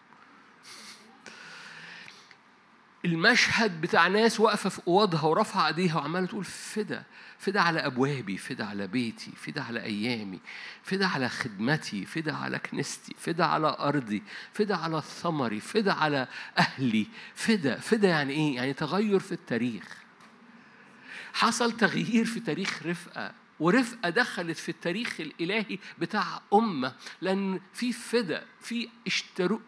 المشهد 3.04 3.80
بتاع 3.80 4.06
ناس 4.06 4.40
واقفة 4.40 4.70
في 4.70 4.80
أوضها 4.88 5.22
ورافعة 5.22 5.66
إيديها 5.66 5.96
وعمالة 5.96 6.26
تقول 6.26 6.44
فدا 6.44 7.04
فدا 7.38 7.60
على 7.60 7.86
أبوابي 7.86 8.38
فدا 8.38 8.64
على 8.64 8.86
بيتي 8.86 9.30
فدا 9.36 9.62
على 9.62 9.82
أيامي 9.82 10.40
فدا 10.82 11.06
على 11.06 11.28
خدمتي 11.28 12.06
فدا 12.06 12.36
على 12.36 12.58
كنيستي 12.58 13.14
فدا 13.18 13.44
على 13.44 13.76
أرضي 13.78 14.22
فدا 14.52 14.76
على 14.76 15.02
ثمري 15.02 15.60
فدا 15.60 15.92
على 15.92 16.28
أهلي 16.58 17.06
فدا 17.34 17.78
فدا 17.78 18.08
يعني 18.08 18.32
إيه؟ 18.32 18.56
يعني 18.56 18.72
تغير 18.72 19.18
في 19.18 19.32
التاريخ. 19.32 19.84
حصل 21.34 21.72
تغيير 21.72 22.24
في 22.24 22.40
تاريخ 22.40 22.82
رفقة 22.86 23.32
ورفقة 23.60 24.10
دخلت 24.10 24.56
في 24.58 24.68
التاريخ 24.68 25.20
الإلهي 25.20 25.78
بتاع 25.98 26.42
أمة 26.54 26.94
لأن 27.20 27.60
في 27.74 27.92
فدا 27.92 28.44
في 28.60 28.88
اشترو 29.06 29.60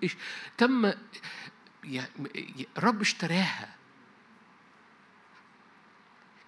تم 0.58 0.92
الرب 2.79 3.01
اشتراها. 3.01 3.68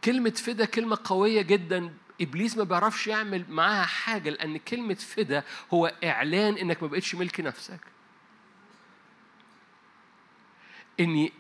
كلمة 0.05 0.31
فدا 0.31 0.65
كلمة 0.65 0.99
قوية 1.05 1.43
جدا. 1.43 1.95
إبليس 2.21 2.57
ما 2.57 2.65
بيعرفش 2.65 3.07
يعمل 3.07 3.45
معاها 3.49 3.87
حاجة 3.87 4.31
لأن 4.31 4.57
كلمة 4.57 4.95
فدا 4.95 5.45
هو 5.75 5.93
إعلان 6.05 6.55
إنك 6.57 6.83
ما 6.83 6.89
بقتش 6.89 7.15
ملك 7.15 7.41
نفسك. 7.41 7.81
إني 11.01 11.33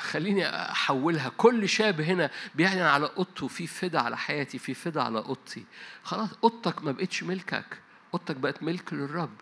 خليني 0.00 0.48
أحولها. 0.70 1.28
كل 1.28 1.68
شاب 1.68 2.00
هنا 2.00 2.30
بيعلن 2.54 2.80
على 2.80 3.10
أوضته 3.16 3.48
في 3.48 3.66
فدا 3.66 4.00
على 4.00 4.16
حياتي 4.16 4.58
في 4.58 4.74
فدا 4.74 5.02
على 5.02 5.18
أوضتي. 5.18 5.64
خلاص 6.02 6.28
أوضتك 6.44 6.82
ما 6.82 6.92
بقتش 6.92 7.22
ملكك. 7.22 7.80
أوضتك 8.14 8.36
بقت 8.36 8.62
ملك 8.62 8.92
للرب. 8.92 9.34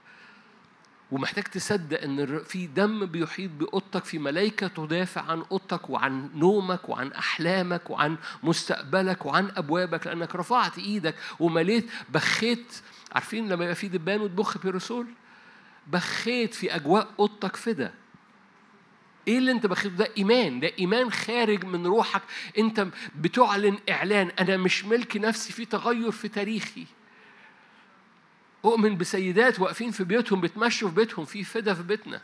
ومحتاج 1.12 1.44
تصدق 1.44 2.02
إن 2.02 2.38
في 2.44 2.66
دم 2.66 3.06
بيحيط 3.06 3.50
بأوضتك 3.50 4.04
في 4.04 4.18
ملائكه 4.18 4.66
تدافع 4.68 5.20
عن 5.22 5.42
أوضتك 5.52 5.90
وعن 5.90 6.30
نومك 6.34 6.88
وعن 6.88 7.12
أحلامك 7.12 7.90
وعن 7.90 8.16
مستقبلك 8.42 9.26
وعن 9.26 9.50
أبوابك 9.56 10.06
لأنك 10.06 10.36
رفعت 10.36 10.78
إيدك 10.78 11.14
ومليت 11.40 11.90
بخيت 12.08 12.72
عارفين 13.12 13.48
لما 13.48 13.64
يبقى 13.64 13.74
في 13.76 13.88
دبان 13.88 14.20
وتبخ 14.20 14.58
بيروسول 14.58 15.06
بخيت 15.86 16.54
في 16.54 16.74
أجواء 16.76 17.08
أوضتك 17.18 17.56
فدا. 17.56 17.94
إيه 19.28 19.38
اللي 19.38 19.50
أنت 19.50 19.66
بخيته؟ 19.66 19.96
ده 19.96 20.08
إيمان 20.18 20.60
ده 20.60 20.70
إيمان 20.78 21.12
خارج 21.12 21.64
من 21.64 21.86
روحك. 21.86 22.22
أنت 22.58 22.86
بتعلن 23.16 23.78
إعلان 23.90 24.30
أنا 24.40 24.56
مش 24.56 24.84
ملك 24.84 25.16
نفسي 25.16 25.52
في 25.52 25.64
تغير 25.64 26.10
في 26.10 26.28
تاريخي. 26.28 26.86
أؤمن 28.66 28.96
بسيدات 28.96 29.60
واقفين 29.60 29.90
في 29.90 30.04
بيوتهم 30.04 30.40
بتمشوا 30.40 30.88
في 30.88 30.94
بيتهم 30.94 31.24
في 31.24 31.44
فدا 31.44 31.74
في 31.74 31.82
بيتنا. 31.82 32.22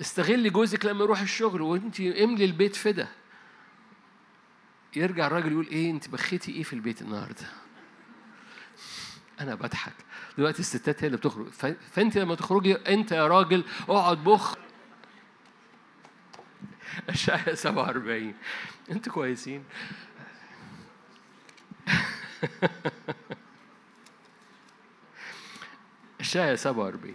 استغلي 0.00 0.50
جوزك 0.50 0.84
لما 0.86 1.04
يروح 1.04 1.20
الشغل 1.20 1.62
وانت 1.62 2.00
املي 2.00 2.44
البيت 2.44 2.76
فدا. 2.76 3.08
يرجع 4.96 5.26
الراجل 5.26 5.52
يقول 5.52 5.66
إيه 5.66 5.90
انت 5.90 6.08
بخيتي 6.08 6.52
إيه 6.52 6.62
في 6.62 6.72
البيت 6.72 7.02
النهارده؟ 7.02 7.46
أنا 9.40 9.54
بضحك. 9.54 9.92
دلوقتي 10.38 10.60
الستات 10.60 11.02
هي 11.04 11.06
اللي 11.06 11.16
بتخرج. 11.16 11.48
فانت 11.92 12.18
لما 12.18 12.34
تخرجي 12.34 12.74
انت 12.74 13.12
يا 13.12 13.26
راجل 13.26 13.64
اقعد 13.88 14.24
بخ. 14.24 14.56
اشعياء 17.08 17.54
47 17.54 18.34
أنتوا 18.90 19.12
كويسين. 19.12 19.64
اشعياء 26.28 26.54
47 26.56 27.14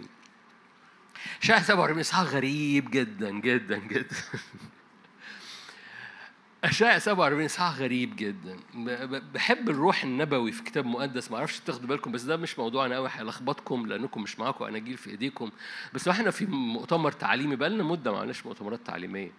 اشعياء 1.42 1.62
47 1.62 2.00
اصحاح 2.00 2.26
غريب 2.26 2.90
جدا 2.90 3.30
جدا 3.30 3.78
جدا. 3.78 4.16
أشعياء 6.64 6.98
47 6.98 7.44
إصحاح 7.44 7.78
غريب 7.78 8.16
جدا. 8.16 8.56
بحب 9.34 9.70
الروح 9.70 10.04
النبوي 10.04 10.52
في 10.52 10.62
كتاب 10.62 10.86
مقدس. 10.86 11.30
ما 11.30 11.36
أعرفش 11.36 11.60
تاخدوا 11.60 11.88
بالكم 11.88 12.12
بس 12.12 12.22
ده 12.22 12.36
مش 12.36 12.58
موضوعنا 12.58 12.94
قوي 12.96 13.08
هيلخبطكم 13.12 13.86
لأنكم 13.86 14.22
مش 14.22 14.38
معاكم 14.38 14.64
أناجيل 14.64 14.96
في 14.96 15.10
إيديكم. 15.10 15.50
بس 15.94 16.08
إحنا 16.08 16.30
في 16.30 16.46
مؤتمر 16.46 17.12
تعليمي 17.12 17.56
بقى 17.56 17.70
لنا 17.70 17.82
مدة 17.82 18.12
ما 18.12 18.18
عملناش 18.18 18.46
مؤتمرات 18.46 18.80
تعليمية. 18.86 19.30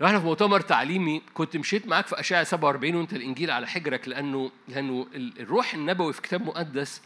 لو 0.00 0.06
إحنا 0.06 0.18
في 0.20 0.24
مؤتمر 0.26 0.60
تعليمي 0.60 1.22
كنت 1.34 1.56
مشيت 1.56 1.86
معاك 1.86 2.06
في 2.06 2.20
أشعياء 2.20 2.44
47 2.44 2.94
وأنت 2.94 3.12
الإنجيل 3.12 3.50
على 3.50 3.66
حجرك 3.66 4.08
لأنه 4.08 4.50
لأنه 4.68 5.06
الروح 5.14 5.74
النبوي 5.74 6.12
في 6.12 6.22
كتاب 6.22 6.42
مقدس 6.46 7.00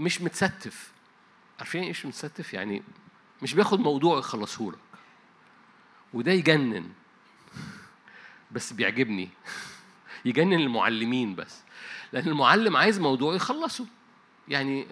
مش 0.00 0.22
متستف. 0.22 0.92
عارفين 1.58 1.82
إيش 1.82 2.06
متستف؟ 2.06 2.54
يعني 2.54 2.82
مش 3.42 3.54
بياخد 3.54 3.80
موضوع 3.80 4.18
يخلصه 4.18 4.70
لك 4.70 4.78
وده 6.14 6.32
يجنن. 6.32 6.88
بس 8.50 8.72
بيعجبني. 8.72 9.28
يجنن 10.24 10.60
المعلمين 10.60 11.34
بس. 11.34 11.62
لأن 12.12 12.28
المعلم 12.28 12.76
عايز 12.76 13.00
موضوع 13.00 13.34
يخلصه. 13.34 13.86
يعني 14.48 14.86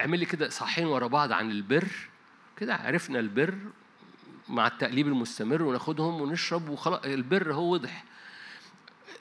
اعمل 0.00 0.18
لي 0.18 0.24
كده 0.24 0.48
صحين 0.48 0.86
ورا 0.86 1.06
بعض 1.06 1.32
عن 1.32 1.50
البر. 1.50 1.88
كده 2.56 2.74
عرفنا 2.74 3.18
البر 3.18 3.58
مع 4.48 4.66
التقليب 4.66 5.06
المستمر 5.06 5.62
وناخدهم 5.62 6.20
ونشرب 6.20 6.68
وخلاص. 6.68 7.04
البر 7.04 7.54
هو 7.54 7.72
وضح. 7.72 8.04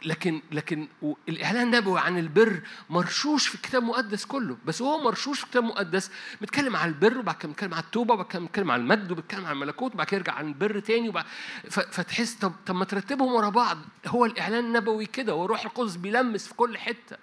لكن 0.06 0.42
لكن 0.52 0.88
الإعلان 1.30 1.64
النبوي 1.64 2.00
عن 2.00 2.18
البر 2.18 2.62
مرشوش 2.90 3.48
في 3.48 3.56
الكتاب 3.56 3.82
المقدس 3.82 4.26
كله. 4.26 4.58
بس 4.66 4.82
هو 4.82 5.04
مرشوش 5.04 5.40
في 5.40 5.46
الكتاب 5.46 5.64
المقدس 5.64 6.12
بيتكلم 6.42 6.76
عن 6.76 6.88
البر 6.90 7.18
وبعد 7.18 7.36
كده 7.36 7.48
بيتكلم 7.50 7.74
عن 7.74 7.80
التوبة 7.80 8.14
وبعد 8.14 8.26
كده 8.28 8.40
بيتكلم 8.40 8.72
عن 8.72 8.80
المجد 8.80 9.12
وبيتكلم 9.12 9.46
عن 9.46 9.52
الملكوت 9.52 9.94
وبعد 9.94 10.08
كده 10.08 10.18
يرجع 10.18 10.34
عن 10.34 10.48
البر 10.48 10.80
تاني 10.80 11.10
وبعد 11.10 11.26
فتحس 11.70 12.34
طب 12.34 12.54
طب 12.66 12.76
ما 12.76 12.86
ترتبهم 12.86 13.34
ورا 13.34 13.50
بعض. 13.50 13.78
هو 14.08 14.26
الإعلان 14.26 14.66
النبوي 14.66 15.06
كده 15.06 15.36
وروح 15.36 15.66
القدس 15.66 15.96
بيلمس 15.96 16.48
في 16.48 16.54
كل 16.54 16.78
حتة. 16.78 17.18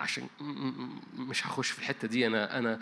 عشان 0.00 0.26
مش 1.16 1.46
هخش 1.46 1.70
في 1.70 1.78
الحتة 1.78 2.08
دي. 2.08 2.26
أنا 2.26 2.58
أنا 2.58 2.80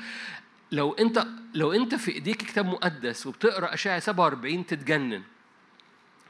لو 0.73 0.93
أنت 0.93 1.27
لو 1.55 1.73
أنت 1.73 1.95
في 1.95 2.11
إيديك 2.11 2.37
كتاب 2.37 2.67
مقدس 2.67 3.27
وبتقرأ 3.27 3.75
اشعياء 3.75 3.99
47 4.01 4.67
تتجنن 4.67 5.23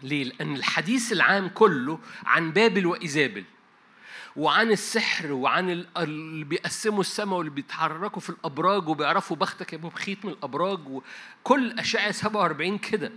ليه؟ 0.03 0.25
لأن 0.25 0.57
الحديث 0.57 1.13
العام 1.13 1.49
كله 1.49 1.99
عن 2.27 2.53
بابل 2.53 2.87
وإيزابل 2.87 3.45
وعن 4.37 4.71
السحر 4.71 5.33
وعن 5.33 5.87
اللي 5.97 6.45
بيقسموا 6.45 7.01
السماء 7.01 7.39
واللي 7.39 7.51
بيتحركوا 7.51 8.21
في 8.21 8.31
الأبراج 8.31 8.89
وبيعرفوا 8.89 9.37
بختك 9.37 9.73
يا 9.73 9.79
أبو 9.79 9.89
بخيت 9.89 10.25
من 10.25 10.33
الأبراج 10.33 10.79
وكل 10.89 11.79
أشعة 11.79 12.11
47 12.11 12.79
كده 12.79 13.13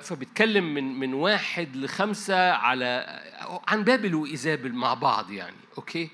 فبيتكلم 0.00 0.74
من 0.74 0.98
من 0.98 1.14
واحد 1.14 1.76
لخمسة 1.76 2.52
على 2.52 3.20
عن 3.68 3.84
بابل 3.84 4.14
وإيزابل 4.14 4.72
مع 4.72 4.94
بعض 4.94 5.30
يعني 5.30 5.56
okay 5.78 6.10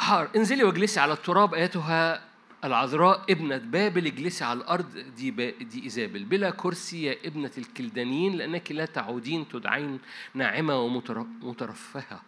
ها 0.00 0.30
انزلي 0.36 0.64
واجلسي 0.64 1.00
على 1.00 1.12
التراب 1.12 1.54
أيتها 1.54 2.27
العذراء 2.64 3.24
ابنة 3.30 3.56
بابل 3.56 4.06
اجلسي 4.06 4.44
على 4.44 4.58
الأرض 4.58 4.98
دي, 5.16 5.30
دي 5.50 5.84
إيزابل. 5.84 6.24
بلا 6.24 6.50
كرسي 6.50 7.02
يا 7.02 7.16
ابنة 7.24 7.50
الكلدانيين 7.58 8.32
لأنك 8.32 8.72
لا 8.72 8.84
تعودين 8.84 9.48
تدعين 9.48 9.98
ناعمة 10.34 10.76
ومترفهة 10.78 12.22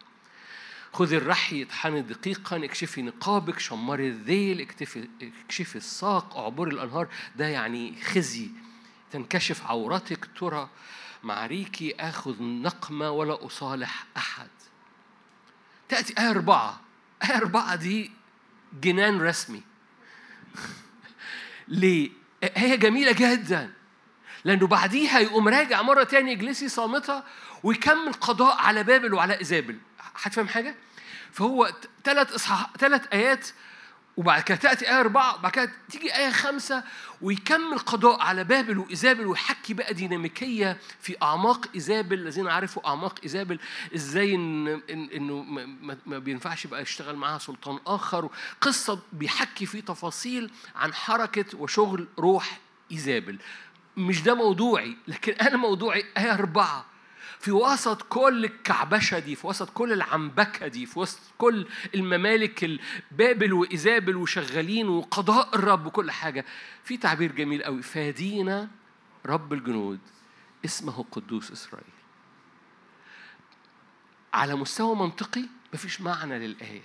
خذي 0.93 1.17
الرحي 1.17 1.63
اطحني 1.63 2.01
دقيقا 2.01 2.65
اكشفي 2.65 3.01
نقابك 3.01 3.59
شمري 3.59 4.07
الذيل 4.07 4.67
اكشفي 5.21 5.75
الساق 5.75 6.37
اعبري 6.37 6.71
الأنهار. 6.71 7.07
ده 7.35 7.47
يعني 7.47 8.01
خزي. 8.01 8.49
تنكشف 9.11 9.65
عورتك 9.65 10.29
ترى 10.39 10.69
معريكي 11.23 11.95
آخذ 11.95 12.43
نقمة 12.43 13.11
ولا 13.11 13.45
أصالح 13.45 14.05
أحد. 14.17 14.49
تأتي 15.89 16.13
آية 16.19 16.29
أربعة. 16.29 16.81
آية 17.23 17.37
أربعة 17.37 17.75
دي 17.75 18.11
جنان 18.81 19.21
رسمي. 19.21 19.61
ليه؟ 21.67 22.09
هي 22.43 22.77
جميلة 22.77 23.11
جدا 23.11 23.71
لأنه 24.43 24.67
بعديها 24.67 25.19
يقوم 25.19 25.47
راجع 25.47 25.81
مرة 25.81 26.03
تاني 26.03 26.31
اجلسي 26.31 26.69
صامتة 26.69 27.23
ويكمل 27.63 28.13
قضاء 28.13 28.57
على 28.57 28.83
بابل 28.83 29.13
وعلى 29.13 29.39
إيزابل 29.39 29.77
هتفهم 30.15 30.47
حاجة؟ 30.47 30.75
فهو 31.31 31.71
ثلاث 32.03 32.47
ثلاث 32.79 33.07
آيات 33.13 33.47
وبعد 34.17 34.41
كده 34.41 34.57
تأتي 34.57 34.89
آية 34.89 34.99
أربعة 34.99 35.35
وبعد 35.35 35.51
كده 35.51 35.71
تيجي 35.89 36.15
آية 36.15 36.29
خمسة 36.29 36.83
ويكمل 37.21 37.77
قضاء 37.79 38.21
على 38.21 38.43
بابل 38.43 38.77
وإيزابل 38.77 39.27
ويحكي 39.27 39.73
بقى 39.73 39.93
ديناميكية 39.93 40.77
في 40.99 41.15
أعماق 41.21 41.65
إيزابل. 41.75 42.19
الذين 42.19 42.47
عرفوا 42.47 42.87
أعماق 42.87 43.19
إيزابل 43.23 43.59
إزاي 43.95 44.35
إن 44.35 44.67
إن 44.67 45.09
إنه 45.15 45.41
ما, 45.41 45.97
ما 46.05 46.19
بينفعش 46.19 46.67
بقى 46.67 46.81
يشتغل 46.81 47.15
معاها 47.15 47.37
سلطان 47.37 47.79
آخر. 47.87 48.29
قصة 48.61 48.99
بيحكي 49.13 49.65
فيه 49.65 49.81
تفاصيل 49.81 50.51
عن 50.75 50.93
حركة 50.93 51.45
وشغل 51.59 52.07
روح 52.19 52.59
إيزابل. 52.91 53.39
مش 53.97 54.21
ده 54.23 54.33
موضوعي 54.33 54.97
لكن 55.07 55.33
أنا 55.33 55.57
موضوعي 55.57 56.05
آية 56.17 56.33
أربعة. 56.33 56.85
في 57.41 57.51
وسط 57.51 58.01
كل 58.01 58.45
الكعبشة 58.45 59.19
دي 59.19 59.35
في 59.35 59.47
وسط 59.47 59.69
كل 59.69 59.93
العنبكة 59.93 60.67
دي 60.67 60.85
في 60.85 60.99
وسط 60.99 61.19
كل 61.37 61.67
الممالك 61.95 62.79
بابل 63.11 63.53
وإيزابل 63.53 64.15
وشغالين 64.15 64.89
وقضاء 64.89 65.55
الرب 65.55 65.85
وكل 65.85 66.11
حاجة. 66.11 66.45
في 66.83 66.97
تعبير 66.97 67.31
جميل 67.31 67.63
قوي 67.63 67.81
فادينا 67.81 68.69
رب 69.25 69.53
الجنود 69.53 69.99
اسمه 70.65 71.05
قدوس 71.11 71.51
إسرائيل. 71.51 71.93
على 74.33 74.55
مستوى 74.55 74.95
منطقي 74.95 75.45
مفيش 75.73 76.01
معنى 76.01 76.47
للآية. 76.47 76.83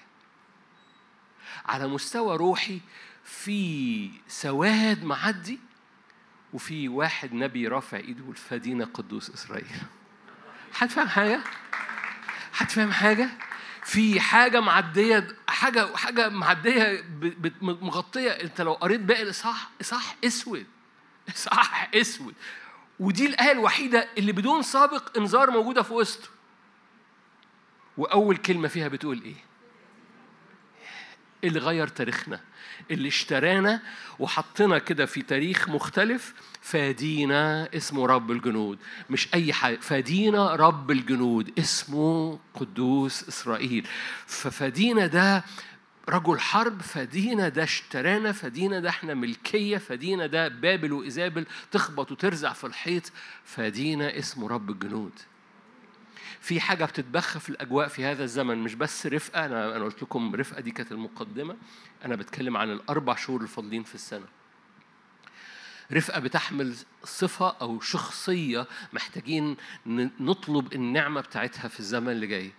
على 1.67 1.87
مستوى 1.87 2.37
روحي 2.37 2.81
في 3.25 4.11
سواد 4.29 5.05
معدي 5.05 5.59
وفي 6.53 6.89
واحد 6.89 7.33
نبي 7.33 7.69
رافع 7.69 7.97
إيده 7.97 8.33
فادينا 8.33 8.85
قدوس 8.85 9.31
إسرائيل. 9.31 9.83
هتفهم 10.79 11.09
حاجة؟ 11.09 11.41
هتفهم 12.57 12.93
حاجة؟ 12.93 13.29
في 13.85 14.21
حاجة 14.21 14.61
معدية 14.61 15.29
حاجة 15.49 15.97
حاجة 15.97 16.29
معدية 16.29 17.05
مغطية 17.63 18.31
أنت 18.31 18.61
لو 18.61 18.73
قريت 18.73 19.01
باقي 19.01 19.23
الإصحاح 19.23 19.69
إصحاح 19.81 20.17
أسود 20.25 20.67
إصحاح 21.29 21.91
أسود 21.95 22.35
ودي 23.01 23.27
الآية 23.27 23.53
الوحيدة 23.53 24.09
اللي 24.19 24.33
بدون 24.33 24.63
سابق 24.63 25.19
إنذار 25.19 25.51
موجودة 25.51 25.83
في 25.83 25.93
وسطه 25.93 26.29
وأول 27.97 28.37
كلمة 28.37 28.69
فيها 28.69 28.89
بتقول 28.89 29.23
إيه؟ 29.23 29.35
اللي 31.45 31.59
غير 31.59 31.87
تاريخنا 31.89 32.41
اللي 32.91 33.09
اشترانا 33.09 33.81
وحطنا 34.19 34.79
كده 34.79 35.07
في 35.07 35.23
تاريخ 35.23 35.69
مختلف 35.69 36.35
فادينا 36.61 37.69
اسمه 37.77 38.07
رب 38.07 38.31
الجنود. 38.31 38.79
مش 39.11 39.29
أي 39.35 39.53
حاجة 39.53 39.77
فادينا 39.77 40.55
رب 40.55 40.91
الجنود 40.91 41.59
اسمه 41.59 42.39
قدوس 42.55 43.29
إسرائيل. 43.29 43.87
ففادينا 44.27 45.07
ده 45.07 45.45
رجل 46.09 46.41
حرب 46.41 46.83
فدينا 46.83 47.49
ده 47.49 47.63
اشترانا 47.63 48.33
فدينا 48.33 48.81
ده 48.81 48.89
إحنا 48.89 49.15
ملكية 49.15 49.79
فدينا 49.79 50.27
ده 50.27 50.49
بابل 50.49 50.93
وإيزابل 50.93 51.47
تخبط 51.71 52.13
وترزع 52.13 52.53
في 52.53 52.65
الحيط 52.67 53.13
فدينا 53.45 54.19
اسمه 54.19 54.49
رب 54.49 54.71
الجنود. 54.71 55.13
في 56.47 56.61
حاجة 56.61 56.85
بتتبخ 56.85 57.39
في 57.39 57.49
الأجواء 57.49 57.89
في 57.89 58.05
هذا 58.05 58.25
الزمن 58.25 58.59
مش 58.59 58.75
بس 58.75 59.07
رفقة 59.07 59.47
أنا 59.47 59.77
أنا 59.77 59.85
قلت 59.85 60.03
لكم 60.03 60.35
رفقة 60.35 60.61
دي 60.61 60.71
كانت 60.71 60.93
المقدمة. 60.93 61.57
أنا 62.05 62.17
بتكلم 62.17 62.57
عن 62.57 62.73
الأربع 62.73 63.15
شهور 63.15 63.43
الفاضلين 63.43 63.83
في 63.83 63.95
السنة. 63.95 64.27
رفقة 65.93 66.21
بتحمل 66.21 66.77
صفة 67.05 67.57
أو 67.61 67.81
شخصية 67.81 68.67
محتاجين 68.93 69.57
نطلب 70.21 70.73
النعمة 70.73 71.21
بتاعتها 71.21 71.69
في 71.69 71.81
الزمن 71.81 72.09
اللي 72.09 72.27
جاي. 72.27 72.53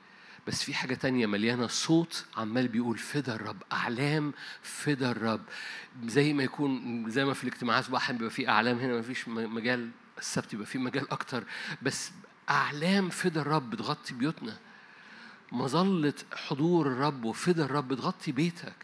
بس 0.47 0.63
في 0.63 0.73
حاجة 0.73 0.93
تانية 0.95 1.25
مليانة 1.25 1.67
صوت 1.67 2.25
عمال 2.38 2.67
بيقول 2.67 2.97
فدا 2.97 3.35
الرب 3.35 3.63
أعلام 3.71 4.33
فدا 4.61 5.11
الرب. 5.11 5.41
زي 6.05 6.33
ما 6.33 6.43
يكون 6.43 7.05
زي 7.09 7.25
ما 7.25 7.33
في 7.33 7.43
الاجتماعات 7.43 7.83
صباحا 7.83 8.13
بيبقى 8.13 8.29
في 8.29 8.49
أعلام 8.49 8.79
هنا 8.79 8.93
ما 8.93 9.01
فيش 9.01 9.27
مجال 9.27 9.89
السبت 10.17 10.53
يبقى 10.53 10.65
في 10.65 10.77
مجال 10.77 11.11
أكتر. 11.11 11.43
بس 11.81 12.11
أعلام 12.49 13.09
فدا 13.09 13.41
الرب 13.41 13.69
بتغطي 13.69 14.13
بيوتنا. 14.13 14.57
مظلة 15.51 16.13
حضور 16.47 16.87
الرب 16.87 17.25
وفدا 17.25 17.65
الرب 17.65 17.87
بتغطي 17.87 18.31
بيتك. 18.31 18.75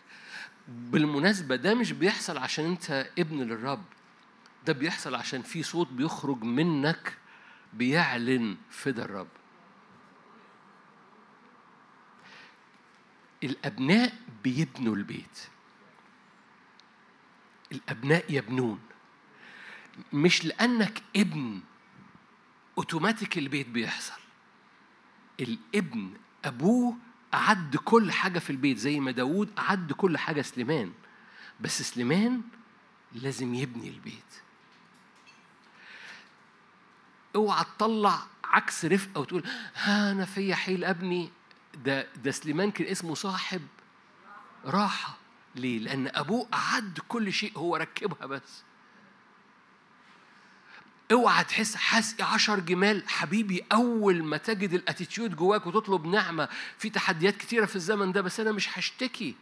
بالمناسبة 0.67 1.55
ده 1.55 1.73
مش 1.75 1.91
بيحصل 1.91 2.37
عشان 2.37 2.65
أنت 2.65 3.09
ابن 3.19 3.37
للرب. 3.37 3.83
ده 4.65 4.73
بيحصل 4.73 5.15
عشان 5.15 5.41
في 5.41 5.63
صوت 5.63 5.87
بيخرج 5.87 6.43
منك 6.43 7.17
بيعلن 7.73 8.57
فدا 8.69 9.05
الرب. 9.05 9.27
الأبناء 13.43 14.13
بيبنوا 14.43 14.95
البيت. 14.95 15.47
الأبناء 17.71 18.25
يبنون. 18.29 18.79
مش 20.13 20.45
لأنك 20.45 21.01
ابن 21.15 21.61
أوتوماتيك 22.77 23.37
البيت 23.37 23.67
بيحصل. 23.67 24.21
الابن 25.39 26.13
أبوه 26.45 26.97
أعد 27.33 27.75
كل 27.75 28.11
حاجة 28.11 28.39
في 28.39 28.49
البيت 28.49 28.77
زي 28.77 28.99
ما 28.99 29.11
داود 29.11 29.49
أعد 29.59 29.91
كل 29.93 30.17
حاجة 30.17 30.41
سليمان. 30.41 30.91
بس 31.59 31.81
سليمان 31.81 32.41
لازم 33.13 33.53
يبني 33.53 33.89
البيت. 33.89 34.33
أوعى 37.35 37.63
تطلع 37.63 38.19
عكس 38.43 38.85
رفقة 38.85 39.21
وتقول 39.21 39.43
ها 39.75 40.11
أنا 40.11 40.25
فيا 40.25 40.55
حيل 40.55 40.83
أبني. 40.83 41.29
ده 41.85 42.07
ده 42.15 42.31
سليمان 42.31 42.71
كان 42.71 42.87
اسمه 42.87 43.15
صاحب 43.15 43.61
راحة. 44.65 45.17
ليه؟ 45.55 45.79
لأن 45.79 46.11
أبوه 46.15 46.47
أعد 46.53 46.99
كل 47.07 47.33
شيء 47.33 47.57
هو 47.57 47.75
ركبها 47.75 48.25
بس. 48.25 48.63
اوعى 51.11 51.43
تحس 51.43 51.75
حاسق 51.75 52.21
عشر 52.23 52.59
جمال. 52.59 53.03
حبيبي 53.09 53.63
أول 53.71 54.23
ما 54.23 54.37
تجد 54.37 54.73
الأتيتيود 54.73 55.35
جواك 55.35 55.67
وتطلب 55.67 56.05
نعمة 56.05 56.49
في 56.77 56.89
تحديات 56.89 57.37
كتيرة 57.37 57.65
في 57.65 57.75
الزمن 57.75 58.11
ده 58.11 58.21
بس 58.21 58.39
أنا 58.39 58.51
مش 58.51 58.79
هشتكي. 58.79 59.35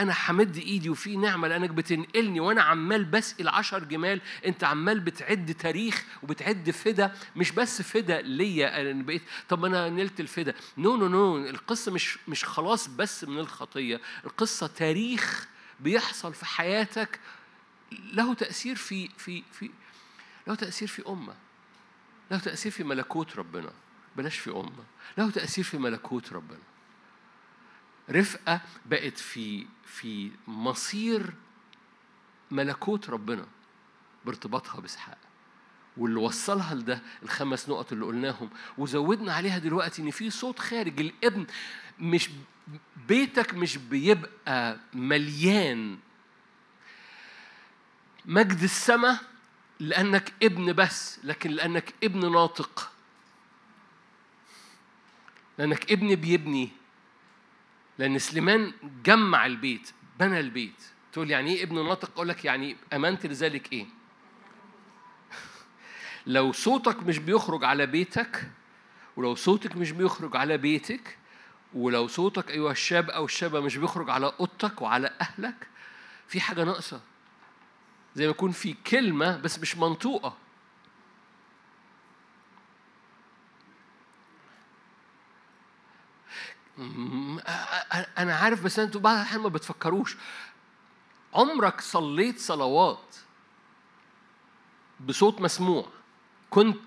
أنا 0.00 0.14
همد 0.28 0.56
إيدي 0.56 0.90
وفي 0.90 1.16
نعمة 1.16 1.48
لأنك 1.48 1.70
بتنقلني 1.70 2.40
وأنا 2.40 2.62
عمال 2.62 3.04
بسقي 3.04 3.44
عشر 3.58 3.84
جمال. 3.84 4.20
أنت 4.46 4.64
عمال 4.64 5.00
بتعد 5.00 5.54
تاريخ 5.54 6.04
وبتعد 6.22 6.70
فدا 6.70 7.14
مش 7.36 7.50
بس 7.52 7.82
فدا 7.82 8.20
ليا 8.22 8.80
أنا 8.80 9.02
بقيت 9.02 9.22
طب 9.48 9.64
أنا 9.64 9.88
نلت 9.88 10.20
الفدا. 10.20 10.54
no 10.78 10.96
no 10.96 11.08
no 11.08 11.38
القصة 11.38 11.92
مش 11.92 12.18
مش 12.28 12.44
خلاص 12.44 12.88
بس 12.88 13.24
من 13.24 13.38
الخطية. 13.38 14.00
القصة 14.24 14.66
تاريخ 14.66 15.48
بيحصل 15.80 16.34
في 16.34 16.46
حياتك 16.46 17.20
له 18.12 18.34
تأثير 18.34 18.76
في 18.76 19.08
في 19.18 19.42
في 19.52 19.70
له 20.46 20.54
تأثير 20.54 20.88
في 20.88 21.08
أمة. 21.08 21.34
له 22.30 22.38
تأثير 22.38 22.72
في 22.72 22.84
ملكوت 22.84 23.36
ربنا. 23.36 23.72
بلاش 24.16 24.38
في 24.38 24.50
أمة. 24.50 24.84
له 25.18 25.30
تأثير 25.30 25.64
في 25.64 25.78
ملكوت 25.78 26.32
ربنا. 26.32 26.58
رفقة 28.10 28.60
بقت 28.86 29.18
في 29.18 29.66
في 29.84 30.30
مصير 30.46 31.34
ملكوت 32.50 33.10
ربنا. 33.10 33.46
بارتباطها 34.24 34.80
بإسحاق. 34.80 35.18
واللي 35.96 36.20
وصلها 36.20 36.74
لده 36.74 37.02
الخمس 37.22 37.68
نقط 37.68 37.92
اللي 37.92 38.04
قلناهم. 38.04 38.50
وزودنا 38.78 39.34
عليها 39.34 39.58
دلوقتي 39.58 40.02
إن 40.02 40.10
في 40.10 40.30
صوت 40.30 40.58
خارج 40.58 41.00
الإبن 41.00 41.46
مش 41.98 42.30
بيتك 43.08 43.54
مش 43.54 43.76
بيبقى 43.76 44.80
مليان. 44.94 45.98
مجد 48.24 48.62
السماء 48.62 49.31
لأنك 49.82 50.32
ابن 50.42 50.72
بس 50.72 51.20
لكن 51.24 51.50
لأنك 51.50 51.94
ابن 52.04 52.32
ناطق. 52.32 52.92
لأنك 55.58 55.92
ابن 55.92 56.14
بيبني. 56.14 56.68
لأن 57.98 58.18
سليمان 58.18 58.72
جمع 59.04 59.46
البيت 59.46 59.90
بنى 60.20 60.40
البيت. 60.40 60.82
تقول 61.12 61.30
يعني 61.30 61.56
إيه 61.56 61.62
ابن 61.62 61.74
ناطق؟ 61.84 62.10
أقول 62.10 62.28
لك 62.28 62.44
يعني 62.44 62.76
أمنت 62.92 63.26
لذلك 63.26 63.72
إيه؟ 63.72 63.86
لو 66.26 66.52
صوتك 66.52 67.02
مش 67.02 67.18
بيخرج 67.18 67.64
على 67.64 67.86
بيتك 67.86 68.50
ولو 69.16 69.34
صوتك 69.34 69.76
مش 69.76 69.90
بيخرج 69.90 70.36
على 70.36 70.58
بيتك 70.58 71.18
ولو 71.74 72.08
صوتك 72.08 72.50
أيها 72.50 72.72
الشاب 72.72 73.10
أو 73.10 73.24
الشابة 73.24 73.60
مش 73.60 73.76
بيخرج 73.76 74.10
على 74.10 74.32
أوضتك 74.40 74.82
وعلى 74.82 75.14
أهلك 75.20 75.66
في 76.28 76.40
حاجة 76.40 76.64
ناقصة. 76.64 77.11
زي 78.14 78.24
ما 78.24 78.30
يكون 78.30 78.52
في 78.52 78.72
كلمة 78.72 79.36
بس 79.36 79.58
مش 79.58 79.76
منطوقة. 79.76 80.36
أنا 88.18 88.34
عارف 88.34 88.64
بس 88.64 88.78
أنتوا 88.78 89.00
بعض 89.00 89.16
الأحيان 89.16 89.40
ما 89.40 89.48
بتفكروش. 89.48 90.16
عمرك 91.34 91.80
صليت 91.80 92.38
صلوات 92.38 93.16
بصوت 95.00 95.40
مسموع؟ 95.40 95.88
كنت 96.50 96.80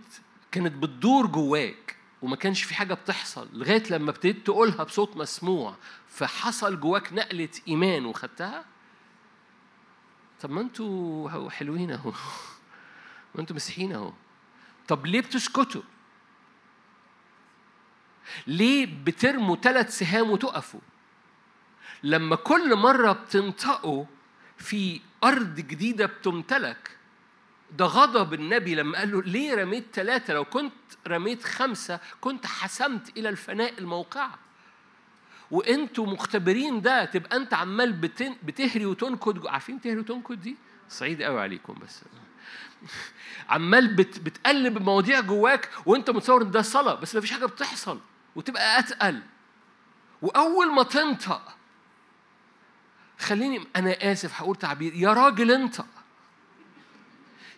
كانت 0.52 0.74
بتدور 0.84 1.26
جواك 1.28 1.96
وما 2.22 2.36
كانش 2.36 2.64
في 2.64 2.76
حاجة 2.76 2.94
بتحصل 2.94 3.50
لغاية 3.54 3.84
لما 3.90 4.10
ابتديت 4.10 4.46
تقولها 4.46 4.84
بصوت 4.84 5.18
مسموع 5.18 5.76
فحصل 6.08 6.80
جواك 6.80 7.14
نقلة 7.14 7.50
إيمان 7.68 8.06
وخدتها؟ 8.06 8.66
طب 10.46 10.52
ما 10.52 10.62
أنتوا 10.62 11.50
حلوين 11.50 11.92
اهو. 11.92 12.12
ما 13.36 13.42
أنتوا 13.42 13.56
مسيحيين 13.56 13.94
اهو. 13.94 14.14
طب 14.88 15.06
ليه 15.06 15.22
بتسكتوا؟ 15.22 15.82
ليه 18.48 19.04
بترموا 19.04 19.56
ثلاث 19.56 19.98
سهام 19.98 20.32
وتقفوا؟ 20.32 20.80
لما 22.04 22.36
كل 22.36 22.76
مرة 22.76 23.12
بتنطقوا 23.12 24.06
في 24.58 25.02
أرض 25.24 25.56
جديدة 25.56 26.06
بتمتلك 26.06 26.98
ده 27.72 27.86
غضب 27.86 28.34
النبي 28.34 28.76
لما 28.76 28.98
قال 28.98 29.12
له 29.12 29.22
ليه 29.24 29.56
رميت 29.56 29.86
ثلاثة 29.94 30.34
لو 30.34 30.46
كنت 30.46 30.74
رميت 31.08 31.44
خمسة 31.44 32.00
كنت 32.22 32.46
حسمت 32.46 33.18
إلى 33.18 33.30
الفناء 33.30 33.80
الموقعة. 33.80 34.45
وانتوا 35.52 36.06
مختبرين 36.06 36.82
ده 36.82 37.06
تبقى 37.06 37.38
انت 37.38 37.54
عمال. 37.54 37.94
بتهري 38.44 38.86
وتنكد 38.86 39.48
عارفين 39.48 39.82
تهري 39.82 40.00
وتنكد 40.00 40.42
دي؟ 40.42 40.56
صعيد 40.90 41.22
قوي 41.22 41.42
عليكم 41.42 41.74
بس. 41.74 42.02
عمال 43.50 43.96
بت... 43.96 44.20
بتقلب 44.20 44.78
المواضيع 44.78 45.20
جواك 45.20 45.70
وانت 45.86 46.10
متصور 46.10 46.42
إن 46.42 46.52
ده 46.52 46.62
صلاة 46.62 46.94
بس 46.96 47.16
ما 47.16 47.22
فيش 47.22 47.32
حاجة 47.32 47.46
بتحصل 47.46 48.00
وتبقى 48.36 48.80
أتقل. 48.80 49.22
وأول 50.22 50.74
ما 50.74 50.84
تنطق 50.84 51.56
خليني 53.20 53.68
أنا 53.76 54.12
آسف 54.12 54.42
هقول 54.42 54.56
تعبير 54.56 54.94
يا 54.94 55.14
راجل 55.14 55.52
انطق. 55.52 55.88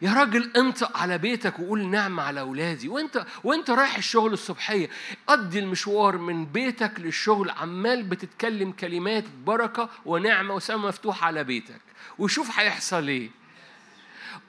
يا 0.01 0.13
راجل 0.13 0.51
انطق 0.57 0.97
على 0.97 1.17
بيتك 1.17 1.59
وقول 1.59 1.87
نعم 1.87 2.19
على 2.19 2.39
اولادي 2.39 2.89
وانت 2.89 3.25
وانت 3.43 3.69
رايح 3.69 3.97
الشغل 3.97 4.33
الصبحية 4.33 4.89
قضي 5.27 5.59
المشوار 5.59 6.17
من 6.17 6.45
بيتك 6.45 6.91
للشغل 6.99 7.49
عمال 7.49 8.03
بتتكلم 8.03 8.71
كلمات 8.71 9.23
بركة 9.45 9.89
ونعمة 10.05 10.53
وسما 10.53 10.87
مفتوحه 10.87 11.27
على 11.27 11.43
بيتك 11.43 11.81
وشوف 12.19 12.59
هيحصل 12.59 13.07
إيه. 13.07 13.29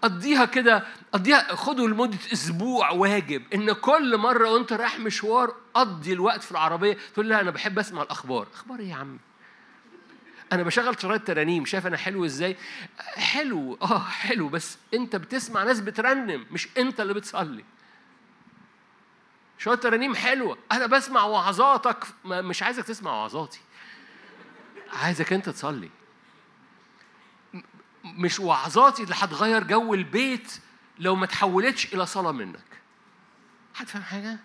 قضيها 0.03 0.45
كده 0.45 0.85
قضيها 1.13 1.55
خدوا 1.55 1.89
لمدة 1.89 2.19
أسبوع 2.33 2.91
واجب 2.91 3.43
إن 3.55 3.73
كل 3.73 4.17
مرة 4.17 4.51
وأنت 4.51 4.73
رايح 4.73 5.01
مشوار 5.01 5.55
قضي 5.75 6.13
الوقت 6.13 6.43
في 6.43 6.53
العربية 6.53 6.97
تقول 7.15 7.29
لا 7.29 7.41
أنا 7.41 7.51
بحب 7.51 7.79
أسمع 7.79 8.03
الأخبار. 8.03 8.47
أخبار 8.55 8.81
إيه 8.81 8.89
يا 8.89 8.95
عم 8.95 9.19
أنا 10.53 10.63
بشغل 10.63 11.01
شرايط 11.03 11.27
ترانيم 11.27 11.65
شايف 11.65 11.87
أنا 11.87 11.97
حلو 11.97 12.25
إزاي؟ 12.25 12.57
حلو 13.17 13.79
آه 13.83 13.99
حلو 13.99 14.49
بس 14.49 14.79
أنت 14.95 15.17
بتسمع 15.17 15.65
ناس 15.65 15.81
بترنم 15.81 16.47
مش 16.51 16.69
أنت 16.79 17.01
اللي 17.01 17.15
بتصلي. 17.15 17.65
شوية 19.59 19.77
ترانيم 19.77 20.15
حلوة. 20.15 20.59
أنا 20.73 20.87
بسمع 20.87 21.23
وعظاتك 21.25 22.05
مش 22.25 22.63
عايزك 22.63 22.85
تسمع 22.85 23.11
وعظاتي. 23.13 23.61
عايزك 24.93 25.33
أنت 25.33 25.49
تصلي. 25.49 25.91
مش 28.05 28.41
وعظاتي 28.41 29.03
اللي 29.03 29.15
هتغير 29.19 29.65
جو 29.65 29.95
البيت 29.95 30.53
لو 30.99 31.17
ما 31.17 31.27
تحولتش 31.27 31.95
إلى 31.95 32.07
صلاة 32.07 32.33
منك. 32.33 32.61
حد 33.75 33.89
فاهم 33.89 34.03
حاجة؟ 34.03 34.39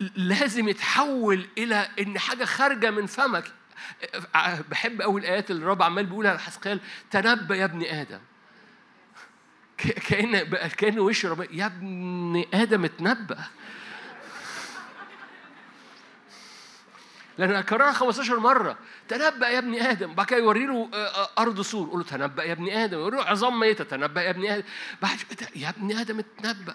لازم 0.00 0.68
يتحول 0.68 1.46
إلى 1.58 1.88
إن 2.00 2.18
حاجة 2.18 2.44
خارجة 2.44 2.90
من 2.90 3.06
فمك. 3.06 3.52
بحب 4.68 5.02
قوي 5.02 5.20
الآيات 5.20 5.50
اللي 5.50 5.62
الرب 5.62 5.82
عمال 5.82 6.06
بيقولها 6.06 6.34
لحسقيال 6.34 6.80
تنبأ 7.10 7.56
يا 7.56 7.64
ابن 7.64 7.82
آدم. 7.84 8.20
كأن 9.78 10.42
كأن 10.68 10.98
وش 10.98 11.26
رب 11.26 11.46
يا 11.50 11.66
ابن 11.66 12.44
آدم 12.54 12.84
اتنبأ. 12.84 13.38
لأن 17.38 17.60
كررها 17.60 17.92
15 17.92 18.38
مرة. 18.38 18.78
تنبأ 19.08 19.48
يا 19.48 19.58
ابن 19.58 19.74
آدم. 19.74 20.14
بعد 20.14 20.26
كده 20.26 20.38
يوري 20.38 20.66
له 20.66 20.90
أرض 21.38 21.60
سور. 21.60 21.86
يقول 21.86 22.00
له 22.00 22.06
تنبأ 22.06 22.44
يا 22.44 22.52
ابن 22.52 22.70
آدم. 22.70 22.98
يوري 22.98 23.16
له 23.16 23.24
عظام 23.24 23.60
ميتة. 23.60 23.84
تنبأ 23.84 24.22
يا 24.22 24.30
ابن 24.30 24.46
آدم. 24.46 24.64
بعد 25.02 25.18
يا 25.56 25.68
ابن 25.68 25.98
آدم 25.98 26.18
اتنبأ. 26.18 26.74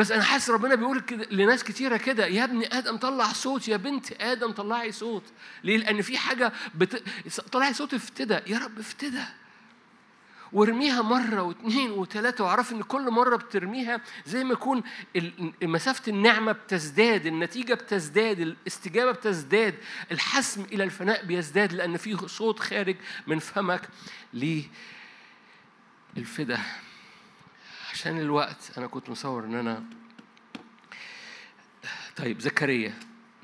بس 0.00 0.12
أنا 0.12 0.22
حاسس 0.22 0.50
ربنا 0.50 0.74
بيقول 0.74 1.00
كده 1.00 1.26
لناس 1.30 1.64
كتيرة 1.64 1.96
كده 1.96 2.26
يا 2.26 2.44
ابن 2.44 2.64
آدم 2.72 2.96
طلع 2.96 3.32
صوت 3.32 3.68
يا 3.68 3.76
بنت 3.76 4.12
آدم 4.22 4.52
طلعي 4.52 4.92
صوت. 4.92 5.22
ليه؟ 5.64 5.76
لأن 5.76 6.02
في 6.02 6.18
حاجة 6.18 6.52
بت... 6.74 7.02
طلعي 7.52 7.74
صوت 7.74 7.94
افتدى 7.94 8.38
يا 8.46 8.58
رب 8.58 8.78
افتدى. 8.78 9.22
وارميها 10.52 11.02
مرة 11.02 11.42
واثنين 11.42 11.90
وثلاثة 11.90 12.44
واعرف 12.44 12.72
إن 12.72 12.82
كل 12.82 13.10
مرة 13.10 13.36
بترميها 13.36 14.00
زي 14.26 14.44
ما 14.44 14.52
يكون 14.52 14.82
مسافة 15.62 16.12
النعمة 16.12 16.52
بتزداد، 16.52 17.26
النتيجة 17.26 17.74
بتزداد، 17.74 18.40
الاستجابة 18.40 19.10
بتزداد، 19.12 19.74
الحسم 20.12 20.64
إلى 20.72 20.84
الفناء 20.84 21.24
بيزداد 21.24 21.72
لأن 21.72 21.96
في 21.96 22.28
صوت 22.28 22.58
خارج 22.60 22.96
من 23.26 23.38
فمك 23.38 23.88
للفدا. 26.16 26.60
عشان 28.00 28.20
الوقت 28.20 28.78
أنا 28.78 28.86
كنت 28.86 29.10
مصور 29.10 29.44
إن 29.44 29.54
أنا 29.54 29.84
طيب 32.16 32.40
زكريا 32.40 32.94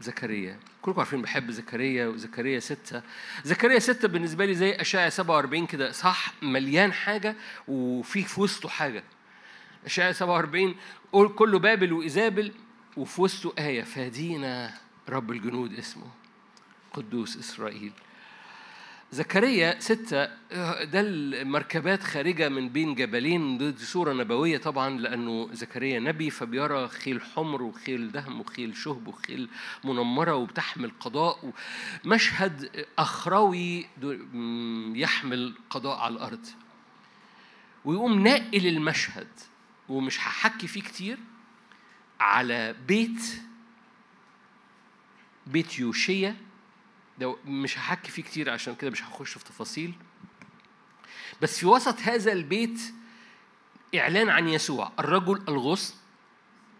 زكريا. 0.00 0.59
كلكم 0.82 0.98
عارفين 0.98 1.22
بحب 1.22 1.50
زكريا 1.50 2.07
وزكريا 2.07 2.61
ستة. 2.61 3.02
زكريا 3.44 3.78
ستة 3.78 4.09
بالنسبة 4.09 4.44
لي 4.44 4.54
زي 4.54 4.72
أشعة 4.72 5.09
47 5.09 5.66
كده. 5.66 5.92
صح 5.92 6.32
مليان 6.42 6.92
حاجة 6.92 7.36
وفي 7.68 8.22
في 8.22 8.40
وسطه 8.40 8.68
حاجة. 8.68 9.04
أشعة 9.84 10.12
47 10.12 10.74
قول 11.12 11.28
كله 11.28 11.59
بابل 11.59 11.92
وإيزابل 11.92 12.52
وفي 12.96 13.22
وسطه 13.22 13.54
آية. 13.59 13.82
فادينا 13.82 14.74
رب 15.09 15.30
الجنود 15.30 15.78
اسمه 15.78 16.07
قدوس 16.92 17.36
إسرائيل. 17.36 17.92
زكريا 19.12 19.80
ستة 19.80 20.24
ده 20.84 21.00
المركبات 21.00 22.02
خارجة 22.02 22.48
من 22.48 22.68
بين 22.68 22.94
جبلين 22.94 23.59
دي 23.59 23.84
صورة 23.84 24.12
نبوية 24.12 24.59
طبعا 24.59 24.98
لأنه 24.98 25.48
زكريا 25.52 26.00
نبي 26.00 26.30
فبيرى 26.30 26.88
خيل 26.88 27.22
حمر 27.22 27.62
وخيل 27.62 28.12
دهم 28.12 28.40
وخيل 28.40 28.76
شهب 28.76 29.07
وخيل 29.09 29.48
منمرة 29.84 30.34
وبتحمل 30.34 30.92
قضاء 31.00 31.52
مشهد 32.04 32.86
أخروي 32.98 33.86
يحمل 34.94 35.54
قضاء 35.70 35.98
على 35.98 36.14
الأرض. 36.14 36.46
ويقوم 37.84 38.20
ناقل 38.22 38.66
المشهد 38.66 39.28
ومش 39.88 40.20
هحكي 40.20 40.66
فيه 40.66 40.80
كتير 40.82 41.18
على 42.20 42.74
بيت 42.88 43.40
بيت 45.46 45.78
يوشيا. 45.78 46.36
ده 47.18 47.36
مش 47.44 47.78
هحكي 47.78 48.10
فيه 48.10 48.22
كتير 48.22 48.50
عشان 48.50 48.74
كده 48.74 48.90
مش 48.90 49.02
هخش 49.02 49.38
في 49.38 49.44
تفاصيل. 49.44 49.94
بس 51.42 51.58
في 51.58 51.66
وسط 51.66 52.00
هذا 52.00 52.32
البيت 52.32 52.80
إعلان 53.94 54.28
عن 54.28 54.48
يسوع. 54.48 54.92
الرجل 54.98 55.42
الغصن 55.48 55.94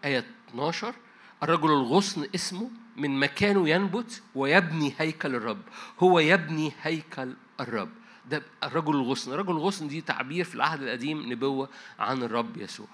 آية 0.05 0.25
12 0.49 0.95
الرجل 1.43 1.69
الغصن 1.69 2.27
اسمه 2.35 2.71
من 2.95 3.19
مكانه 3.19 3.69
ينبت 3.69 4.21
ويبني 4.35 4.93
هيكل 4.97 5.35
الرب. 5.35 5.61
هو 5.99 6.19
يبني 6.19 6.71
هيكل 6.81 7.33
الرب. 7.59 7.89
ده 8.25 8.43
الرجل 8.63 8.95
الغصن. 8.95 9.33
الرجل 9.33 9.51
الغصن 9.51 9.87
دي 9.87 10.01
تعبير 10.01 10.45
في 10.45 10.55
العهد 10.55 10.81
القديم 10.81 11.31
نبوة 11.31 11.69
عن 11.99 12.23
الرب 12.23 12.57
يسوع. 12.57 12.87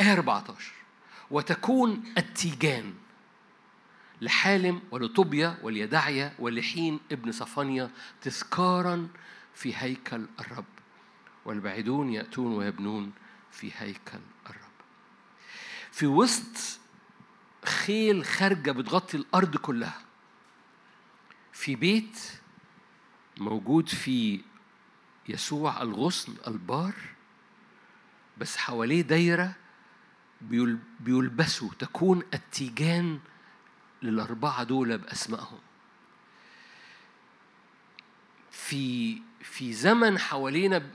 آية 0.00 0.12
14 0.12 0.72
وتكون 1.30 2.04
التيجان. 2.18 2.94
لحالم 4.20 4.80
ولطوبيا 4.90 5.58
وليدعيا 5.62 6.32
ولحين 6.38 7.00
ابن 7.12 7.32
صفانيا 7.32 7.90
تذكارا 8.22 9.08
في 9.54 9.76
هيكل 9.76 10.26
الرب. 10.40 10.64
والبعيدون 11.44 12.12
يأتون 12.12 12.52
ويبنون 12.52 13.12
في 13.50 13.72
هيكل 13.76 14.20
الرب. 14.46 14.74
في 15.92 16.06
وسط 16.06 16.78
خيل 17.64 18.24
خارجة 18.24 18.70
بتغطي 18.70 19.16
الأرض 19.16 19.56
كلها 19.56 20.00
في 21.52 21.76
بيت 21.76 22.18
موجود 23.38 23.88
في 23.88 24.40
يسوع 25.28 25.82
الغصن 25.82 26.34
البار 26.46 26.94
بس 28.38 28.56
حواليه 28.56 29.02
دايرة 29.02 29.54
بيلبسوا 31.00 31.70
تكون 31.78 32.22
التيجان 32.34 33.20
للأربعة 34.04 34.64
دول 34.64 34.98
بأسمائهم. 34.98 35.58
في 38.50 39.18
في 39.42 39.72
زمن 39.72 40.18
حوالينا 40.18 40.90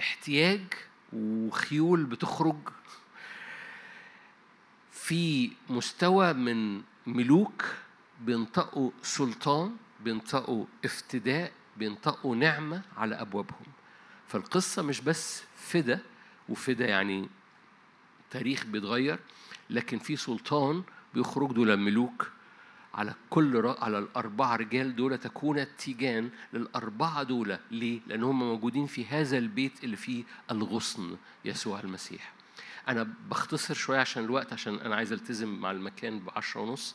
احتياج 0.00 0.64
وخيول 1.12 2.04
بتخرج 2.04 2.56
في 4.92 5.50
مستوى 5.68 6.32
من 6.32 6.82
ملوك 7.06 7.64
بينطقوا 8.20 8.90
سلطان 9.02 9.76
بينطقوا 10.00 10.66
افتداء 10.84 11.52
بينطقوا 11.76 12.36
نعمة 12.36 12.82
على 12.96 13.14
أبوابهم. 13.14 13.66
فالقصة 14.28 14.82
مش 14.82 15.00
بس 15.00 15.42
فدا 15.56 16.00
وفدا 16.48 16.86
يعني 16.86 17.28
تاريخ 18.30 18.66
بيتغير 18.66 19.18
لكن 19.70 19.98
في 19.98 20.16
سلطان 20.16 20.82
بيخرج 21.14 21.52
دول 21.52 21.76
ملوك 21.76 22.30
على 22.94 23.14
كل. 23.30 23.74
على 23.78 23.98
الأربعة 23.98 24.56
رجال 24.56 24.96
دول 24.96 25.18
تكون 25.18 25.58
التيجان 25.58 26.30
للأربعة 26.52 27.22
دول 27.22 27.58
ليه؟ 27.70 28.00
لأن 28.06 28.22
هم 28.22 28.38
موجودين 28.38 28.86
في 28.86 29.06
هذا 29.06 29.38
البيت 29.38 29.84
اللي 29.84 29.96
فيه 29.96 30.24
الغصن 30.50 31.16
يسوع 31.44 31.80
المسيح 31.80 32.32
أنا 32.88 33.08
بختصر 33.30 33.74
شوية 33.74 33.98
عشان 33.98 34.24
الوقت 34.24 34.52
عشان 34.52 34.74
أنا 34.74 34.96
عايز 34.96 35.12
ألتزم 35.12 35.48
مع 35.48 35.70
المكان 35.70 36.18
بعشرة 36.20 36.60
ونص 36.60 36.94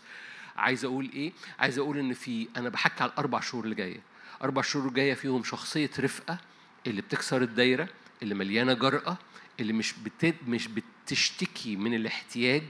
عايز 0.56 0.86
أقول 0.86 1.10
إيه؟ 1.14 1.34
عايز 1.60 1.78
أقول 1.78 1.98
إن 1.98 2.14
في 2.14 2.48
أنا 2.58 2.70
بحكي 2.70 3.04
على 3.04 3.12
الأربع 3.12 3.40
شهور 3.40 3.64
اللي 3.64 3.76
جاية 3.76 4.00
أربع 4.44 4.62
شهور 4.62 4.88
الجاية 4.88 5.14
فيهم 5.14 5.44
شخصية 5.44 5.90
رفقة 6.00 6.38
اللي 6.88 7.02
بتكسر 7.02 7.42
الدايرة 7.42 7.90
اللي 8.24 8.36
مليانة 8.36 8.74
جرأة 8.74 9.18
اللي 9.60 9.74
مش 9.74 9.94
بت... 9.94 10.36
مش 10.48 10.68
بتشتكي 10.68 11.76
من 11.76 11.94
الاحتياج 11.94 12.64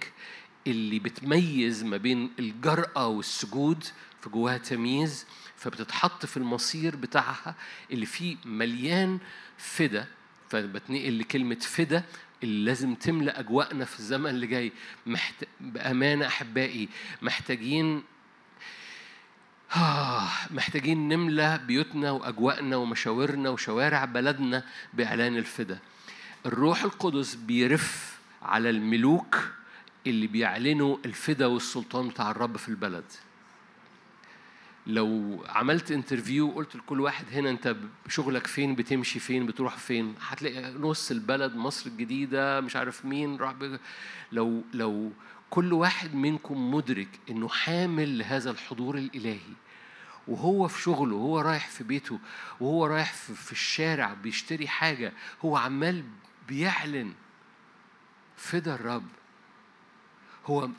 اللي 0.67 0.99
بتميز 0.99 1.83
ما 1.83 1.97
بين 1.97 2.31
الجرأة 2.39 3.07
والسجود 3.07 3.83
في 4.21 4.29
جواها 4.29 4.57
تمييز 4.57 5.25
فبتتحط 5.55 6.25
في 6.25 6.37
المصير 6.37 6.95
بتاعها 6.95 7.55
اللي 7.91 8.05
فيه 8.05 8.37
مليان 8.45 9.19
فدا. 9.57 10.07
فبتنقل 10.49 11.19
لكلمة 11.19 11.59
فدا 11.61 12.03
اللي 12.43 12.65
لازم 12.65 12.95
تملأ 12.95 13.39
أجواءنا 13.39 13.85
في 13.85 13.99
الزمن 13.99 14.29
اللي 14.29 14.47
جاي. 14.47 14.71
محت... 15.05 15.43
بأمانة 15.59 16.27
أحبائي 16.27 16.89
محتاجين 17.21 18.03
محتاجين 20.57 21.07
نملى 21.07 21.61
بيوتنا 21.67 22.11
وأجواءنا 22.11 22.75
ومشاورنا 22.75 23.49
وشوارع 23.49 24.05
بلدنا 24.05 24.63
بإعلان 24.93 25.37
الفدا. 25.37 25.79
الروح 26.45 26.83
القدس 26.83 27.35
بيرف 27.35 28.19
على 28.41 28.69
الملوك 28.69 29.58
اللي 30.07 30.27
بيعلنوا 30.27 30.97
الفدا 31.05 31.45
والسلطان 31.45 32.07
بتاع 32.07 32.31
الرب 32.31 32.57
في 32.57 32.69
البلد. 32.69 33.05
لو 34.87 35.43
عملت 35.49 35.91
interview 35.91 36.47
وقلت 36.49 36.75
لكل 36.75 36.99
واحد 37.01 37.25
هنا 37.31 37.49
انت 37.49 37.75
شغلك 38.07 38.47
فين 38.47 38.75
بتمشي 38.75 39.19
فين 39.19 39.45
بتروح 39.45 39.77
فين 39.77 40.15
هتلاقي 40.21 40.73
نص 40.73 41.11
البلد 41.11 41.55
مصر 41.55 41.89
الجديدة 41.89 42.61
مش 42.61 42.75
عارف 42.75 43.05
مين 43.05 43.37
راح 43.37 43.53
لو 44.31 44.63
لو 44.73 45.11
كل 45.49 45.73
واحد 45.73 46.15
منكم 46.15 46.71
مدرك 46.73 47.07
انه 47.29 47.49
حامل 47.49 48.17
لهذا 48.17 48.51
الحضور 48.51 48.97
الإلهي 48.97 49.53
وهو 50.27 50.67
في 50.67 50.81
شغله 50.81 51.15
وهو 51.15 51.39
رايح 51.39 51.67
في 51.67 51.83
بيته 51.83 52.19
وهو 52.59 52.85
رايح 52.85 53.13
في 53.13 53.51
الشارع 53.51 54.13
بيشتري 54.13 54.67
حاجة 54.67 55.13
هو 55.45 55.57
عمال 55.57 56.03
بيعلن 56.47 57.13
فدا 58.37 58.75
الرب 58.75 59.07
هو 60.49 60.69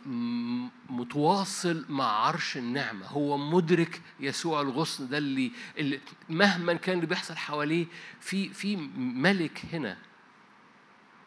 متواصل 0.90 1.84
مع 1.88 2.04
عرش 2.04 2.56
النعمة. 2.56 3.06
هو 3.06 3.38
مدرك 3.38 4.00
يسوع 4.20 4.60
الغصن 4.60 5.08
ده 5.08 5.18
اللي, 5.18 5.52
اللي 5.78 6.00
مهما 6.28 6.74
كان 6.74 6.94
اللي 6.96 7.06
بيحصل 7.06 7.36
حواليه 7.36 7.86
في 8.20 8.48
في 8.48 8.76
ملك 8.96 9.62
هنا. 9.72 9.96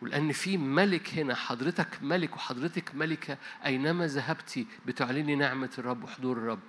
ولأن 0.01 0.31
في 0.31 0.57
ملك 0.57 1.09
هنا 1.13 1.35
حضرتك 1.35 1.87
ملك 2.01 2.35
وحضرتك 2.35 2.95
ملكة 2.95 3.37
أينما 3.65 4.07
ذهبتي 4.07 4.67
بتعلني 4.85 5.35
نعمة 5.35 5.69
الرب 5.77 6.03
وحضور 6.03 6.37
الرب. 6.37 6.59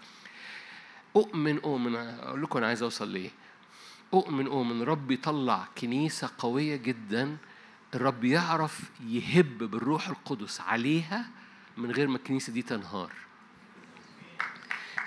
أؤمن 1.17 1.59
أؤمن 1.59 1.97
أقول 1.97 2.43
لكم 2.43 2.59
أنا 2.59 2.67
عايز 2.67 2.83
أوصل 2.83 3.09
ليه 3.09 3.31
أؤمن 4.15 4.47
أؤمن 4.47 4.83
رب 4.83 5.11
يطلع 5.11 5.69
كنيسة 5.79 6.31
قوية 6.39 6.77
جدا. 6.77 7.37
الرب 7.95 8.25
يعرف 8.25 8.81
يهب 9.07 9.59
بالروح 9.59 10.09
القدس 10.09 10.61
عليها 10.61 11.27
من 11.77 11.91
غير 11.91 12.09
ما 12.09 12.17
الكنيسة 12.17 12.53
دي 12.53 12.63
تنهار. 12.63 13.13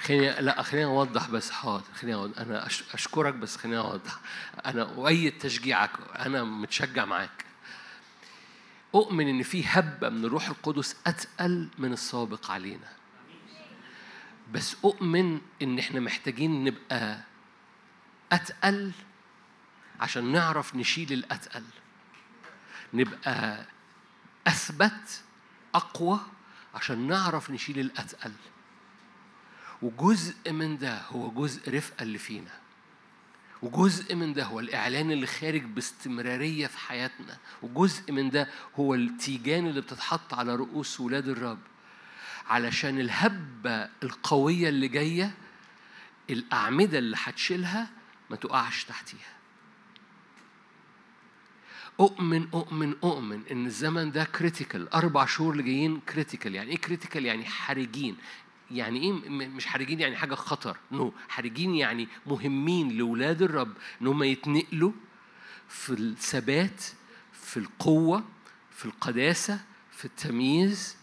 خليني 0.02 0.42
لا 0.42 0.62
خليني 0.62 0.86
أوضح 0.86 1.30
بس 1.30 1.52
حاضر. 1.52 1.84
خليني 1.96 2.16
أوضح. 2.16 2.40
أنا 2.40 2.66
أشكرك 2.94 3.34
بس 3.34 3.58
خليني 3.58 3.78
أوضح. 3.78 4.20
أنا 4.66 4.82
أؤيد 4.82 5.38
تشجيعك. 5.38 5.92
أنا 6.16 6.44
متشجع 6.44 7.06
معاك. 7.06 7.46
أؤمن 8.96 9.28
إن 9.28 9.44
في 9.44 9.64
هبة 9.68 10.10
من 10.10 10.26
الروح 10.26 10.48
القدس 10.48 10.96
أتقل 11.08 11.70
من 11.78 11.94
السابق 11.94 12.52
علينا. 12.52 12.88
بس 14.52 14.76
أؤمن 14.86 15.42
إن 15.62 15.80
إحنا 15.80 16.00
محتاجين 16.00 16.64
نبقى 16.64 17.20
أتقل 18.32 18.92
عشان 20.00 20.32
نعرف 20.32 20.76
نشيل 20.76 21.14
الأتقل. 21.14 21.64
نبقى 22.94 23.66
أثبت 24.48 25.22
أقوى 25.76 26.20
عشان 26.78 27.08
نعرف 27.08 27.52
نشيل 27.52 27.80
الاتقل 27.80 28.32
وجزء 29.82 30.52
من 30.52 30.78
ده 30.78 31.02
هو 31.02 31.32
جزء 31.32 31.76
رفقة 31.76 32.04
اللي 32.04 32.18
فينا. 32.18 32.52
وجزء 33.62 34.16
من 34.16 34.34
ده 34.34 34.44
هو 34.44 34.60
الإعلان 34.60 35.12
اللي 35.12 35.28
خارج 35.28 35.64
باستمرارية 35.64 36.68
في 36.68 36.78
حياتنا. 36.78 37.38
وجزء 37.62 38.12
من 38.12 38.30
ده 38.30 38.50
هو 38.76 38.96
التيجان 38.96 39.68
اللي 39.68 39.82
بتتحط 39.82 40.34
على 40.34 40.56
رؤوس 40.56 41.00
ولاد 41.00 41.28
الرب. 41.28 41.60
علشان 42.48 43.00
الهبة 43.00 43.90
القوية 44.04 44.70
اللي 44.70 44.88
جاية 44.88 45.32
الأعمدة 46.30 46.98
اللي 46.98 47.18
هتشيلها 47.24 47.88
ما 48.30 48.36
تقعش 48.36 48.84
تحتيها. 48.84 49.37
أؤمن 52.00 52.48
أؤمن 52.54 52.96
أؤمن 53.04 53.42
إن 53.52 53.66
الزمن 53.66 54.12
ده 54.12 54.24
critical 54.24 54.94
أربع 54.94 55.26
شهور 55.26 55.52
اللي 55.52 55.64
جايين 55.64 56.00
critical 56.00 56.56
يعني 56.56 56.72
إيه 56.72 56.78
critical 56.78 57.26
يعني 57.26 57.46
حرجين. 57.46 58.16
يعني 58.72 59.00
إيه 59.00 59.30
مش 59.30 59.66
حرجين 59.66 60.00
يعني 60.00 60.16
حاجة 60.18 60.36
خطر. 60.36 60.78
نو 60.92 61.10
no. 61.10 61.32
حرجين 61.32 61.76
يعني 61.76 62.08
مهمين 62.26 62.98
لأولاد 62.98 63.42
الرب 63.42 63.74
إن 64.02 64.08
هم 64.08 64.24
يتنقلوا 64.24 64.92
في 65.70 65.94
الثبات 65.94 66.84
في 67.34 67.58
القوة 67.58 68.24
في 68.72 68.86
القداسة 68.86 69.60
في 69.92 70.06
التمييز 70.06 70.96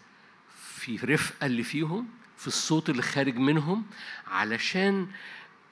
في 0.56 1.04
الرفقه 1.04 1.46
اللي 1.46 1.62
فيهم 1.62 2.08
في 2.36 2.46
الصوت 2.46 2.90
اللي 2.90 3.02
خارج 3.02 3.36
منهم 3.36 3.84
علشان 4.26 5.06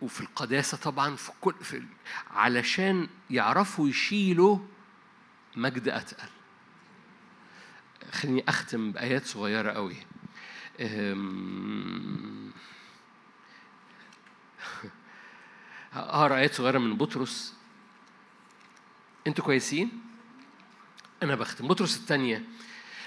وفي 0.03 0.21
القداسة 0.21 0.77
طبعا 0.77 1.17
في 1.17 1.33
كل 1.41 1.55
في 1.63 1.83
علشان 2.31 3.09
يعرفوا 3.31 3.89
يشيلوا 3.89 4.59
مجد 5.57 5.89
أتقل. 5.89 6.29
خليني 8.13 8.45
أختم 8.49 8.93
بآيات 8.93 9.27
صغيرة 9.27 9.73
قوي. 9.73 9.97
هقرأ 15.93 16.37
آيات 16.37 16.55
صغيرة 16.55 16.79
من 16.79 16.97
بطرس. 16.97 17.55
أنتوا 19.27 19.45
كويسين؟ 19.45 20.03
أنا 21.23 21.35
بختم. 21.35 21.69
بطرس 21.69 21.97
الثانية. 21.97 22.45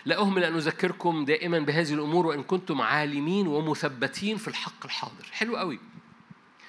لا 0.06 0.18
أهمل 0.18 0.44
أن 0.44 0.56
أذكركم 0.56 1.26
دائما 1.26 1.60
بهذه 1.60 1.94
الأمور 1.94 2.26
وإن 2.28 2.44
كنتم 2.44 2.82
عالمين 2.82 3.48
ومثبتين 3.48 4.38
في 4.38 4.48
الحق 4.48 4.86
الحاضر. 4.86 5.30
حلو 5.32 5.58
قوي. 5.58 5.80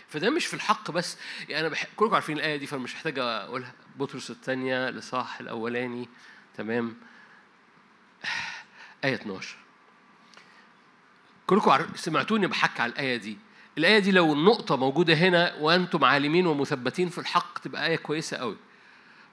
فده 0.08 0.30
مش 0.30 0.46
في 0.46 0.54
الحق 0.54 0.90
بس. 0.90 1.18
يعني 1.48 1.60
أنا 1.60 1.68
بح... 1.68 1.86
كلكم 1.96 2.14
عارفين 2.14 2.36
الآية 2.36 2.56
دي 2.56 2.66
فمش 2.66 2.94
محتاج 2.94 3.18
أقولها. 3.18 3.72
بطرس 3.98 4.30
الثانية 4.30 4.90
لصاح 4.90 5.40
الأولاني. 5.40 6.08
تمام. 6.56 6.96
آية 9.04 9.14
12 9.14 9.56
كلكم 11.46 11.86
سمعتوني 11.94 12.46
بحكي 12.46 12.82
على 12.82 12.92
الآية 12.92 13.16
دي. 13.16 13.38
الآية 13.78 13.98
دي 13.98 14.10
لو 14.10 14.32
النقطة 14.32 14.76
موجودة 14.76 15.14
هنا 15.14 15.54
وأنتم 15.54 16.04
عالمين 16.04 16.46
ومثبتين 16.46 17.08
في 17.08 17.18
الحق 17.18 17.58
تبقى 17.58 17.86
آية 17.86 17.96
كويسة 17.96 18.36
قوي 18.36 18.56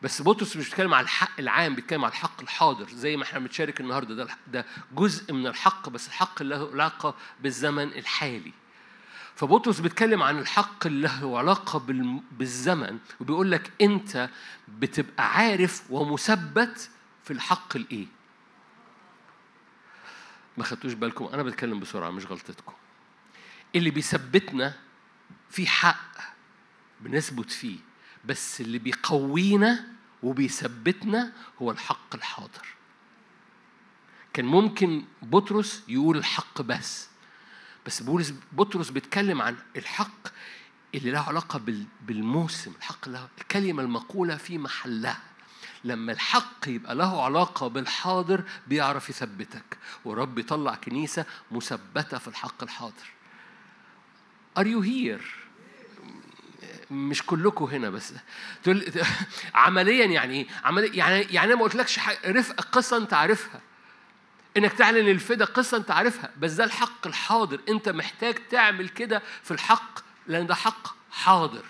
بس 0.02 0.22
بطرس 0.22 0.58
مش 0.58 0.66
بيتكلم 0.66 0.94
على 0.94 1.04
الحق 1.04 1.40
العام 1.40 1.76
بيتكلم 1.76 2.06
على 2.06 2.12
الحق 2.12 2.42
الحاضر 2.42 2.88
زي 2.90 3.18
ما 3.18 3.24
إحنا 3.24 3.40
بنتشارك 3.40 3.80
النهارده. 3.80 4.16
ده 4.16 4.28
ده 4.48 4.66
جزء 4.96 5.34
من 5.34 5.48
الحق 5.48 5.90
بس 5.90 6.08
الحق 6.08 6.44
له 6.44 6.70
علاقة 6.74 7.16
بالزمن 7.40 7.84
الحالي. 7.88 8.52
فبطرس 9.36 9.80
بيتكلم 9.80 10.24
عن 10.24 10.38
الحق 10.40 10.88
اللي 10.88 11.08
له 11.22 11.38
علاقة 11.38 11.80
بالزمن 12.32 13.00
وبيقول 13.20 13.52
لك 13.52 13.72
انت 13.82 14.30
بتبقى 14.68 15.34
عارف 15.38 15.84
ومثبت 15.92 16.90
في 17.24 17.34
الحق 17.34 17.76
الايه. 17.76 18.08
ما 20.58 20.64
خدتوش 20.64 20.94
بالكم؟ 20.94 21.26
أنا 21.26 21.44
بتكلم 21.44 21.80
بسرعة 21.80 22.10
مش 22.10 22.26
غلطتكم. 22.26 22.74
اللي 23.76 23.90
بيثبتنا 23.90 24.74
في 25.50 25.68
حق 25.68 26.18
بنثبت 27.02 27.52
فيه 27.52 27.78
بس 28.26 28.62
اللي 28.62 28.78
بيقوينا 28.78 29.88
وبيثبتنا 30.24 31.34
هو 31.62 31.72
الحق 31.72 32.16
الحاضر. 32.16 32.68
كان 34.34 34.46
ممكن 34.46 35.06
بطرس 35.22 35.84
يقول 35.88 36.18
الحق 36.18 36.62
بس 36.62 37.10
بس 37.86 38.04
بولس 38.04 38.34
بطرس 38.52 38.90
بيتكلم 38.90 39.42
عن 39.42 39.56
الحق 39.76 40.28
اللي 40.96 41.12
له 41.12 41.20
علاقة 41.20 41.62
بالموسم 42.02 42.74
الحق 42.78 43.10
له 43.10 43.28
الكلمة 43.42 43.84
المقولة 43.84 44.36
في 44.38 44.58
محلها. 44.58 45.20
لما 45.84 46.12
الحق 46.12 46.68
يبقى 46.68 46.96
له 46.96 47.24
علاقة 47.24 47.68
بالحاضر 47.68 48.44
بيعرف 48.68 49.10
يثبتك. 49.10 49.78
ورب 50.06 50.40
يطلع 50.40 50.76
كنيسة 50.76 51.26
مثبتة 51.52 52.18
في 52.18 52.28
الحق 52.28 52.64
الحاضر. 52.64 53.14
Are 54.60 54.64
you 54.64 54.86
here؟ 54.86 55.24
مش 56.92 57.24
كلكم 57.26 57.66
هنا 57.66 57.90
بس. 57.90 58.14
تقول 58.64 58.92
عمليا 59.54 60.06
يعني 60.06 60.34
إيه؟ 60.34 60.48
يعني 60.94 61.22
يعني 61.22 61.54
أنا 61.54 61.56
ما 61.56 61.64
قلتلكش 61.64 62.00
رفق 62.26 62.62
قصة 62.62 62.98
أنت 62.98 63.14
عارفها. 63.14 63.62
إنك 64.58 64.74
تعلن 64.74 65.08
الفدا 65.08 65.46
قصة 65.46 65.78
أنت 65.78 65.92
عارفها 65.92 66.32
بس 66.38 66.52
ده 66.52 66.64
الحق 66.64 67.08
الحاضر. 67.08 67.60
أنت 67.70 67.90
محتاج 67.90 68.36
تعمل 68.50 68.90
كده 68.90 69.22
في 69.44 69.52
الحق 69.52 70.00
لأن 70.28 70.48
ده 70.48 70.56
حق 70.56 70.96
حاضر. 71.12 71.66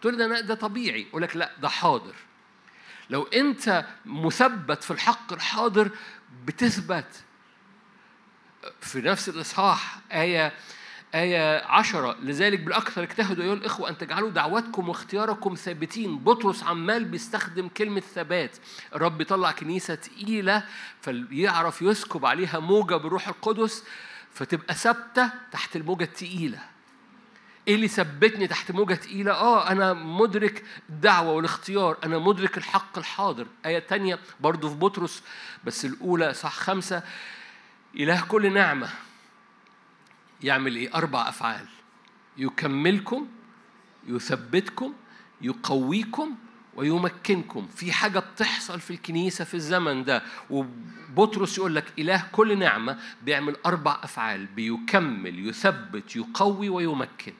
تقول 0.00 0.16
ده 0.16 0.40
ده 0.40 0.54
طبيعي. 0.54 1.06
أقول 1.10 1.22
لك 1.22 1.36
لا 1.36 1.52
ده 1.60 1.68
حاضر. 1.68 2.14
لو 3.10 3.22
أنت 3.22 3.86
مثبت 4.06 4.84
في 4.84 4.90
الحق 4.90 5.32
الحاضر 5.32 5.90
بتثبت. 6.44 7.22
في 8.80 9.00
نفس 9.00 9.28
الإصحاح 9.28 9.98
آية 10.12 10.52
آية 11.14 11.64
عشرة. 11.64 12.16
لذلك 12.22 12.60
بالأكثر 12.60 13.02
اجتهدوا 13.02 13.44
أيها 13.44 13.54
الإخوة 13.54 13.90
أن 13.90 13.98
تجعلوا 13.98 14.30
دعوتكم 14.30 14.88
واختياركم 14.88 15.54
ثابتين. 15.54 16.18
بطرس 16.18 16.62
عمال 16.64 17.04
بيستخدم 17.04 17.68
كلمة 17.68 18.00
ثبات. 18.00 18.56
الرب 18.94 19.20
يطلع 19.20 19.50
كنيسة 19.50 19.94
تقيلة 19.94 20.64
فيعرف 21.00 21.82
يسكب 21.82 22.26
عليها 22.26 22.58
موجة 22.58 22.94
بالروح 22.94 23.28
القدس 23.28 23.84
فتبقى 24.32 24.74
ثابتة 24.74 25.30
تحت 25.52 25.76
الموجة 25.76 26.04
التقيلة. 26.04 26.58
إيه 27.68 27.74
اللي 27.74 27.88
ثبتني 27.88 28.46
تحت 28.46 28.72
موجة 28.72 28.94
تقيلة؟ 28.94 29.32
آه 29.32 29.70
أنا 29.70 29.92
مدرك 29.92 30.64
الدعوة 30.88 31.32
والاختيار. 31.32 31.98
أنا 32.04 32.18
مدرك 32.18 32.58
الحق 32.58 32.98
الحاضر. 32.98 33.46
آية 33.66 33.78
تانية 33.78 34.18
برضو 34.40 34.68
في 34.68 34.74
بطرس 34.74 35.22
بس 35.64 35.84
الأولى 35.84 36.34
صح 36.34 36.52
خمسة. 36.52 37.02
إله 37.96 38.20
كل 38.28 38.52
نعمة. 38.52 38.88
يعمل 40.42 40.76
إيه؟ 40.76 40.94
أربع 40.94 41.28
أفعال. 41.28 41.66
يكملكم 42.36 43.28
يثبتكم 44.06 44.92
يقويكم 45.40 46.36
ويمكنكم. 46.74 47.66
في 47.66 47.92
حاجة 47.92 48.18
بتحصل 48.18 48.80
في 48.80 48.90
الكنيسة 48.90 49.44
في 49.44 49.54
الزمن 49.54 50.04
ده 50.04 50.22
وبطرس 50.50 51.58
يقول 51.58 51.74
لك 51.74 51.84
إله 51.98 52.28
كل 52.32 52.58
نعمة 52.58 52.98
بيعمل 53.22 53.56
أربع 53.66 53.98
أفعال 54.02 54.46
بيكمل 54.46 55.48
يثبت 55.48 56.16
يقوي 56.16 56.68
ويمكن. 56.68 57.32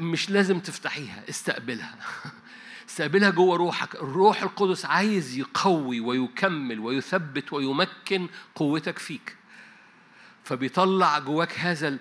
مش 0.00 0.30
لازم 0.30 0.60
تفتحيها 0.60 1.24
استقبلها. 1.28 1.96
استقبلها 2.88 3.30
جوه 3.30 3.56
روحك. 3.56 3.94
الروح 3.94 4.42
القدس 4.42 4.84
عايز 4.86 5.38
يقوي 5.38 6.00
ويكمل 6.00 6.80
ويثبت 6.80 7.52
ويمكن 7.52 8.28
قوتك 8.54 8.98
فيك. 8.98 9.36
فبيطلع 10.44 11.18
جواك 11.18 11.58
هذا. 11.58 11.98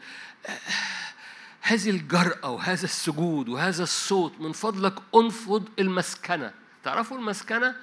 هذه 1.62 1.90
الجرأة 1.90 2.50
وهذا 2.50 2.84
السجود 2.84 3.50
وهذا 3.50 3.84
الصوت 3.84 4.34
من 4.40 4.52
فضلك 4.52 4.94
أنفض 5.16 5.70
المسكنة. 5.80 6.54
تعرفوا 6.84 7.18
المسكنة؟ 7.18 7.76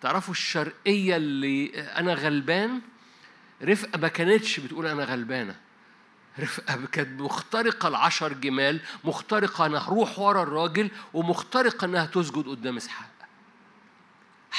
تعرفوا 0.00 0.34
الشرقية 0.34 1.16
اللي 1.16 1.80
أنا 1.80 2.14
غلبان؟ 2.14 2.80
رفقة 3.62 3.98
ما 3.98 4.08
كانتش 4.08 4.60
بتقول 4.60 4.86
أنا 4.86 5.04
غلبانة. 5.04 5.56
رفقة 6.38 6.86
كانت 6.92 7.20
مخترقة 7.20 7.88
العشر 7.88 8.32
جمال 8.32 8.80
مخترقة 9.04 9.66
أنا 9.66 9.88
هروح 9.88 10.18
ورا 10.18 10.42
الراجل 10.42 10.90
ومخترقة 11.14 11.84
أنها 11.84 12.06
تسجد 12.06 12.48
قدام 12.48 12.76
إسحاق. 12.76 13.07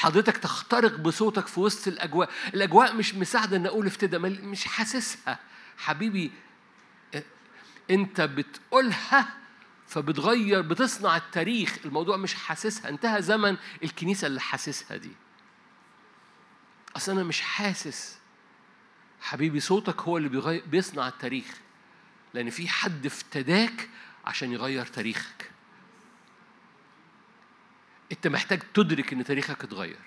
حضرتك 0.00 0.36
تخترق 0.36 0.96
بصوتك 0.96 1.46
في 1.46 1.60
وسط 1.60 1.88
الأجواء. 1.88 2.30
الأجواء 2.54 2.94
مش 2.94 3.14
مساعدة 3.14 3.56
إن 3.56 3.66
أقول 3.66 3.86
افتدى 3.86 4.18
مش 4.18 4.64
حاسسها. 4.64 5.38
حبيبي 5.78 6.32
أنت 7.90 8.20
بتقولها 8.20 9.28
فبتغير 9.86 10.60
بتصنع 10.60 11.16
التاريخ. 11.16 11.78
الموضوع 11.84 12.16
مش 12.16 12.34
حاسسها. 12.34 12.88
انتهى 12.88 13.22
زمن 13.22 13.56
الكنيسة 13.84 14.26
اللي 14.26 14.40
حاسسها 14.40 14.96
دي. 14.96 15.12
أصل 16.96 17.12
أنا 17.12 17.22
مش 17.22 17.40
حاسس. 17.40 18.18
حبيبي 19.20 19.60
صوتك 19.60 20.02
هو 20.02 20.16
اللي 20.16 20.28
بيغير 20.28 20.64
بيصنع 20.66 21.08
التاريخ. 21.08 21.54
لأن 22.34 22.50
في 22.50 22.68
حد 22.68 23.06
افتداك 23.06 23.88
عشان 24.24 24.52
يغير 24.52 24.86
تاريخك. 24.86 25.50
انت 28.12 28.26
محتاج 28.26 28.62
تدرك 28.74 29.12
ان 29.12 29.24
تاريخك 29.24 29.64
اتغير. 29.64 29.98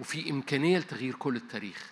وفي 0.00 0.30
إمكانية 0.30 0.78
لتغيير 0.78 1.14
كل 1.14 1.36
التاريخ. 1.36 1.90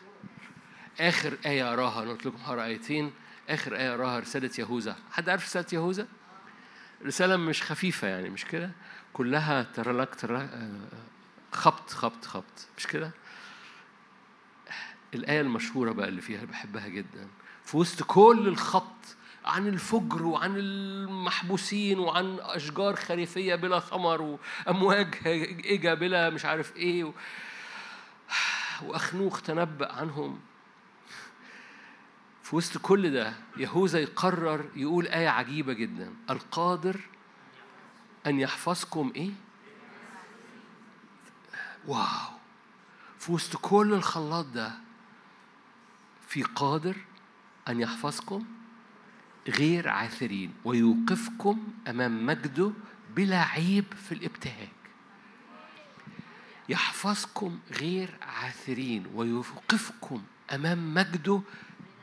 آخر 1.01 1.39
آية 1.47 1.73
اراها 1.73 2.03
أنا 2.03 2.11
قلت 2.11 2.27
لكم 2.27 2.37
هقرأ 2.37 2.65
آيتين. 2.65 3.13
آخر 3.49 3.77
آية 3.77 3.95
اراها 3.95 4.19
رسالة 4.19 4.51
يهوذا. 4.59 4.97
حد 5.11 5.29
عارف 5.29 5.45
رسالة 5.45 5.67
يهوذا؟ 5.73 6.09
رسالة 7.05 7.37
مش 7.37 7.63
خفيفة 7.63 8.09
يعني 8.09 8.31
مش 8.31 8.45
كده؟ 8.45 8.71
كلها 9.13 9.63
ترى 9.63 9.93
لك 9.93 10.15
ترى 10.15 10.49
خبط 11.53 11.91
خبط 11.91 12.25
خبط. 12.25 12.69
مش 12.79 12.87
كده؟ 12.87 13.11
الآية 15.15 15.41
المشهورة 15.41 15.93
بقى 15.93 16.09
اللي 16.09 16.21
فيها 16.21 16.45
بحبها 16.45 16.89
جدا. 16.89 17.29
في 17.65 17.77
وسط 17.77 18.03
كل 18.03 18.45
الخبط 18.49 19.17
عن 19.49 19.67
الفجر 19.69 20.23
وعن 20.23 20.55
المحبوسين 20.57 21.99
وعن 21.99 22.39
أشجار 22.41 22.97
خريفية 22.97 23.55
بلا 23.55 23.81
ثمر 23.81 24.23
وأمواج 24.67 25.15
إجا 25.67 25.95
بلا 25.95 26.31
مش 26.31 26.45
عارف 26.45 26.77
إيه 26.77 27.05
و... 27.05 27.13
وأخنوخ 28.83 29.43
تنبأ 29.43 29.93
عنهم. 29.93 30.41
في 32.43 32.57
وسط 32.57 32.79
كل 32.79 33.11
ده 33.13 33.33
يهوذا 33.57 33.99
يقرر 33.99 34.71
يقول 34.77 35.07
آية 35.07 35.29
عجيبة 35.29 35.73
جدا. 35.73 36.15
القادر 36.31 37.01
أن 38.27 38.41
يحفظكم 38.41 39.13
إيه؟ 39.17 39.31
واو. 41.87 42.39
في 43.19 43.33
وسط 43.33 43.57
كل 43.57 43.93
الخلاط 43.95 44.47
ده 44.47 44.73
في 46.29 46.43
قادر 46.43 46.97
أن 47.69 47.81
يحفظكم 47.81 48.45
غير 49.49 49.89
عاثرين 49.89 50.55
ويوقفكم 50.65 51.73
أمام 51.89 52.27
مجده 52.27 52.73
بلا 53.17 53.43
عيب 53.43 53.85
في 54.09 54.13
الابتهاج. 54.13 54.69
يحفظكم 56.69 57.59
غير 57.81 58.15
عاثرين 58.23 59.07
ويوقفكم 59.15 60.23
أمام 60.55 60.95
مجده 60.95 61.41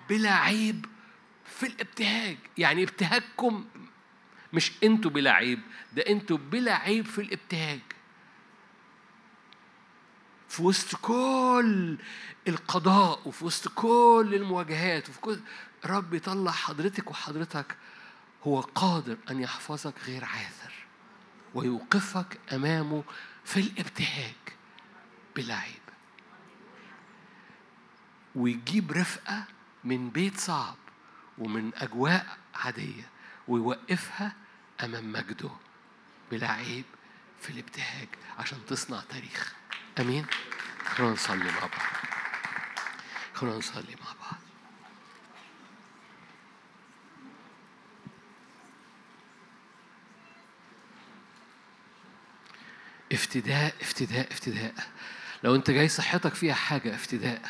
بلا 0.10 0.34
عيب 0.36 0.86
في 1.46 1.66
الابتهاج. 1.68 2.38
يعني 2.58 2.84
ابتهاجكم 2.84 3.66
مش 4.54 4.72
أنتوا 4.84 5.12
بلا 5.12 5.32
عيب 5.32 5.60
ده 5.94 6.02
أنتوا 6.02 6.38
بلا 6.38 6.76
عيب 6.76 7.06
في 7.06 7.22
الابتهاج. 7.22 7.80
في 10.50 10.64
وسط 10.64 10.96
كل 10.96 11.98
القضاء 12.48 13.28
وفي 13.28 13.46
وسط 13.46 13.68
كل 13.68 14.32
المواجهات 14.34 15.10
وفي 15.10 15.20
كل 15.22 15.40
رب 15.86 16.14
يطلع 16.14 16.52
حضرتك 16.52 17.12
وحضرتك 17.12 17.78
هو 18.44 18.60
قادر 18.60 19.18
أن 19.32 19.40
يحفظك 19.42 19.94
غير 20.06 20.26
عاثر 20.26 20.74
ويوقفك 21.54 22.40
أمامه 22.54 23.04
في 23.46 23.60
الابتهاج 23.60 24.36
بلا 25.36 25.56
عيب. 25.56 25.86
ويجيب 28.36 28.92
رفقة 28.92 29.44
من 29.84 30.10
بيت 30.10 30.38
صعب 30.40 30.76
ومن 31.38 31.72
أجواء 31.76 32.38
عادية 32.56 33.10
ويوقفها 33.48 34.36
أمام 34.84 35.12
مجده 35.12 35.50
بلا 36.32 36.52
عيب 36.52 36.86
في 37.42 37.50
الابتهاج 37.50 38.08
عشان 38.38 38.66
تصنع 38.68 39.02
تاريخ. 39.10 39.54
آمين. 40.00 40.26
خلونا 40.86 41.14
نصلي 41.14 41.52
مع 41.52 41.60
بعض. 41.60 41.72
خلونا 43.34 43.58
نصلي 43.58 43.96
مع 44.04 44.14
بعض. 44.22 44.25
افتداء 53.12 53.74
افتداء 53.82 54.32
افتداء. 54.32 54.74
لو 55.44 55.56
انت 55.56 55.72
جاي 55.72 55.88
صحتك 55.88 56.34
فيها 56.34 56.54
حاجة 56.54 56.96
افتداء. 56.96 57.42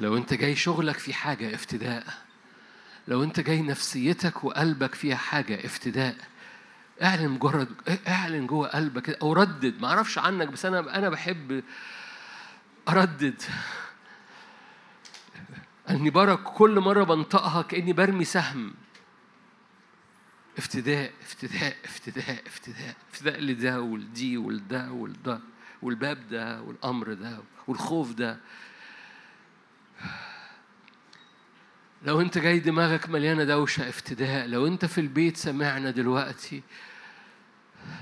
لو 0.00 0.16
انت 0.16 0.34
جاي 0.34 0.56
شغلك 0.56 0.98
في 0.98 1.14
حاجة 1.14 1.54
افتداء. 1.54 2.04
لو 3.08 3.22
انت 3.22 3.40
جاي 3.40 3.62
نفسيتك 3.62 4.44
وقلبك 4.44 4.94
فيها 4.94 5.16
حاجة 5.16 5.66
افتداء. 5.66 6.16
اعلن 7.02 7.28
مجرد 7.28 7.68
اعلن 8.08 8.46
جوه 8.46 8.68
قلبك 8.68 9.10
أو 9.10 9.32
ردد. 9.32 9.80
ما 9.80 9.88
أعرفش 9.88 10.18
عنك 10.18 10.48
بس 10.48 10.64
أنا 10.64 10.98
أنا 10.98 11.08
بحب 11.08 11.62
اردد. 12.88 13.42
اني 15.90 16.10
برك 16.10 16.42
كل 16.42 16.80
مرة 16.80 17.04
بنطقها 17.04 17.62
كأني 17.62 17.92
برمي 17.92 18.24
سهم. 18.24 18.74
افتداء 20.58 21.12
افتداء 21.22 21.76
افتداء 21.84 22.42
افتداء 22.46 22.94
افتداء 23.12 23.40
لده 23.40 23.80
ولدي 23.80 24.36
ولده 24.36 24.92
ولده 24.92 25.40
والباب 25.82 26.28
ده 26.28 26.62
والأمر 26.62 27.12
ده 27.12 27.38
والخوف 27.66 28.12
ده. 28.12 28.38
لو 32.02 32.20
انت 32.20 32.38
جاي 32.38 32.58
دماغك 32.58 33.08
مليانة 33.08 33.44
دوشة 33.44 33.88
افتداء 33.88 34.46
لو 34.46 34.66
انت 34.66 34.84
في 34.84 35.00
البيت 35.00 35.36
سمعنا 35.36 35.90
دلوقتي 35.90 36.62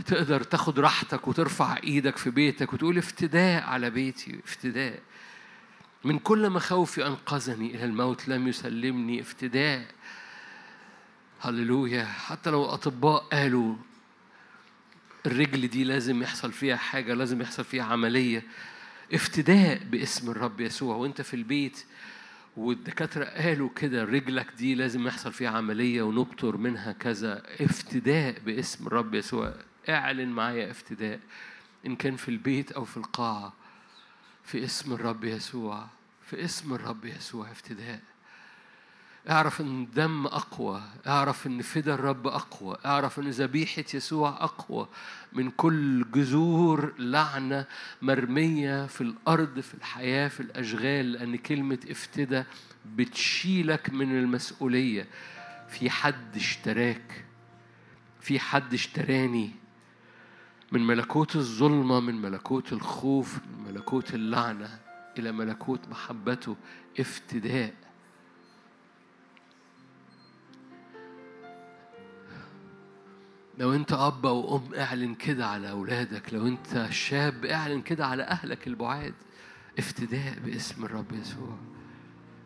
تقدر 0.07 0.42
تاخد 0.42 0.80
راحتك 0.80 1.28
وترفع 1.28 1.76
إيدك 1.84 2.16
في 2.16 2.30
بيتك 2.30 2.72
وتقول 2.72 2.98
افتداء 2.98 3.62
على 3.62 3.90
بيتي 3.90 4.40
افتداء. 4.44 5.00
من 6.04 6.18
كل 6.18 6.50
مخاوفي 6.50 7.07
أنقذني 7.07 7.74
إلى 7.74 7.84
الموت 7.84 8.28
لم 8.28 8.48
يسلمني 8.48 9.20
افتداء. 9.20 9.86
هللويا. 11.47 12.05
حتى 12.05 12.51
لو 12.51 12.64
أطباء 12.64 13.22
قالوا 13.32 13.76
الرجل 15.26 15.68
دي 15.68 15.84
لازم 15.84 16.22
يحصل 16.22 16.53
فيها 16.53 16.76
حاجة 16.76 17.14
لازم 17.14 17.40
يحصل 17.42 17.64
فيها 17.64 17.84
عملية 17.84 18.42
افتداء 19.12 19.78
باسم 19.84 20.30
الرب 20.30 20.61
يسوع 20.61 20.97
وأنت 20.97 21.22
في 21.22 21.34
البيت 21.34 21.84
والدكاترة 22.57 23.24
قالوا 23.24 23.70
كده 23.76 24.05
رجلك 24.05 24.47
دي 24.59 24.74
لازم 24.74 25.07
يحصل 25.07 25.32
فيها 25.32 25.51
عملية 25.51 26.03
ونبتر 26.03 26.57
منها 26.57 26.92
كذا 26.92 27.42
افتداء 27.61 28.38
باسم 28.47 28.86
الرب 28.86 29.14
يسوع. 29.14 29.55
اعلن 29.88 30.28
معايا 30.28 30.70
افتداء 30.70 31.20
إن 31.86 31.97
كان 31.97 32.16
في 32.16 32.28
البيت 32.28 32.72
أو 32.72 32.84
في 32.84 32.97
القاعة 32.97 33.53
في 34.44 34.64
اسم 34.64 34.92
الرب 34.92 35.24
يسوع 35.24 35.86
في 36.22 36.44
اسم 36.44 36.74
الرب 36.74 37.05
يسوع 37.05 37.51
افتداء. 37.51 38.01
أعرف 39.31 39.61
إن 39.61 39.83
الدم 39.83 40.27
أقوى 40.27 40.83
أعرف 41.07 41.47
إن 41.47 41.62
فدا 41.62 41.95
الرب 41.95 42.27
أقوى 42.27 42.77
أعرف 42.87 43.18
إن 43.18 43.31
ذبيحة 43.31 43.85
يسوع 43.95 44.29
أقوى. 44.29 44.89
من 45.33 45.51
كل 45.51 46.05
جذور 46.14 46.95
لعنة 46.99 47.66
مرمية 48.03 48.87
في 48.87 49.01
الأرض 49.01 49.61
في 49.61 49.74
الحياة 49.74 50.29
في 50.29 50.41
الأشغال 50.41 51.12
لأن 51.12 51.37
كلمة 51.37 51.79
افتدى 51.91 52.43
بتشيلك 52.97 53.91
من 53.91 54.18
المسؤولية. 54.18 55.07
في 55.68 55.91
حد 55.91 56.37
اشتراك 56.37 57.24
في 58.20 58.41
حد 58.41 58.74
اشتراني. 58.74 59.51
من 60.72 60.87
ملكوت 60.87 61.37
الظلمة 61.37 62.01
من 62.01 62.22
ملكوت 62.22 62.72
الخوف 62.72 63.39
من 63.39 63.72
ملكوت 63.72 64.14
اللعنة 64.14 64.79
إلى 65.18 65.33
ملكوت 65.33 65.81
محبته 65.89 66.57
افتداء. 67.01 67.86
لو 73.59 73.74
انت 73.74 73.92
أب 73.92 74.26
أو 74.26 74.57
أم 74.57 74.74
اعلن 74.74 75.14
كده 75.14 75.46
على 75.46 75.70
أولادك. 75.70 76.34
لو 76.34 76.46
انت 76.46 76.86
شاب 76.90 77.44
اعلن 77.44 77.82
كده 77.82 78.07
على 78.07 78.22
أهلك 78.22 78.66
البعاد. 78.66 79.14
افتداء 79.78 80.38
باسم 80.44 80.84
الرب 80.84 81.12
يسوع. 81.12 81.57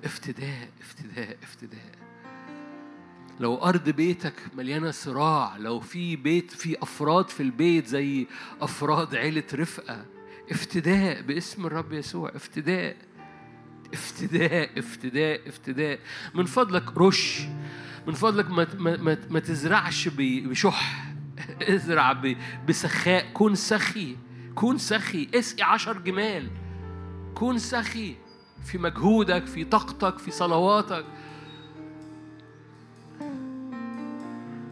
افتداء 0.05 0.69
افتداء 0.81 1.37
افتداء. 1.43 1.95
لو 3.41 3.57
أرض 3.57 3.89
بيتك 3.89 4.35
مليانة 4.55 4.91
صراع 4.91 5.57
لو 5.57 5.81
في 5.81 6.17
بيت 6.17 6.51
في 6.51 6.83
أفراد 6.83 7.29
في 7.29 7.43
البيت 7.43 7.87
زي 7.87 8.27
أفراد 8.61 9.15
عيلة 9.15 9.45
رفقة 9.55 10.07
افتداء 10.51 11.23
باسم 11.23 11.67
الرب 11.67 11.93
يسوع. 11.93 12.33
افتداء 12.35 12.97
افتداء 13.95 14.79
افتداء 14.79 15.49
افتداء. 15.49 15.99
من 16.35 16.45
فضلك 16.45 16.99
رش 16.99 17.41
من 18.07 18.15
فضلك 18.15 18.51
ما 18.51 18.67
ما 18.79 19.19
ما 19.31 19.41
تزرعش 19.41 20.09
بشح. 20.17 21.07
ازرع 21.75 22.23
بسخاء. 22.69 23.27
كن 23.35 23.55
سخي. 23.55 24.17
كون 24.55 24.79
سخي. 24.79 25.29
اسقي 25.35 25.63
عشر 25.63 25.99
جمال. 25.99 26.51
كون 27.35 27.59
سخي. 27.59 28.17
في 28.65 28.79
مجهودك 28.79 29.47
في 29.47 29.65
طاقتك 29.65 30.19
في 30.19 30.31
صلواتك. 30.31 31.05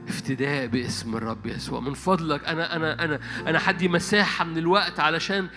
افتداء 0.09 0.66
باسم 0.66 1.16
الرب 1.16 1.47
يسوع. 1.47 1.81
من 1.81 1.95
فضلك. 1.95 2.45
أنا 2.45 2.76
أنا 2.76 3.05
أنا 3.05 3.20
أنا 3.47 3.59
حدي 3.59 3.89
مساحة 3.89 4.45
من 4.45 4.59
الوقت 4.59 5.01
علشان 5.01 5.49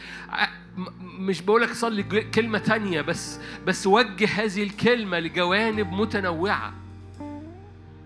مش 1.00 1.42
بقولك 1.42 1.74
صلي 1.74 2.04
كلمة 2.24 2.58
تانية 2.58 3.02
بس 3.02 3.40
بس 3.68 3.88
وجه 3.88 4.28
هذه 4.44 4.64
الكلمة 4.64 5.20
لجوانب 5.20 5.92
متنوعة. 5.92 6.74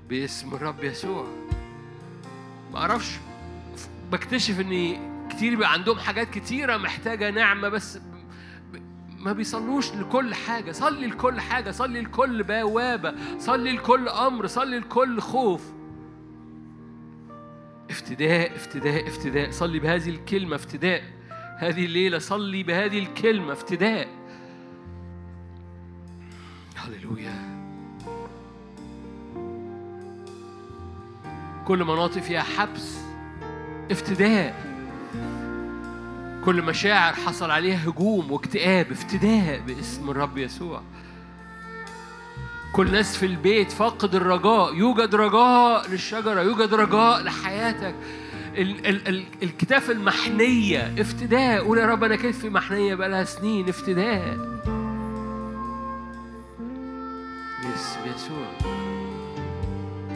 باسم 0.10 0.53
الرب 0.53 0.84
يسوع. 0.84 1.28
ما 2.74 2.80
أعرفش 2.80 3.18
بكتشف 4.12 4.60
ان 4.60 4.97
كتير 5.30 5.49
بيبقى 5.49 5.74
عندهم 5.74 5.99
حاجات 5.99 6.30
كتيرة 6.30 6.78
محتاجة 6.78 7.30
نعمة 7.30 7.70
بس 7.70 7.99
ما 9.20 9.34
بيصلوش 9.34 9.93
لكل 9.93 10.34
حاجة. 10.34 10.72
صلي 10.72 11.08
لكل 11.08 11.41
حاجة 11.41 11.72
صلي 11.72 12.01
لكل 12.01 12.43
بوابة 12.43 13.16
صلي 13.39 13.72
لكل 13.72 14.08
أمر 14.10 14.47
صلي 14.47 14.80
لكل 14.80 15.22
خوف. 15.22 15.74
افتداء 17.89 18.56
افتداء 18.56 19.08
افتداء. 19.08 19.51
صلي 19.51 19.80
بهذه 19.80 20.10
الكلمة 20.10 20.56
افتداء. 20.56 21.03
هذه 21.58 21.86
الليلة 21.86 22.20
صلي 22.20 22.64
بهذه 22.64 22.99
الكلمة 22.99 23.53
افتداء. 23.53 24.08
هللويا. 26.76 27.55
كل 31.66 31.84
مناطق 31.84 32.22
فيها 32.22 32.41
حبس 32.43 32.97
افتداء. 33.91 34.66
كل 36.45 36.61
مشاعر 36.61 37.13
حصل 37.13 37.51
عليها 37.51 37.89
هجوم 37.89 38.32
واكتئاب 38.32 38.91
افتداء 38.91 39.59
باسم 39.68 40.09
الرب 40.09 40.38
يسوع. 40.38 40.82
كل 42.74 42.91
ناس 42.91 43.18
في 43.18 43.26
البيت 43.26 43.72
فاقد 43.72 44.16
الرجاء 44.16 44.76
يوجد 44.76 45.16
رجاء 45.16 45.89
للشجرة 45.89 46.41
يوجد 46.41 46.74
رجاء 46.74 47.22
لحياتك. 47.24 47.95
ال- 48.57 48.86
ال- 48.88 49.07
ال- 49.07 49.26
الكتاف 49.43 49.91
المحنية 49.91 51.01
افتداء. 51.01 51.63
قول 51.63 51.78
يا 51.78 51.86
رب 51.86 52.03
أنا 52.03 52.16
كتفي 52.16 52.49
محنية 52.49 52.95
بقالها 52.95 53.24
سنين 53.24 53.70
افتداء. 53.70 54.38
باسم 57.63 57.99
يسوع. 58.16 58.72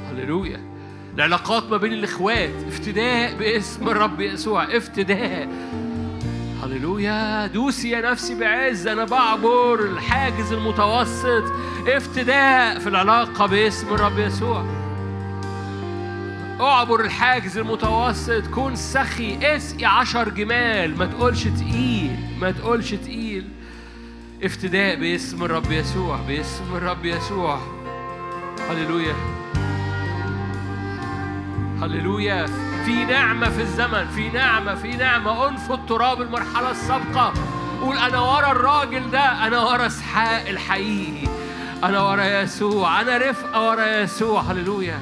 هللويا. 0.10 0.79
العلاقات 1.20 1.64
ما 1.70 1.78
بين 1.78 1.94
الإخوات. 1.94 2.54
افتداء 2.68 3.36
باسم 3.36 3.90
الرب 3.90 4.22
يسوع. 4.22 4.64
افتداء. 4.64 5.50
هللويا. 6.64 7.48
دوسي 7.48 7.90
يا 7.90 8.12
نفسي 8.12 8.40
بعز. 8.40 8.88
أنا 8.88 9.06
بعبر 9.06 9.80
الحاجز 9.80 10.54
المتوسط. 10.54 11.44
افتداء 11.88 12.80
في 12.80 12.90
العلاقة 12.90 13.46
باسم 13.46 13.94
الرب 13.94 14.20
يسوع. 14.20 14.66
أعبر 16.60 17.02
الحاجز 17.02 17.58
المتوسط. 17.58 18.48
كون 18.48 18.76
سخي. 18.76 19.38
اسقي 19.42 19.86
عشر 19.86 20.30
جمال. 20.30 20.98
ما 20.98 21.06
تقولش 21.06 21.44
تقيل. 21.44 22.16
ما 22.42 22.52
تقولش 22.52 22.94
تقيل. 22.94 23.50
افتداء 24.44 25.00
باسم 25.00 25.44
الرب 25.44 25.72
يسوع. 25.72 26.20
باسم 26.28 26.76
الرب 26.76 27.06
يسوع. 27.06 27.60
هللويا. 28.70 29.16
هللويا. 31.82 32.46
في 32.86 33.06
نعمة 33.06 33.50
في 33.50 33.62
الزمن 33.62 34.08
في 34.08 34.30
نعمة 34.30 34.76
في 34.76 34.92
نعمة. 34.92 35.48
انفض 35.50 35.86
تراب 35.86 36.22
المرحلة 36.22 36.72
السابقة. 36.72 37.34
قول 37.82 37.98
أنا 37.98 38.20
ورا 38.20 38.52
الراجل 38.52 39.12
ده 39.12 39.48
أنا 39.48 39.64
ورا 39.64 39.88
إسحاق 39.88 40.48
الحقيقي. 40.48 41.28
أنا 41.84 42.02
ورا 42.02 42.42
يسوع. 42.42 43.02
أنا 43.02 43.18
رفقة 43.18 43.70
ورا 43.70 44.02
يسوع. 44.02 44.42
هللويا. 44.42 45.00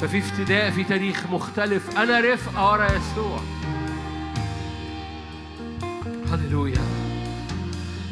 ففي 0.00 0.18
افتداء 0.18 0.70
في 0.70 0.84
تاريخ 0.84 1.26
مختلف. 1.30 1.98
أنا 1.98 2.20
رفقة 2.20 2.72
ورا 2.72 2.86
يسوع. 2.86 3.40
هللويا. 6.32 6.82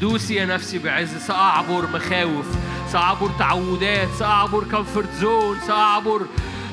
دوسي 0.00 0.34
يا 0.34 0.44
نفسي 0.44 0.78
بعز. 0.78 1.16
سأعبر 1.16 1.86
مخاوف. 1.94 2.46
سأعبر 2.88 3.30
تعودات. 3.38 4.08
سأعبر 4.18 4.64
كمفورت 4.64 5.10
زون 5.20 5.60
سأعبر 5.66 6.20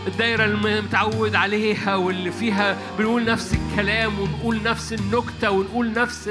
الدايرة 0.07 0.45
اللي 0.45 0.81
متعود 0.81 1.35
عليها 1.35 1.95
واللي 1.95 2.31
فيها 2.31 2.77
بنقول 2.99 3.25
نفس 3.25 3.53
الكلام 3.53 4.19
ونقول 4.19 4.63
نفس 4.63 4.93
النكتة 4.93 5.51
ونقول 5.51 5.93
نفس 5.93 6.29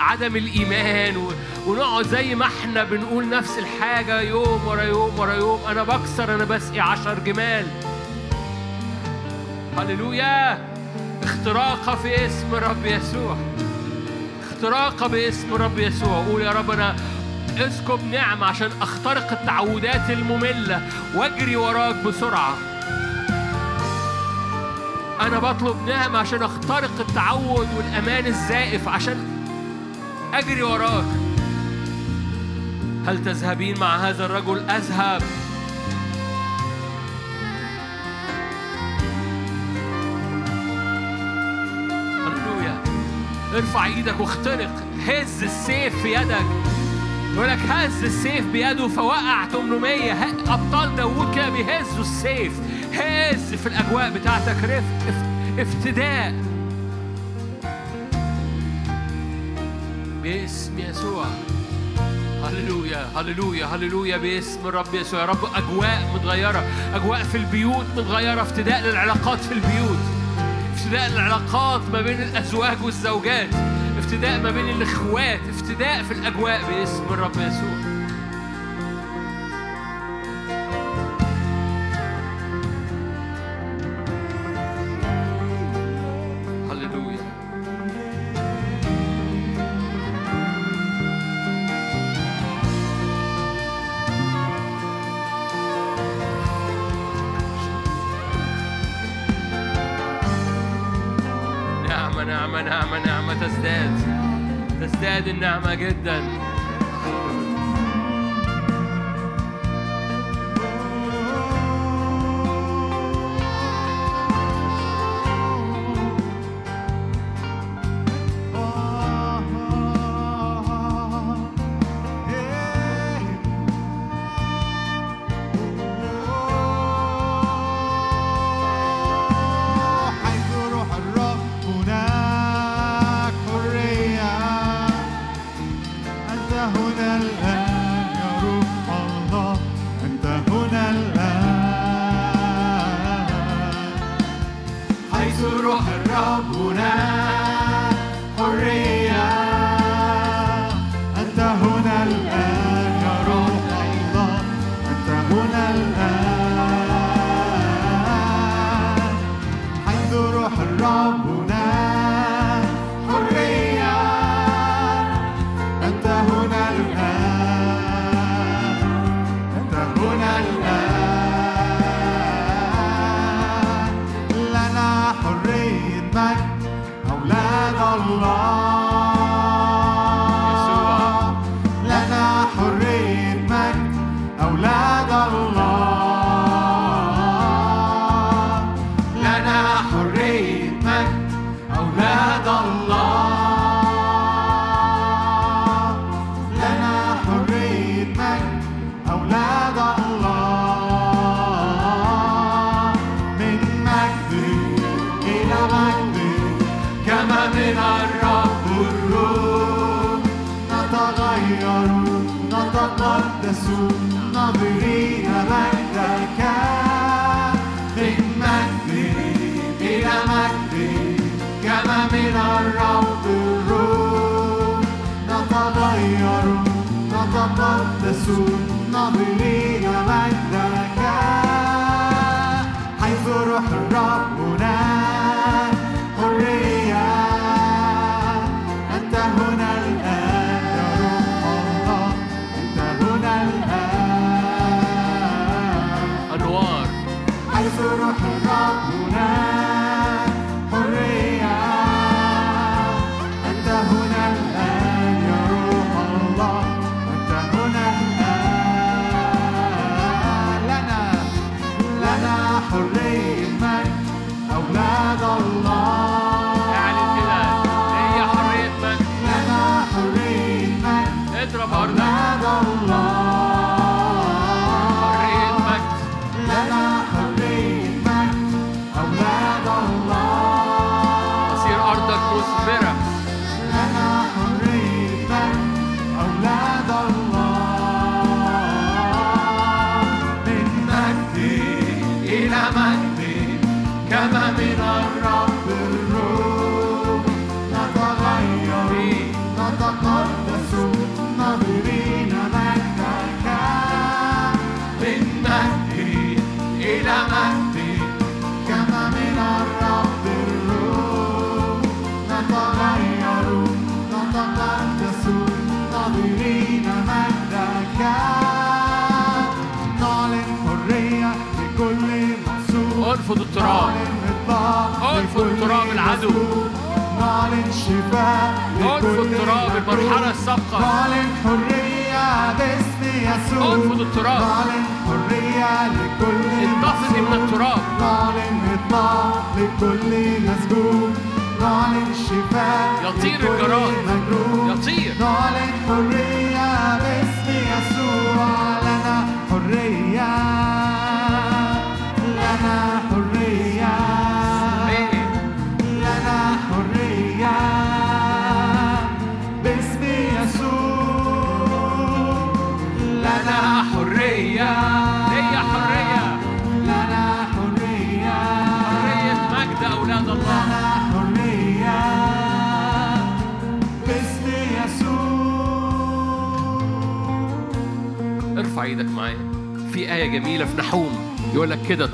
عدم 0.00 0.36
الإيمان 0.36 1.30
ونقعد 1.66 2.06
زي 2.06 2.34
ما 2.34 2.46
إحنا 2.46 2.84
بنقول 2.84 3.28
نفس 3.28 3.58
الحاجة 3.58 4.20
يوم 4.20 4.66
ورا 4.66 4.82
يوم 4.82 5.18
ورا 5.18 5.34
يوم. 5.34 5.60
أنا 5.68 5.82
بكسر 5.82 6.34
أنا 6.34 6.44
بسقي 6.44 6.80
عشر 6.80 7.18
جمال. 7.18 7.66
هللويا. 9.78 10.58
اختراقة 11.22 11.94
في 11.94 12.26
اسم 12.26 12.54
رب 12.54 12.86
يسوع. 12.86 13.36
اختراقة 14.50 15.06
باسم 15.06 15.54
رب 15.54 15.78
يسوع. 15.78 16.24
قول 16.24 16.42
يا 16.42 16.50
رب 16.50 16.70
أنا 16.70 16.96
اسكب 17.58 18.04
نعمة 18.04 18.46
عشان 18.46 18.70
أخترق 18.82 19.32
التعودات 19.32 20.10
المملة. 20.10 20.88
واجري 21.14 21.56
وراك 21.56 21.94
بسرعة. 21.94 22.75
أنا 25.20 25.38
بطلب 25.38 25.76
نعمة 25.88 26.18
عشان 26.18 26.42
أخترق 26.42 27.00
التعود 27.00 27.68
والأمان 27.76 28.26
الزائف 28.26 28.88
عشان 28.88 29.16
أجري 30.34 30.62
وراك. 30.62 31.04
هل 33.06 33.24
تذهبين 33.24 33.80
مع 33.80 33.96
هذا 33.96 34.26
الرجل؟ 34.26 34.70
أذهب. 34.70 35.22
هللويا. 42.26 42.82
ارفع 43.54 43.86
إيدك 43.86 44.20
واخترق. 44.20 44.82
هز 45.06 45.42
السيف 45.42 46.02
في 46.02 46.14
يدك. 46.14 46.46
يقول 47.34 47.48
لك 47.48 47.58
هز 47.68 48.04
السيف 48.04 48.46
بيده 48.46 48.88
فوقع 48.88 49.48
800 49.48 50.28
أبطال 50.48 50.96
داوود 50.96 51.34
كده 51.34 51.50
بيهزوا 51.50 52.00
السيف. 52.00 52.52
هز 52.94 53.54
في 53.54 53.66
الأجواء 53.66 54.10
بتاعتك 54.10 54.56
رفق 54.64 55.14
افتداء. 55.58 56.34
باسم 60.22 60.78
يسوع. 60.78 61.24
هللويا 62.44 63.06
هللويا 63.16 63.66
هللويا 63.66 64.16
باسم 64.16 64.66
الرب 64.66 64.94
يسوع. 64.94 65.20
يا 65.20 65.26
رب 65.26 65.44
أجواء 65.54 66.10
متغيرة 66.14 66.64
أجواء 66.94 67.22
في 67.22 67.36
البيوت 67.36 67.86
متغيرة 67.96 68.42
افتداء 68.42 68.80
للعلاقات 68.82 69.38
في 69.38 69.52
البيوت. 69.52 69.98
افتداء 70.74 71.10
للعلاقات 71.10 71.80
ما 71.92 72.00
بين 72.00 72.22
الأزواج 72.22 72.76
والزوجات. 72.84 73.48
افتداء 73.98 74.40
ما 74.40 74.50
بين 74.50 74.68
الإخوات. 74.68 75.40
افتداء 75.48 76.02
في 76.02 76.12
الأجواء 76.12 76.60
باسم 76.70 77.04
الرب 77.10 77.36
يسوع. 77.36 77.95
تزداد. 103.34 103.90
تزداد 104.80 105.28
النعمة 105.28 105.74
جدا. 105.74 106.45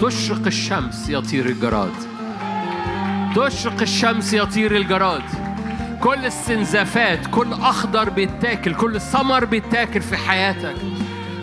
تشرق 0.02 0.46
الشمس 0.46 1.08
يطير 1.08 1.46
الجراد 1.46 1.92
تشرق 3.36 3.80
الشمس 3.82 4.32
يطير 4.32 4.76
الجراد 4.76 5.22
كل 6.00 6.24
استنزافات 6.24 7.26
كل 7.26 7.52
أخضر 7.52 8.10
بيتاكل 8.10 8.74
كل 8.74 9.00
ثمر 9.00 9.44
بيتاكل 9.44 10.00
في 10.00 10.16
حياتك. 10.16 10.74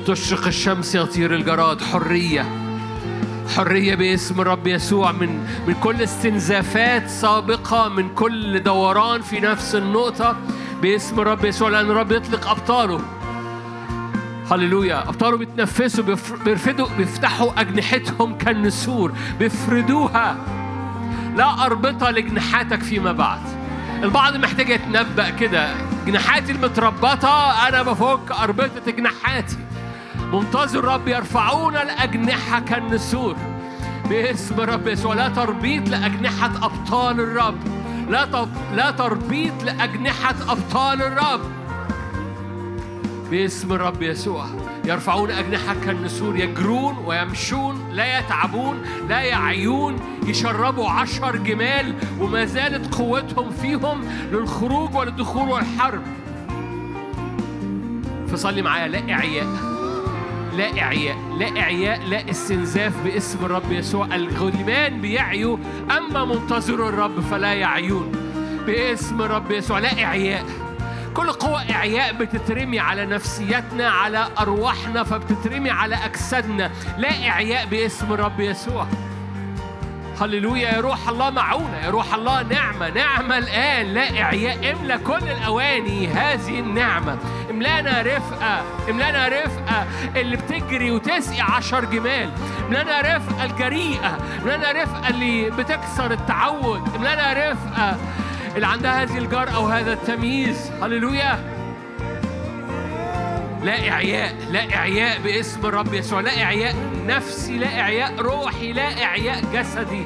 تشرق 0.07 0.47
الشمس 0.47 0.95
يطير 0.95 1.35
الجراد 1.35 1.81
حرية. 1.81 2.45
حرية 3.55 3.95
باسم 3.95 4.41
الرب 4.41 4.67
يسوع 4.67 5.11
من 5.11 5.47
من 5.67 5.73
كل 5.73 6.01
استنزافات 6.01 7.09
سابقة 7.09 7.89
من 7.89 8.09
كل 8.15 8.63
دوران 8.63 9.21
في 9.21 9.39
نفس 9.39 9.75
النقطة. 9.75 10.37
باسم 10.81 11.19
الرب 11.19 11.45
يسوع 11.45 11.69
لأن 11.69 11.91
الرب 11.91 12.11
يطلق 12.11 12.49
أبطاله. 12.49 13.18
هللويا. 14.51 15.09
ابطاله 15.09 15.37
بيتنفسوا 15.37 16.03
بيرفدوا 16.45 16.87
بيفتحوا 16.97 17.61
أجنحتهم 17.61 18.37
كالنسور 18.37 19.13
بيفردوها. 19.39 20.35
لا 21.35 21.65
أربطة 21.65 22.11
لجناحاتك 22.11 22.83
فيما 22.83 23.11
بعد. 23.11 23.39
البعض 24.03 24.35
محتاج 24.35 24.69
يتنبأ 24.69 25.29
كده. 25.29 25.69
جناحاتي 26.05 26.51
المتربطة 26.51 27.67
أنا 27.67 27.81
بفك 27.83 28.31
أربطة 28.31 28.91
جناحاتي. 28.91 29.57
منتظر 30.33 30.85
رب 30.85 31.07
يرفعون 31.07 31.75
الأجنحة 31.75 32.59
كالنسور. 32.59 33.35
باسم 34.09 34.61
الرب 34.61 34.87
يسوع. 34.87 35.13
لا 35.13 35.29
تربيط 35.29 35.89
لأجنحة 35.89 36.51
أبطال 36.63 37.19
الرب. 37.19 37.57
لا. 38.09 38.47
لا 38.75 38.91
تربيط 38.91 39.63
لأجنحة 39.63 40.35
أبطال 40.49 41.01
الرب. 41.01 41.58
باسم 43.31 43.73
الرب 43.73 44.01
يسوع. 44.01 44.45
يرفعون 44.85 45.31
أجنحة 45.31 45.75
كالنسور 45.85 46.37
يجرون 46.37 46.97
ويمشون 47.05 47.89
لا 47.93 48.19
يتعبون 48.19 48.81
لا 49.09 49.21
يعيون 49.21 49.99
يشربوا 50.25 50.89
عشر 50.89 51.35
جمال 51.35 51.95
وما 52.19 52.45
زالت 52.45 52.95
قوتهم 52.95 53.49
فيهم 53.49 54.01
للخروج 54.31 54.95
وللدخول 54.95 55.49
والحرب 55.49 56.01
فصلي 58.27 58.61
معايا. 58.61 58.87
لا 58.87 59.13
إعياء 59.13 59.47
لا 60.57 60.81
إعياء 60.81 61.17
لا 61.37 61.59
إعياء 61.59 61.99
لا 62.05 62.29
استنزاف 62.29 62.93
باسم 63.03 63.45
الرب 63.45 63.71
يسوع. 63.71 64.15
الغلمان 64.15 65.01
بيعيوا 65.01 65.57
أما 65.97 66.25
منتظر 66.25 66.89
الرب 66.89 67.19
فلا 67.19 67.53
يعيون. 67.53 68.11
باسم 68.65 69.21
الرب 69.21 69.51
يسوع. 69.51 69.79
لا 69.79 70.03
إعياء. 70.03 70.45
كل 71.19 71.31
قوة 71.31 71.71
إعياء 71.71 72.13
بتترمي 72.13 72.79
على 72.79 73.05
نفسيتنا 73.05 73.89
على 73.89 74.27
أرواحنا 74.39 75.03
فبتترمي 75.03 75.69
على 75.69 75.95
أجسادنا. 75.95 76.71
لا 76.97 77.29
إعياء 77.29 77.65
باسم 77.65 78.13
الرب 78.13 78.39
يسوع. 78.39 78.87
هللويا 80.21 80.69
يا 80.69 80.81
روح 80.81 81.09
الله 81.09 81.29
معونة 81.29 81.77
يا 81.77 81.89
روح 81.89 82.13
الله 82.13 82.43
نعمة 82.43 82.89
نعمة 82.89 83.37
الآن. 83.37 83.93
لا 83.93 84.21
إعياء 84.21 84.71
املى 84.71 84.97
كل 84.97 85.31
الأواني 85.31 86.07
هذه 86.07 86.59
النعمة. 86.59 87.17
املأنا 87.49 88.01
رفقة 88.01 88.61
املأنا 88.89 89.27
رفقة 89.27 89.87
اللي 90.15 90.37
بتجري 90.37 90.91
وتسقي 90.91 91.41
عشر 91.41 91.85
جمال. 91.85 92.29
املأنا 92.67 93.17
رفقة 93.17 93.45
الجريئة 93.45 94.17
املأنا 94.41 94.83
رفقة 94.83 95.09
اللي 95.09 95.49
بتكسر 95.49 96.11
التعود. 96.11 96.95
املأنا 96.95 97.51
رفقة 97.51 97.97
اللي 98.55 98.67
عندها 98.67 99.03
هذه 99.03 99.17
الجرأة 99.17 99.59
وهذا 99.59 99.93
التمييز. 99.93 100.71
هللويا. 100.81 101.59
لا 103.63 103.89
إعياء 103.89 104.35
لا 104.51 104.75
إعياء 104.75 105.21
باسم 105.21 105.65
الرب 105.65 105.93
يسوع 105.93 106.19
لا 106.19 106.43
إعياء 106.43 106.75
نفسي 107.07 107.57
لا 107.57 107.79
إعياء 107.79 108.15
روحي 108.19 108.73
لا 108.73 109.03
إعياء 109.03 109.43
جسدي. 109.53 110.05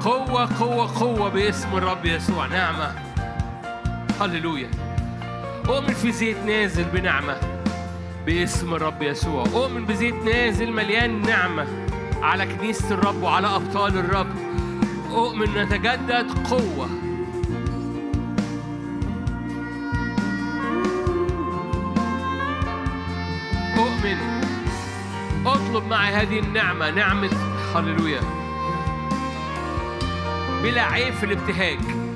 قوة 0.00 0.58
قوة 0.60 1.00
قوة 1.00 1.28
باسم 1.28 1.68
الرب 1.76 2.06
يسوع. 2.06 2.46
نعمة. 2.46 2.94
هللويا. 4.20 4.70
أؤمن 5.68 5.94
في 5.94 6.12
زيت 6.12 6.36
نازل 6.46 6.84
بنعمة 6.84 7.36
باسم 8.26 8.74
الرب 8.74 9.02
يسوع. 9.02 9.44
أؤمن 9.54 9.84
بزيت 9.84 10.14
نازل 10.14 10.72
مليان 10.72 11.22
نعمة 11.22 11.66
على 12.22 12.46
كنيسة 12.46 12.94
الرب 12.94 13.22
وعلى 13.22 13.46
أبطال 13.46 13.98
الرب. 13.98 14.36
أؤمن 15.10 15.54
نتجدد 15.54 16.48
قوة 16.50 16.88
أؤمن 24.12 25.46
اطلب 25.46 25.86
معي 25.86 26.12
هذه 26.12 26.38
النعمة 26.38 26.90
نعمة 26.90 27.30
هللويا. 27.74 28.20
بلا 30.62 30.82
عيب 30.82 31.14
في 31.14 31.26
الابتهاج. 31.26 32.07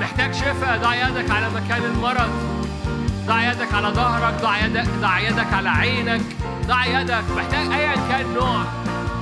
محتاج 0.00 0.34
شفاء. 0.34 0.78
ضع 0.82 0.94
يدك 0.94 1.30
على 1.30 1.50
مكان 1.50 1.84
المرض. 1.84 2.30
ضع 3.26 3.52
يدك 3.52 3.74
على 3.74 3.88
ظهرك. 3.88 4.34
ضع 4.42 4.58
يدك 4.58 4.88
ضع 5.00 5.18
يدك 5.18 5.52
على 5.52 5.68
عينك. 5.68 6.22
ضع 6.66 6.84
يدك. 6.86 7.24
محتاج 7.36 7.72
ايا 7.72 7.94
كان 7.94 8.34
نوع. 8.34 8.64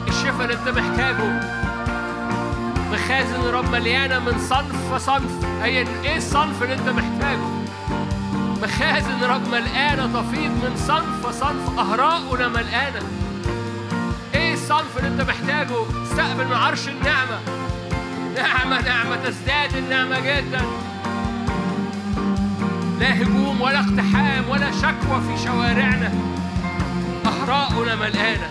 الشفاء 0.09 0.43
اللي 0.43 0.55
أنت 0.55 0.69
محتاجه. 0.69 1.61
مخازن 2.93 3.41
الرب 3.41 3.73
مليانة 3.73 4.19
من 4.19 4.39
صنف 4.39 4.95
فصنف 4.95 5.45
ايا 5.63 5.87
إيه 6.05 6.17
الصنف 6.17 6.63
اللي 6.63 6.75
أنت 6.75 6.89
محتاجه؟ 6.89 7.47
مخازن 8.63 9.25
الرب 9.25 9.49
ملقانه 9.49 10.07
تفيض 10.07 10.51
من 10.51 10.77
صنف 10.77 11.27
فصنف 11.27 11.79
اهراؤنا 11.79 12.49
ملقانه 12.49 13.03
إيه 14.35 14.55
الصنف 14.55 14.99
اللي 14.99 15.09
أنت 15.09 15.21
محتاجه؟ 15.21 15.77
استقبل 16.03 16.47
من 16.47 16.53
عرش 16.53 16.89
النعمة. 16.89 17.39
نعمة 18.37 18.81
نعمة 18.81 19.17
تزداد 19.17 19.77
النعمة 19.77 20.21
جدا. 20.21 20.63
لا 23.01 23.23
هجوم 23.23 23.61
ولا 23.61 23.81
اقتحام 23.81 24.49
ولا 24.49 24.71
شكوى 24.71 25.21
في 25.21 25.45
شوارعنا. 25.45 26.13
أهراؤنا 27.27 27.95
ملقانة 27.95 28.51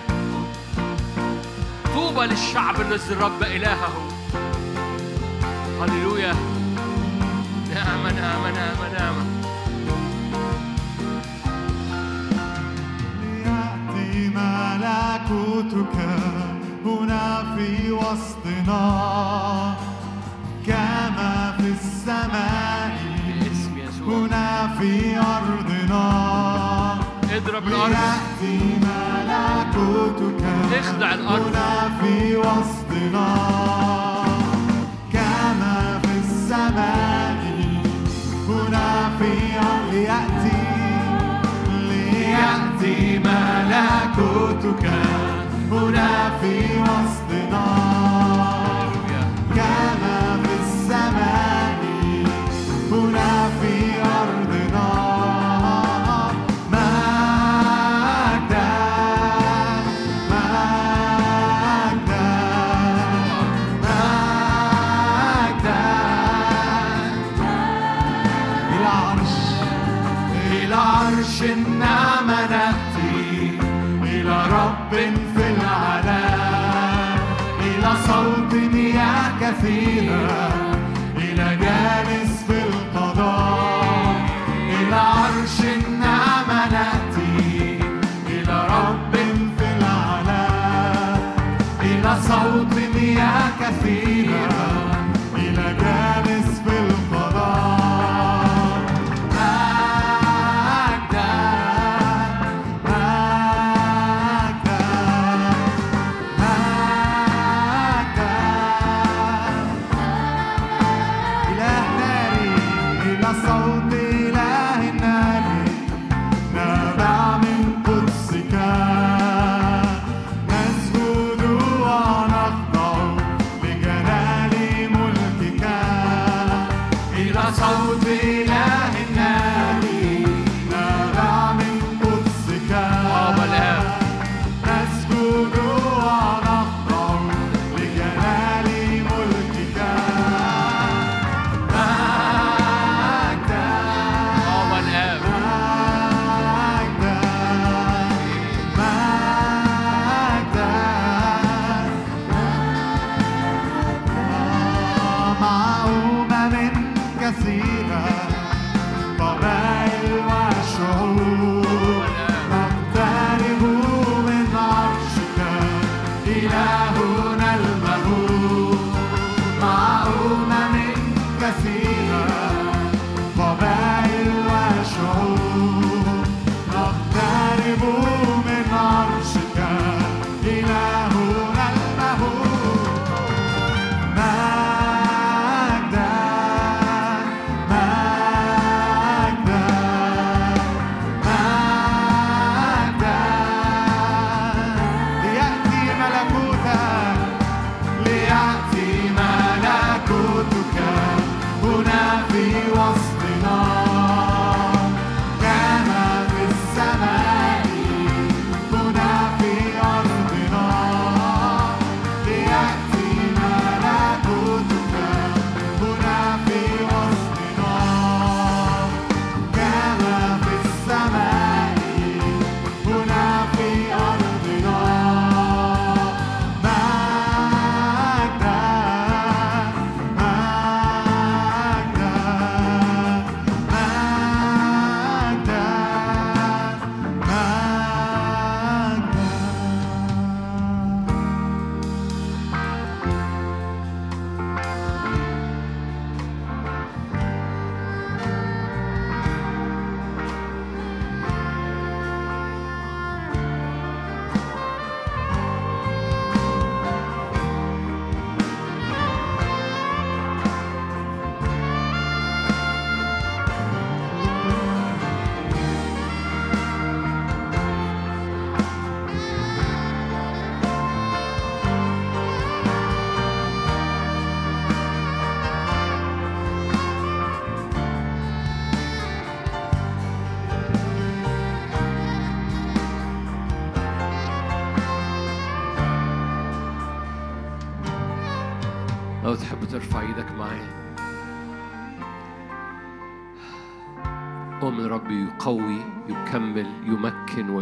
طوبى 1.95 2.25
للشعب 2.25 2.81
الذي 2.81 3.13
الرب 3.13 3.43
إلهه. 3.43 3.93
هللويا. 5.81 6.35
نعمة 7.75 8.11
نعمة 8.11 8.51
نعمة 8.51 8.93
نعمة. 8.99 9.25
يأتي 13.45 14.29
ملكوتك. 14.29 15.95
هنا 16.89 17.55
في 17.55 17.91
وسطنا. 17.91 18.83
كما 20.67 21.53
في 21.57 21.69
السماء 21.71 22.97
هنا 24.07 24.67
في 24.79 25.17
أرضنا. 25.17 26.05
اضرب 27.35 27.67
الأرض. 27.67 27.91
يأتي 27.91 28.59
ملكوتك. 28.81 30.43
اخضع 30.79 31.13
الأرض. 31.13 31.47
هنا 31.47 31.89
في 32.01 32.37
وسطنا. 32.37 33.29
كما 35.13 35.99
في 36.03 36.19
السماء 36.19 37.37
هنا 38.49 39.09
في 39.19 39.31
أرض 39.59 39.93
يأتي. 39.93 40.61
ليأتي 41.89 43.19
ملكوتك. 43.19 44.89
هنا 45.71 46.39
في 46.41 46.81
وسطنا. 46.81 47.88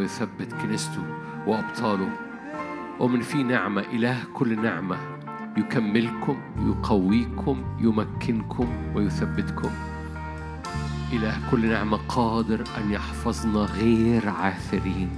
ويثبت 0.07 0.53
كنيسته 0.53 1.03
وأبطاله. 1.47 2.09
أؤمن 3.01 3.21
في 3.21 3.43
نعمة 3.43 3.81
إله 3.81 4.23
كل 4.33 4.61
نعمة. 4.61 4.97
يكملكم 5.57 6.37
يقويكم 6.59 7.63
يمكنكم 7.79 8.67
ويثبتكم. 8.95 9.69
إله 11.13 11.35
كل 11.51 11.69
نعمة 11.69 11.97
قادر 12.07 12.63
أن 12.77 12.91
يحفظنا 12.91 13.59
غير 13.59 14.29
عاثرين. 14.29 15.09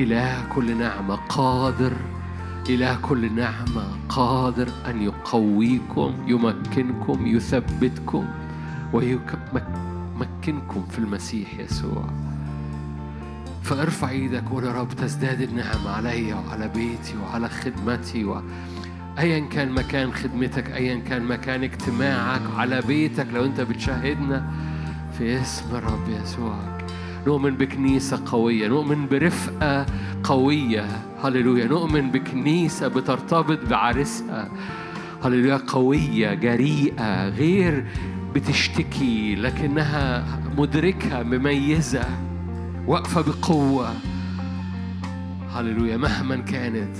إله 0.00 0.48
كل 0.54 0.76
نعمة 0.76 1.14
قادر 1.14 1.92
إله 2.68 2.96
كل 3.02 3.32
نعمة 3.32 3.86
قادر 4.08 4.68
أن 4.86 5.02
يقويكم 5.02 6.14
يمكنكم 6.26 7.26
يثبتكم 7.26 8.24
ويمكنكم 8.92 10.82
في 10.90 10.98
المسيح 10.98 11.58
يسوع. 11.58 12.23
فارفع 13.64 14.10
إيدك 14.10 14.50
وقول 14.50 14.64
يا 14.64 14.72
رب 14.72 14.88
تزداد 14.88 15.40
النعم 15.40 15.86
علي 15.86 16.32
وعلى 16.32 16.68
بيتي 16.68 17.16
وعلى 17.16 17.48
خدمتي 17.48 18.24
و... 18.24 18.42
ايا 19.18 19.38
كان 19.38 19.72
مكان 19.72 20.12
خدمتك 20.12 20.70
ايا 20.70 20.98
كان 20.98 21.24
مكان 21.24 21.62
اجتماعك 21.62 22.40
على 22.56 22.80
بيتك 22.80 23.26
لو 23.34 23.44
انت 23.44 23.60
بتشاهدنا 23.60 24.50
في 25.18 25.40
اسم 25.40 25.76
الرب 25.76 26.08
يسوع. 26.08 26.78
نؤمن 27.26 27.54
بكنيسة 27.54 28.22
قوية 28.26 28.68
نؤمن 28.68 29.06
برفقة 29.06 29.86
قوية. 30.24 30.86
هللويا. 31.22 31.66
نؤمن 31.66 32.10
بكنيسة 32.10 32.88
بترتبط 32.88 33.68
بعرسها 33.70 34.48
هللويا. 35.24 35.56
قوية 35.56 36.34
جريئة 36.34 37.28
غير 37.28 37.84
بتشتكي 38.34 39.34
لكنها 39.34 40.24
مدركة 40.58 41.22
مميزة. 41.22 42.33
واقفة 42.86 43.20
بقوة. 43.20 43.94
هللويا. 45.50 45.96
مهما 45.96 46.36
كانت. 46.36 46.96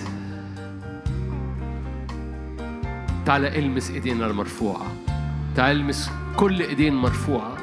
تعال 3.26 3.44
المس 3.46 3.90
ايدينا 3.90 4.26
المرفوعة. 4.26 4.86
تعال 5.56 5.76
المس 5.76 6.10
كل 6.36 6.60
ايدين 6.60 6.94
مرفوعة. 6.94 7.56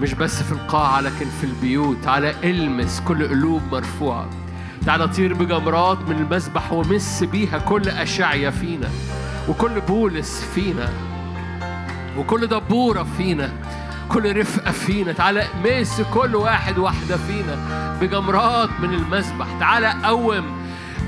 مش 0.00 0.14
بس 0.14 0.42
في 0.42 0.52
القاعة 0.52 1.00
لكن 1.00 1.26
في 1.40 1.44
البيوت. 1.44 1.96
تعال 2.02 2.24
المس 2.24 3.00
كل 3.00 3.28
قلوب 3.28 3.62
مرفوعة. 3.72 4.30
تعال 4.86 5.12
طير 5.12 5.34
بجمرات 5.34 5.98
من 6.08 6.16
المسبح 6.16 6.72
ومس 6.72 7.24
بيها 7.24 7.58
كل 7.58 7.88
أشعية 7.88 8.50
فينا. 8.50 8.88
وكل 9.48 9.80
بولس 9.80 10.44
فينا. 10.54 10.88
وكل 12.18 12.46
دبورة 12.46 13.02
فينا. 13.02 13.52
كل 14.12 14.36
رفقة 14.36 14.70
فينا. 14.70 15.12
تعالى 15.12 15.44
مس 15.64 16.00
كل 16.00 16.36
واحد 16.36 16.78
واحدة 16.78 17.16
فينا 17.16 17.56
بجمرات 18.00 18.70
من 18.82 18.94
المسبح. 18.94 19.46
تعالى 19.60 19.94
قوم 20.04 20.44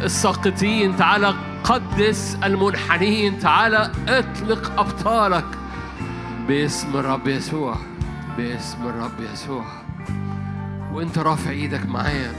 الساقطين. 0.02 0.96
تعالى 0.96 1.34
قدس 1.64 2.38
المنحنين. 2.44 3.38
تعالى 3.38 3.92
اطلق 4.08 4.80
أبطالك 4.80 5.44
باسم 6.48 6.96
الرب 6.96 7.28
يسوع. 7.28 7.76
باسم 8.36 8.86
الرب 8.86 9.20
يسوع. 9.32 9.64
وانت 10.92 11.18
رافع 11.18 11.50
إيدك 11.50 11.86
معايا. 11.86 12.32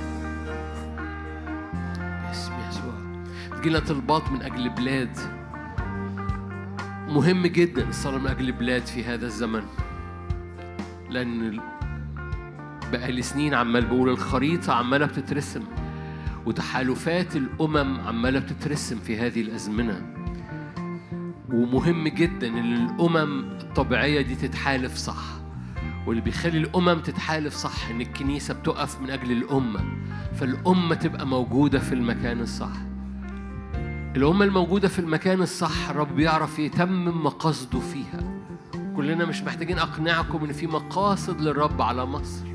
باسم 2.28 2.52
يسوع. 2.70 2.94
تجينا 3.58 3.80
طلبات 3.80 4.32
من 4.32 4.42
أجل 4.42 4.70
بلاد. 4.70 5.18
مهم 7.08 7.48
جدا 7.48 7.90
الصلاة 7.90 8.18
من 8.18 8.28
أجل 8.28 8.52
بلاد 8.52 8.86
في 8.86 9.06
هذا 9.06 9.26
الزمن. 9.26 9.64
لأن 11.14 11.60
بقالي 12.92 13.22
سنين 13.22 13.54
عمال 13.54 13.86
بقول 13.86 14.10
الخريطة 14.10 14.74
عمالة 14.74 15.06
بتترسم 15.06 15.62
وتحالفات 16.46 17.36
الأمم 17.36 18.00
عمالة 18.08 18.40
بتترسم 18.40 19.00
في 19.00 19.18
هذه 19.18 19.42
الأزمنة. 19.42 20.14
ومهم 21.50 22.08
جدا 22.08 22.48
إن 22.48 22.74
الأمم 22.74 23.44
الطبيعية 23.62 24.22
دي 24.22 24.36
تتحالف 24.36 24.96
صح 24.96 25.24
واللي 26.08 26.22
بيخلي 26.22 26.58
الأمم 26.58 27.00
تتحالف 27.00 27.54
صح 27.54 27.90
إن 27.90 28.02
الكنيسة 28.02 28.54
بتقف 28.54 29.02
من 29.02 29.10
أجل 29.10 29.32
الأمة 29.32 29.80
فالأمة 30.34 30.96
تبقى 30.96 31.28
موجودة 31.28 31.80
في 31.80 31.94
المكان 31.94 32.40
الصح. 32.40 32.74
الأمة 34.16 34.46
الموجودة 34.46 34.88
في 34.88 35.00
المكان 35.00 35.42
الصح 35.42 35.92
رب 35.92 36.20
يعرف 36.20 36.60
يتمم 36.60 37.24
مقاصده 37.24 37.80
فيها. 37.80 38.33
كلنا 38.96 39.26
مش 39.26 39.42
محتاجين 39.44 39.80
أقنعكم 39.80 40.44
إن 40.44 40.54
في 40.54 40.68
مقاصد 40.68 41.42
للرب 41.42 41.82
على 41.82 42.06
مصر. 42.06 42.46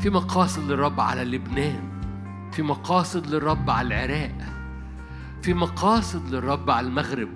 في 0.00 0.10
مقاصد 0.10 0.70
للرب 0.70 1.00
على 1.00 1.24
لبنان. 1.24 1.80
في 2.52 2.62
مقاصد 2.62 3.26
للرب 3.26 3.70
على 3.70 3.88
العراق. 3.88 4.34
في 5.42 5.54
مقاصد 5.54 6.34
للرب 6.34 6.70
على 6.70 6.86
المغرب. 6.86 7.28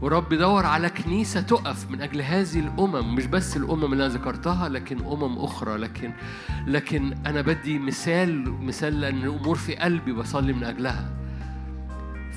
ورب 0.00 0.32
يدور 0.32 0.66
على 0.66 0.90
كنيسة 0.90 1.40
تقف 1.40 1.90
من 1.90 2.00
أجل 2.02 2.22
هذه 2.22 2.58
الأمم 2.58 3.14
مش 3.14 3.26
بس 3.26 3.56
الأمم 3.56 3.92
اللي 3.92 4.06
أنا 4.06 4.14
ذكرتها 4.14 4.68
لكن 4.68 4.98
أمم 5.06 5.38
أخرى. 5.38 5.76
لكن 5.76 6.12
لكن 6.66 7.14
أنا 7.26 7.40
بدي 7.40 7.78
مثال 7.78 8.52
مثال 8.64 9.00
لأن 9.00 9.22
الأمور 9.22 9.56
في 9.56 9.76
قلبي 9.76 10.12
بصلي 10.12 10.52
من 10.52 10.64
أجلها. 10.64 11.25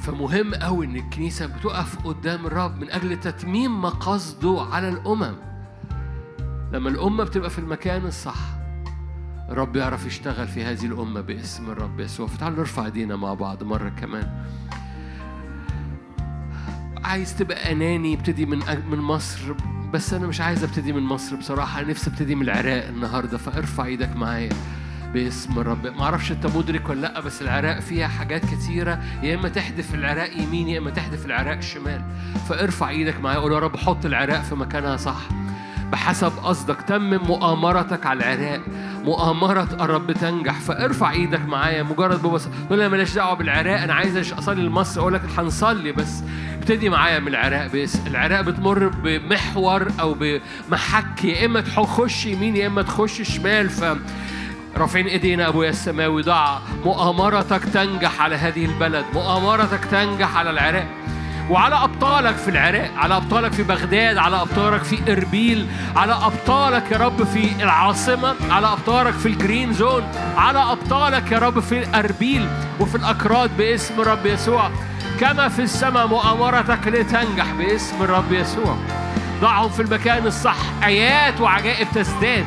فمهم 0.10 0.53
قوي 0.53 0.86
إن 0.86 0.95
الكنيسة 0.95 1.45
بتقف 1.45 2.07
قدام 2.07 2.45
الرب 2.45 2.81
من 2.81 2.91
أجل 2.91 3.19
تتميم 3.19 3.81
مقاصده 3.81 4.68
على 4.72 4.90
الأمم. 4.90 5.36
لما 6.73 6.90
الأمة 6.90 7.23
بتبقى 7.23 7.49
في 7.49 7.60
المكان 7.60 8.06
الصح 8.06 8.38
الرب 9.49 9.76
يعرف 9.76 10.06
يشتغل 10.06 10.48
في 10.48 10.64
هذه 10.64 10.86
الأمة 10.86 11.22
باسم 11.22 11.72
الرب 11.72 11.99
يسوع. 11.99 12.27
فتعالوا 12.27 12.57
نرفع 12.57 12.86
إيدينا 12.86 13.15
مع 13.15 13.34
بعض 13.34 13.64
مرة 13.64 13.90
كمان. 13.90 14.45
عايز 17.03 17.38
تبقى 17.38 17.72
أناني 17.72 18.14
ابتدي 18.14 18.45
من 18.45 18.60
من 18.91 18.98
مصر. 18.98 19.53
بس 19.94 20.14
أنا 20.14 20.27
مش 20.27 20.41
عايز 20.41 20.64
أبتدي 20.64 20.94
من 20.94 21.03
مصر 21.03 21.36
بصراحة 21.36 21.81
نفسي 21.81 22.10
أبتدي 22.10 22.36
من 22.36 22.41
العراق 22.41 22.88
النهارده. 22.88 23.38
فارفع 23.38 23.86
إيدك 23.86 24.15
معايا. 24.15 24.53
باسم 25.14 25.60
الرب. 25.60 25.88
ما 25.88 26.03
أعرفش 26.03 26.31
أنت 26.31 26.45
مدرك 26.45 26.90
ولا 26.90 27.02
لأ 27.02 27.19
بس 27.19 27.41
العراق 27.41 27.80
فيها 27.80 28.07
حاجات 28.07 28.45
كتيرة. 28.45 28.99
يا 29.23 29.36
إما 29.36 29.49
تحدف 29.49 29.95
العراق 29.95 30.38
يمين 30.38 30.68
يا 30.68 30.80
إما 30.80 30.90
تحدف 30.90 31.26
العراق 31.26 31.60
شمال. 31.60 32.02
فارفع 32.49 32.90
إيدك 32.90 33.19
معايا 33.19 33.40
قول 33.40 33.53
يا 33.53 33.60
رب 33.60 33.77
حط 33.77 34.06
العراق 34.06 34.41
في 34.41 34.56
مكانها 34.56 34.98
صح. 34.98 35.19
بحسب 35.91 36.31
قصدك 36.44 36.81
تمم 36.81 37.19
مؤامرتك 37.27 38.06
على 38.06 38.19
العراق. 38.19 38.61
مؤامرة 39.03 39.77
الرب 39.81 40.11
تنجح. 40.11 40.53
فارفع 40.53 41.11
إيدك 41.11 41.41
معايا 41.41 41.84
مجرد 41.84 42.22
ببص 42.22 42.48
تقول 42.68 42.80
لي 42.80 42.90
ماليش 42.90 43.14
دعوة 43.14 43.34
بالعراق 43.34 43.81
أنا 43.81 43.94
عايز 43.94 44.34
أصلي 44.34 44.61
لمصر 44.61 45.02
أقول 45.02 45.14
لك 45.14 45.22
هنصلي 45.38 45.91
بس. 45.91 46.23
ابتدي 46.57 46.90
معايا 46.90 47.19
من 47.19 47.27
العراق 47.27 47.68
بس. 47.76 48.07
العراق 48.07 48.41
بتمر 48.41 48.88
بمحور 48.88 49.88
أو 49.99 50.15
بمحك. 50.19 51.23
يا 51.23 51.45
إما 51.45 51.61
تخش 51.61 52.26
يمين 52.26 52.56
يا 52.56 52.68
إما 52.68 52.81
تخش 52.81 53.22
شمال. 53.22 53.69
ف 53.69 53.84
رافعين 54.80 55.07
إيدينا 55.07 55.47
ابويا 55.47 55.69
السماوي. 55.69 56.22
ضع 56.22 56.57
مؤامرتك 56.85 57.64
تنجح 57.64 58.22
على 58.22 58.35
هذه 58.35 58.65
البلد. 58.65 59.06
مؤامرتك 59.14 59.85
تنجح 59.85 60.38
على 60.38 60.49
العراق. 60.49 60.88
وعلى 61.49 61.76
أبطالك 61.76 62.35
في 62.35 62.49
العراق. 62.49 62.91
على 62.97 63.18
أبطالك 63.18 63.53
في 63.53 63.64
بغداد. 63.64 64.18
على 64.18 64.41
أبطالك 64.41 64.84
في 64.84 65.11
إربيل. 65.11 65.68
على 65.95 66.14
أبطالك 66.14 66.91
يا 66.91 66.97
رب 66.97 67.23
في 67.23 67.64
العاصمة. 67.64 68.35
على 68.49 68.68
أبطالك 68.68 69.14
في 69.14 69.26
الجرين 69.26 69.73
زون. 69.73 70.03
على 70.38 70.60
أبطالك 70.72 71.31
يا 71.31 71.39
رب 71.39 71.60
في 71.60 71.99
أربيل 71.99 72.47
وفي 72.80 72.95
الأكراد 72.95 73.57
باسم 73.57 74.01
رب 74.01 74.26
يسوع. 74.26 74.69
كما 75.19 75.49
في 75.49 75.61
السماء 75.61 76.07
مؤامرتك 76.07 76.88
لتنجح 76.88 77.51
باسم 77.57 78.03
الرب 78.03 78.31
يسوع. 78.31 78.77
ضعهم 79.41 79.69
في 79.69 79.81
المكان 79.81 80.27
الصح. 80.27 80.57
آيات 80.84 81.41
وعجائب 81.41 81.88
تزداد. 81.95 82.45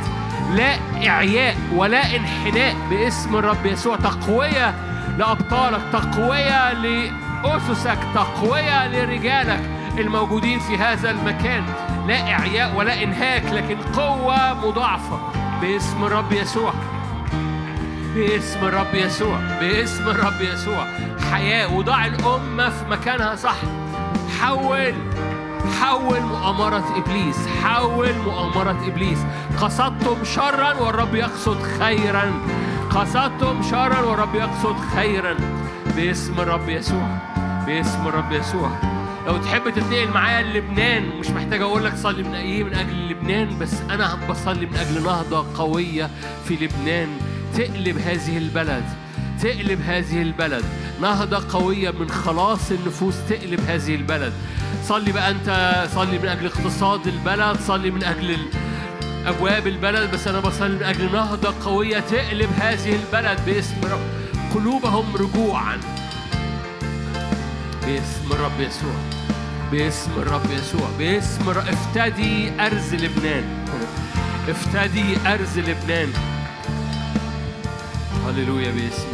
لا 0.50 0.74
إعياء 1.08 1.56
ولا 1.74 2.16
انحناء 2.16 2.76
باسم 2.90 3.36
الرب 3.36 3.66
يسوع 3.66 3.96
تقوية 3.96 4.74
لأبطالك 5.18 5.82
تقوية 5.92 6.72
لأسسك 6.72 7.98
تقوية 8.14 8.88
لرجالك 8.88 9.60
الموجودين 9.98 10.58
في 10.58 10.78
هذا 10.78 11.10
المكان. 11.10 11.64
لا 12.06 12.32
إعياء 12.32 12.74
ولا 12.76 13.02
إنهاك 13.02 13.44
لكن 13.44 13.76
قوة 13.76 14.54
مضاعفة 14.68 15.20
باسم 15.60 16.04
الرب 16.04 16.32
يسوع. 16.32 16.72
باسم 18.14 18.64
الرب 18.64 18.94
يسوع 18.94 19.38
باسم 19.60 20.08
الرب 20.08 20.40
يسوع. 20.40 20.86
حياة 21.32 21.74
وضع 21.74 22.06
الأمة 22.06 22.68
في 22.68 22.84
مكانها 22.90 23.36
صح. 23.36 23.56
حول. 24.40 24.94
حول 25.80 26.20
مؤامرة 26.20 26.84
إبليس 26.96 27.36
حول 27.62 28.12
مؤامرة 28.26 28.86
إبليس. 28.86 29.18
قصدتم 29.60 30.24
شرا 30.24 30.74
والرب 30.74 31.14
يقصد 31.14 31.62
خيرا. 31.62 32.32
قصدتم 32.90 33.62
شرا 33.70 34.00
والرب 34.00 34.34
يقصد 34.34 34.76
خيرا. 34.94 35.36
باسم 35.96 36.40
الرب 36.40 36.68
يسوع 36.68 37.08
باسم 37.66 38.08
الرب 38.08 38.32
يسوع. 38.32 38.70
لو 39.26 39.36
تحب 39.36 39.70
تتنقل 39.70 40.10
معايا 40.14 40.42
للبنان 40.42 41.08
مش 41.20 41.30
محتاج 41.30 41.62
أقول 41.62 41.84
لك 41.84 41.96
صلي 41.96 42.22
من 42.22 42.34
إيه 42.34 42.64
من 42.64 42.74
أجل 42.74 43.08
لبنان 43.08 43.58
بس 43.58 43.80
أنا 43.90 44.18
بصلي 44.30 44.66
من 44.66 44.76
أجل 44.76 45.04
نهضة 45.04 45.46
قوية 45.58 46.10
في 46.44 46.54
لبنان. 46.54 47.08
تقلب 47.54 47.98
هذه 47.98 48.38
البلد. 48.38 48.84
تقلب 49.42 49.80
هذه 49.86 50.22
البلد. 50.22 50.64
نهضة 51.00 51.58
قوية 51.58 51.90
من 51.90 52.10
خلاص 52.10 52.70
النفوس 52.70 53.14
تقلب 53.28 53.60
هذه 53.60 53.94
البلد. 53.94 54.32
صلي 54.84 55.12
بقى 55.12 55.30
أنت 55.30 55.48
صلي 55.94 56.18
من 56.18 56.28
أجل 56.28 56.46
اقتصاد 56.46 57.06
البلد 57.06 57.56
صلي 57.60 57.90
من 57.90 58.04
أجل 58.04 58.36
أبواب 59.26 59.66
البلد 59.66 60.10
بس 60.10 60.28
أنا 60.28 60.40
بصلي 60.40 60.76
من 60.76 60.82
أجل 60.82 61.12
نهضة 61.12 61.54
قوية 61.64 62.00
تقلب 62.00 62.50
هذه 62.58 62.96
البلد. 62.96 63.40
باسم 63.46 63.76
رب 63.84 64.00
قلوبهم 64.54 65.16
رجوعا. 65.16 65.78
باسم 67.86 68.32
الرب 68.32 68.60
يسوع 68.60 68.94
باسم 69.72 70.10
الرب 70.16 70.50
يسوع 70.50 70.88
باسم 70.98 71.50
الرب. 71.50 71.68
افتدي 71.68 72.50
أرز 72.60 72.94
لبنان. 72.94 73.44
افتدي 74.48 75.16
أرز 75.26 75.58
لبنان. 75.58 76.12
هللويا 78.26 78.70
باسم 78.70 79.06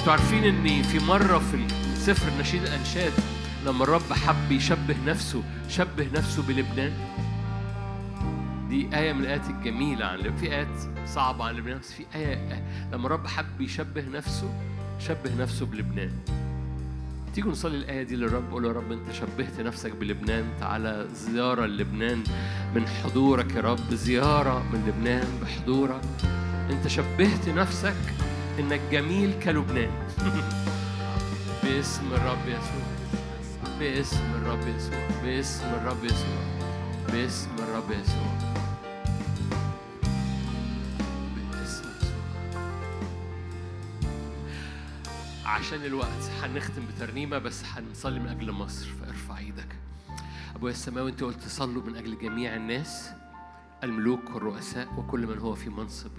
أنتوا 0.00 0.12
عارفين 0.12 0.44
ان 0.44 0.82
في 0.82 0.98
مرة 0.98 1.38
في 1.38 1.66
سفر 1.94 2.40
نشيد 2.40 2.62
الأنشاد 2.62 3.12
لما 3.66 3.84
الرب 3.84 4.12
حب 4.12 4.52
يشبه 4.52 4.96
نفسه 5.06 5.42
شبه 5.68 6.06
نفسه 6.14 6.42
بلبنان. 6.42 6.92
دي 8.68 8.88
آية 8.94 9.12
من 9.12 9.20
الآيات 9.20 9.50
الجميلة 9.50 10.06
عن 10.06 10.36
في 10.36 10.52
آيات 10.52 10.68
صعبة 11.06 11.44
عن 11.44 11.54
لبنان. 11.54 11.78
بس 11.78 11.92
في 11.92 12.04
آية 12.14 12.64
لما 12.92 13.06
الرب 13.06 13.26
حب 13.26 13.60
يشبه 13.60 14.04
نفسه 14.12 14.54
شبه 14.98 15.34
نفسه 15.38 15.66
بلبنان. 15.66 16.12
تيجوا 17.34 17.50
نصلي 17.50 17.76
الآية 17.76 18.02
دي 18.02 18.16
للرب 18.16 18.50
قول 18.52 18.64
يا 18.64 18.72
رب 18.72 18.92
أنت 18.92 19.12
شبهت 19.12 19.60
نفسك 19.60 19.96
بلبنان. 19.96 20.44
تعالى 20.60 21.06
زيارة 21.14 21.66
للبنان 21.66 22.24
من 22.74 22.88
حضورك 22.88 23.54
يا 23.54 23.60
رب 23.60 23.94
زيارة 23.94 24.62
من 24.72 24.84
لبنان 24.88 25.28
بحضورك. 25.42 26.02
أنت 26.70 26.88
شبهت 26.88 27.48
نفسك 27.48 27.96
إنك 28.58 28.80
جميل 28.92 29.38
كلبنان. 29.42 29.90
باسم 31.62 32.12
الرب 32.12 32.48
يسوع. 32.48 32.86
باسم 33.78 34.24
الرب 34.34 34.68
يسوع. 34.68 35.08
باسم 35.22 35.64
الرب 35.64 36.04
يسوع. 36.04 36.40
باسم 37.12 37.50
الرب 37.58 37.90
يسوع. 37.90 38.38
باسم 41.52 41.84
يسوع. 41.84 42.20
عشان 45.44 45.84
الوقت 45.84 46.22
هنختم 46.42 46.82
بترنيمة 46.86 47.38
بس 47.38 47.64
هنصلي 47.64 48.20
من 48.20 48.28
أجل 48.28 48.52
مصر. 48.52 48.86
فارفع 49.00 49.38
إيدك. 49.38 49.76
أبويا 50.56 50.72
السماوي 50.72 51.10
أنت 51.10 51.22
قلت 51.22 51.48
صلوا 51.48 51.82
من 51.82 51.96
أجل 51.96 52.18
جميع 52.18 52.56
الناس 52.56 53.10
الملوك 53.84 54.34
والرؤساء 54.34 54.88
وكل 54.96 55.26
من 55.26 55.38
هو 55.38 55.54
في 55.54 55.70
منصب. 55.70 56.10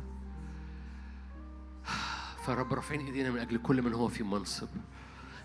فرب 2.45 2.73
رافعين 2.73 3.05
ايدينا 3.05 3.31
من 3.31 3.39
أجل 3.39 3.57
كل 3.57 3.81
من 3.81 3.93
هو 3.93 4.07
في 4.07 4.23
منصب. 4.23 4.67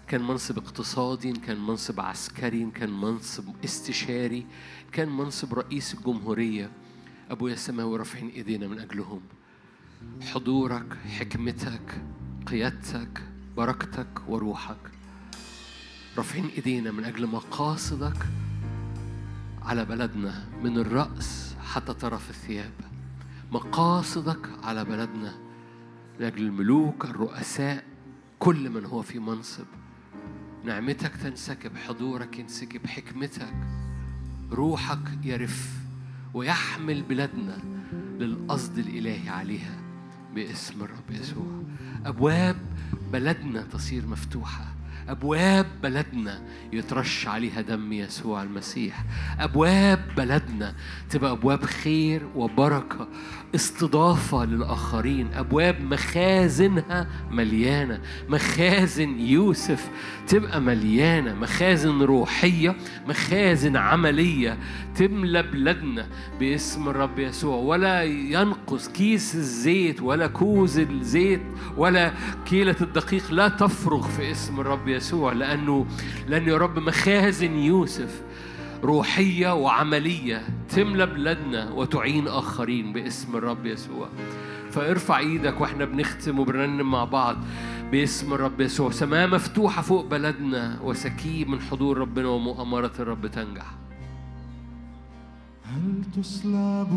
كان 0.09 0.23
منصب 0.23 0.59
اقتصادي 0.59 1.32
كان 1.32 1.66
منصب 1.66 2.01
عسكري 2.01 2.70
كان 2.70 3.01
منصب 3.01 3.44
استشاري 3.64 4.47
كان 4.93 5.09
منصب 5.09 5.55
رئيس 5.55 5.94
الجمهورية. 5.94 6.70
أبويا 7.31 7.55
السماوي 7.55 7.98
رافعين 7.98 8.28
ايدينا 8.28 8.66
من 8.68 8.78
أجلهم. 8.78 9.20
حضورك 10.23 10.97
حكمتك 11.18 12.02
قيادتك 12.47 13.23
بركتك 13.56 14.28
وروحك. 14.28 14.90
رافعين 16.18 16.47
ايدينا 16.47 16.90
من 16.90 17.05
أجل 17.05 17.27
مقاصدك 17.27 18.27
على 19.62 19.85
بلدنا 19.85 20.44
من 20.62 20.78
الرأس 20.78 21.55
حتى 21.64 21.94
طرف 21.94 22.31
الثياب. 22.31 22.73
مقاصدك 23.52 24.48
على 24.62 24.85
بلدنا 24.85 25.45
من 26.20 26.26
أجل 26.26 26.43
الملوك 26.43 27.05
الرؤساء 27.05 27.84
كل 28.38 28.70
من 28.70 28.84
هو 28.84 29.02
في 29.02 29.18
منصب. 29.18 29.64
نعمتك 30.64 31.16
تنسكب 31.16 31.76
حضورك 31.76 32.38
ينسكب 32.38 32.86
حكمتك 32.86 33.55
روحك 34.52 35.24
يرف 35.24 35.72
ويحمل 36.34 37.02
بلادنا 37.02 37.59
للقصد 38.18 38.78
الإلهي 38.78 39.28
عليها 39.28 39.78
باسم 40.34 40.82
الرب 40.82 41.10
يسوع. 41.10 41.62
أبواب 42.05 42.56
بلدنا 43.12 43.62
تصير 43.62 44.06
مفتوحة. 44.06 44.75
أبواب 45.08 45.66
بلدنا 45.82 46.42
يترش 46.72 47.28
عليها 47.28 47.60
دم 47.60 47.92
يسوع 47.92 48.42
المسيح. 48.42 49.04
أبواب 49.40 50.00
بلدنا 50.16 50.74
تبقى 51.10 51.32
أبواب 51.32 51.64
خير 51.64 52.22
وبركة 52.34 53.08
استضافة 53.54 54.44
للآخرين. 54.44 55.34
أبواب 55.34 55.80
مخازنها 55.80 57.08
مليانة. 57.30 58.00
مخازن 58.28 59.20
يوسف 59.20 59.90
تبقى 60.26 60.60
مليانة. 60.60 61.34
مخازن 61.34 62.02
روحية 62.02 62.76
مخازن 63.08 63.76
عملية 63.76 64.58
تملى 64.96 65.42
بلادنا 65.42 66.08
باسم 66.40 66.88
الرب 66.88 67.18
يسوع. 67.18 67.56
ولا 67.56 68.02
ينقص 68.02 68.88
كيس 68.88 69.34
الزيت 69.34 70.02
ولا 70.02 70.26
كوز 70.26 70.78
الزيت 70.78 71.42
ولا 71.76 72.12
كيلة 72.46 72.76
الدقيق 72.80 73.32
لا 73.32 73.48
تفرغ 73.48 74.08
في 74.08 74.30
اسم 74.30 74.60
الرب 74.60 74.88
يسوع 74.88 74.95
لأنه 75.32 75.86
لأنه 76.28 76.48
يا 76.48 76.56
رب 76.56 76.78
مخازن 76.78 77.59
يوسف 77.59 78.23
روحية 78.85 79.55
وعملية 79.55 80.47
تملى 80.68 81.06
بلادنا 81.06 81.70
وتعين 81.70 82.28
آخرين 82.28 82.93
باسم 82.93 83.36
الرب 83.36 83.66
يسوع. 83.66 84.09
فارفع 84.70 85.18
إيدك 85.18 85.60
وإحنا 85.60 85.85
بنختم 85.85 86.39
وبنرنم 86.39 86.90
مع 86.90 87.05
بعض 87.05 87.36
باسم 87.93 88.32
الرب 88.32 88.60
يسوع. 88.60 88.90
سماء 88.90 89.28
مفتوحة 89.28 89.82
فوق 89.82 90.05
بلدنا 90.06 90.78
وسكيب 90.82 91.48
من 91.48 91.60
حضور 91.60 91.98
ربنا 91.98 92.28
ومؤامرة 92.28 92.93
الرب 92.98 93.27
تنجح. 93.27 93.66
هل 95.64 96.05
تسلب 96.16 96.93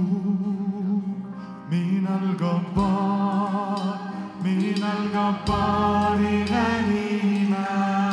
من 1.72 2.08
الجبار 2.22 4.00
من 4.44 4.84
الجبار 4.94 6.20
غنيمة 6.52 7.68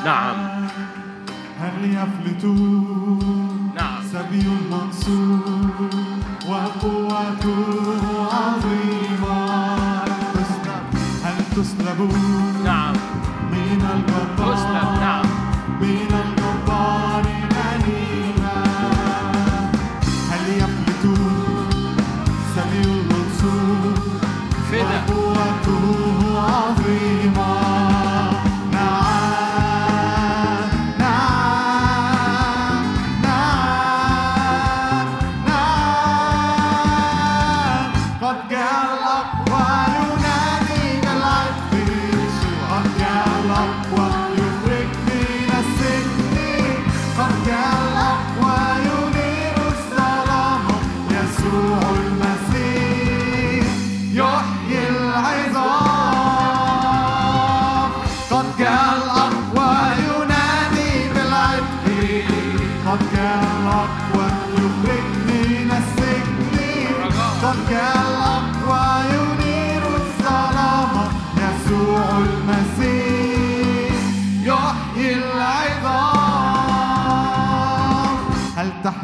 نعم. 0.04 0.36
هل 1.60 1.84
يفلت 1.84 2.44
نعم. 3.74 4.02
سبي 4.12 4.40
المنصور 4.40 5.90
وقوته 6.48 7.58
عظيمة 8.32 8.85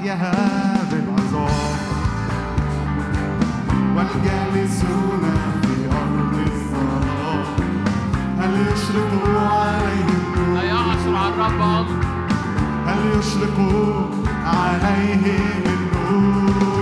هل 0.02 0.08
تحيا 0.08 0.14
هذه 0.14 0.98
العظام. 0.98 1.78
والجالسون 3.96 5.22
في 5.62 5.86
أرض 5.92 6.34
الظلام 6.46 7.44
هل 8.38 8.66
يشرق 8.72 9.12
عليهم 9.38 10.54
لا 10.54 10.62
يعصر 10.62 11.16
على 11.16 11.34
الرب 11.34 11.60
أمر 11.60 11.86
هل 12.86 13.18
يشرق 13.18 13.58
عليه 14.44 15.16
من 15.64 16.81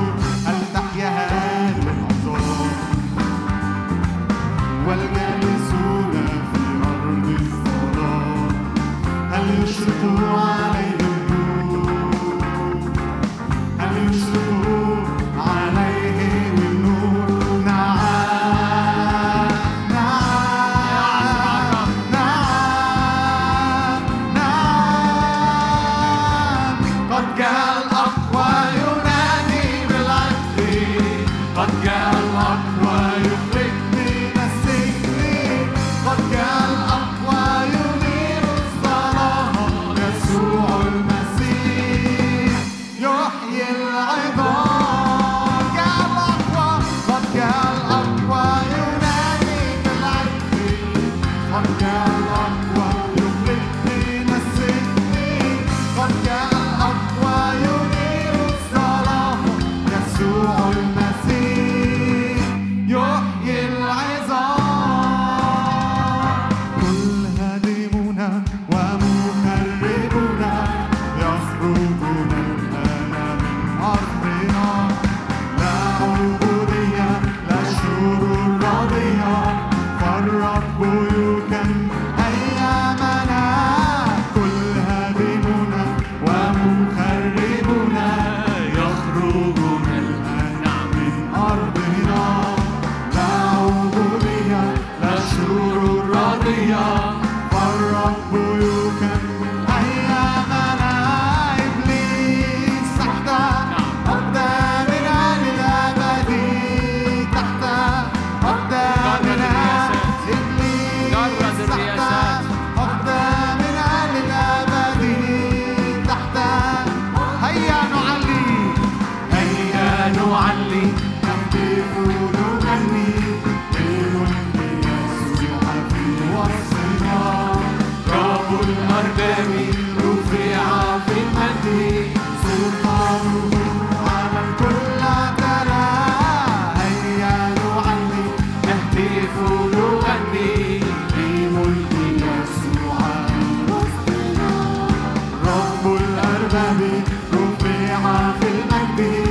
الأرباب 146.51 147.03
رفع 147.33 148.33
في 148.41 148.47
المجد 148.49 149.27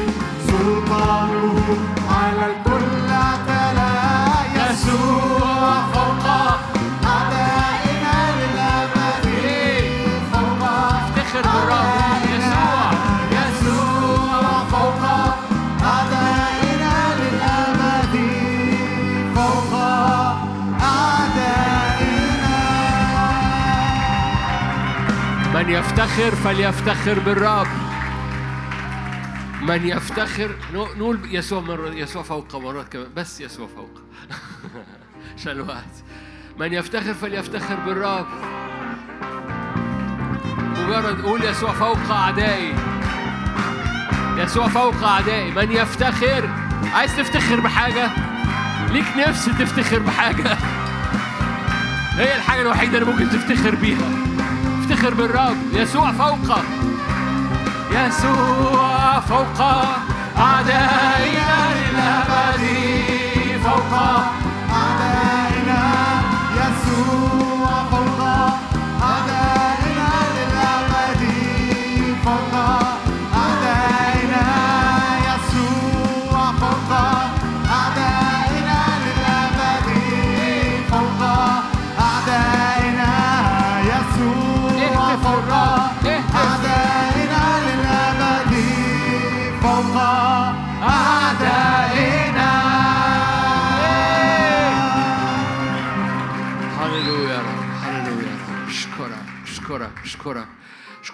سلطانه 0.48 1.56
على 2.10 2.46
الكل 2.52 2.79
من 25.70 25.76
يفتخر 25.76 26.36
فليفتخر 26.36 27.20
بالرب. 27.20 27.68
من 29.62 29.88
يفتخر 29.88 30.56
نقول 30.74 31.20
يسوع 31.32 31.62
مرة 31.62 31.90
يسوع 31.90 32.24
فوق 32.24 32.56
مرات 32.56 32.94
كمان 32.94 33.08
بس 33.16 33.42
يسوع 33.42 33.68
فوق. 33.68 34.02
عشان 35.38 35.52
الوقت. 35.52 36.04
من 36.60 36.74
يفتخر 36.74 37.14
فليفتخر 37.14 37.76
بالرب. 37.76 38.26
مجرد 40.78 41.22
قول 41.22 41.44
يسوع 41.44 41.72
فوق 41.72 42.12
أعدائي. 42.12 42.74
يسوع 44.38 44.68
فوق 44.68 45.04
أعدائي. 45.04 45.52
من 45.52 45.72
يفتخر. 45.72 46.50
عايز 46.94 47.18
تفتخر 47.18 47.60
بحاجة؟ 47.60 48.10
ليك 48.92 49.06
نفس 49.18 49.46
تفتخر 49.46 50.00
بحاجة. 50.00 50.54
هي 52.20 52.36
الحاجة 52.36 52.62
الوحيدة 52.62 52.98
اللي 52.98 53.12
ممكن 53.12 53.30
تفتخر 53.30 53.76
بيها. 53.76 54.39
افتخر 55.00 55.14
بالرب 55.14 55.58
يسوع 55.74 56.12
فوق 56.12 56.60
يسوع 57.92 59.20
فوق 59.20 59.62
أعدائنا 60.38 61.56
للأبد 61.76 62.64
فوق 63.64 64.00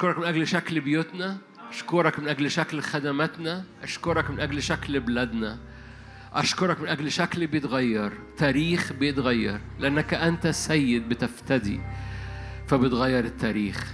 أشكرك 0.05 0.17
من 0.17 0.27
أجل 0.27 0.47
شكل 0.47 0.79
بيوتنا 0.79 1.37
أشكرك 1.69 2.19
من 2.19 2.27
أجل 2.27 2.51
شكل 2.51 2.81
خدماتنا 2.81 3.63
أشكرك 3.83 4.31
من 4.31 4.39
أجل 4.39 4.63
شكل 4.63 4.99
بلادنا 4.99 5.59
أشكرك 6.33 6.81
من 6.81 6.87
أجل 6.87 7.11
شكل 7.11 7.47
بيتغير 7.47 8.13
تاريخ 8.37 8.93
بيتغير 8.93 9.61
لأنك 9.79 10.13
أنت 10.13 10.47
سيد 10.47 11.09
بتفتدي 11.09 11.79
فبتغير 12.67 13.25
التاريخ. 13.25 13.93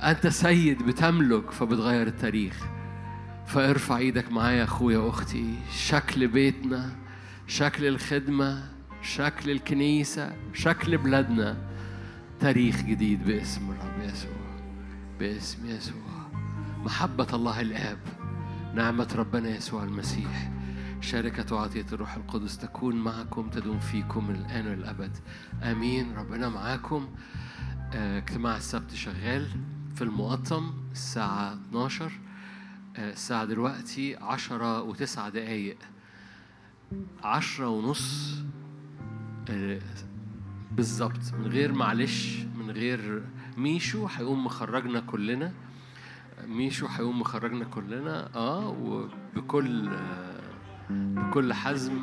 أنت 0.00 0.26
سيد 0.26 0.82
بتملك 0.82 1.50
فبتغير 1.50 2.06
التاريخ. 2.06 2.64
فارفع 3.46 3.96
إيدك 3.96 4.32
معايا 4.32 4.56
يا 4.56 4.64
أخويا 4.64 4.98
وأختي. 4.98 5.54
شكل 5.72 6.28
بيتنا 6.28 6.96
شكل 7.46 7.86
الخدمة 7.86 8.64
شكل 9.02 9.50
الكنيسة 9.50 10.32
شكل 10.54 10.98
بلادنا. 10.98 11.56
تاريخ 12.40 12.82
جديد 12.82 13.24
باسم 13.24 13.70
الرب 13.70 14.08
يسوع. 14.08 14.35
باسم 15.18 15.66
يسوع. 15.66 16.28
محبة 16.78 17.26
الله 17.32 17.60
الآب 17.60 17.98
نعمة 18.74 19.08
ربنا 19.16 19.48
يسوع 19.48 19.84
المسيح. 19.84 20.52
شركة 21.00 21.54
وعطية 21.54 21.86
الروح 21.92 22.14
القدس 22.14 22.58
تكون 22.58 22.96
معكم 22.96 23.50
تدوم 23.50 23.78
فيكم 23.78 24.30
الآن 24.30 24.66
والأبد. 24.66 25.16
آمين. 25.62 26.14
ربنا 26.16 26.48
معاكم. 26.48 27.08
آه، 27.94 28.18
اجتماع 28.18 28.56
السبت 28.56 28.94
شغال 28.94 29.46
في 29.94 30.02
المقطم 30.02 30.74
الساعة 30.92 31.54
12 31.68 32.12
آه، 32.96 33.12
الساعة 33.12 33.44
دلوقتي 33.44 34.16
عشرة 34.16 34.82
وتسعة 34.82 35.28
دقايق. 35.28 35.78
عشرة 37.24 37.68
ونص 37.68 38.34
آه، 39.50 39.80
بالظبط. 40.72 41.34
من 41.38 41.46
غير 41.46 41.72
معلش 41.72 42.38
من 42.58 42.70
غير 42.70 43.22
ميشو 43.56 44.06
هيقوم 44.06 44.44
مخرجنا 44.44 45.00
كلنا. 45.00 45.52
ميشو 46.46 46.86
هيقوم 46.86 47.20
مخرجنا 47.20 47.64
كلنا 47.64 48.34
آه 48.34 48.68
وبكل 48.68 49.88
آه 49.88 50.40
بكل 50.90 51.52
حزم 51.54 52.00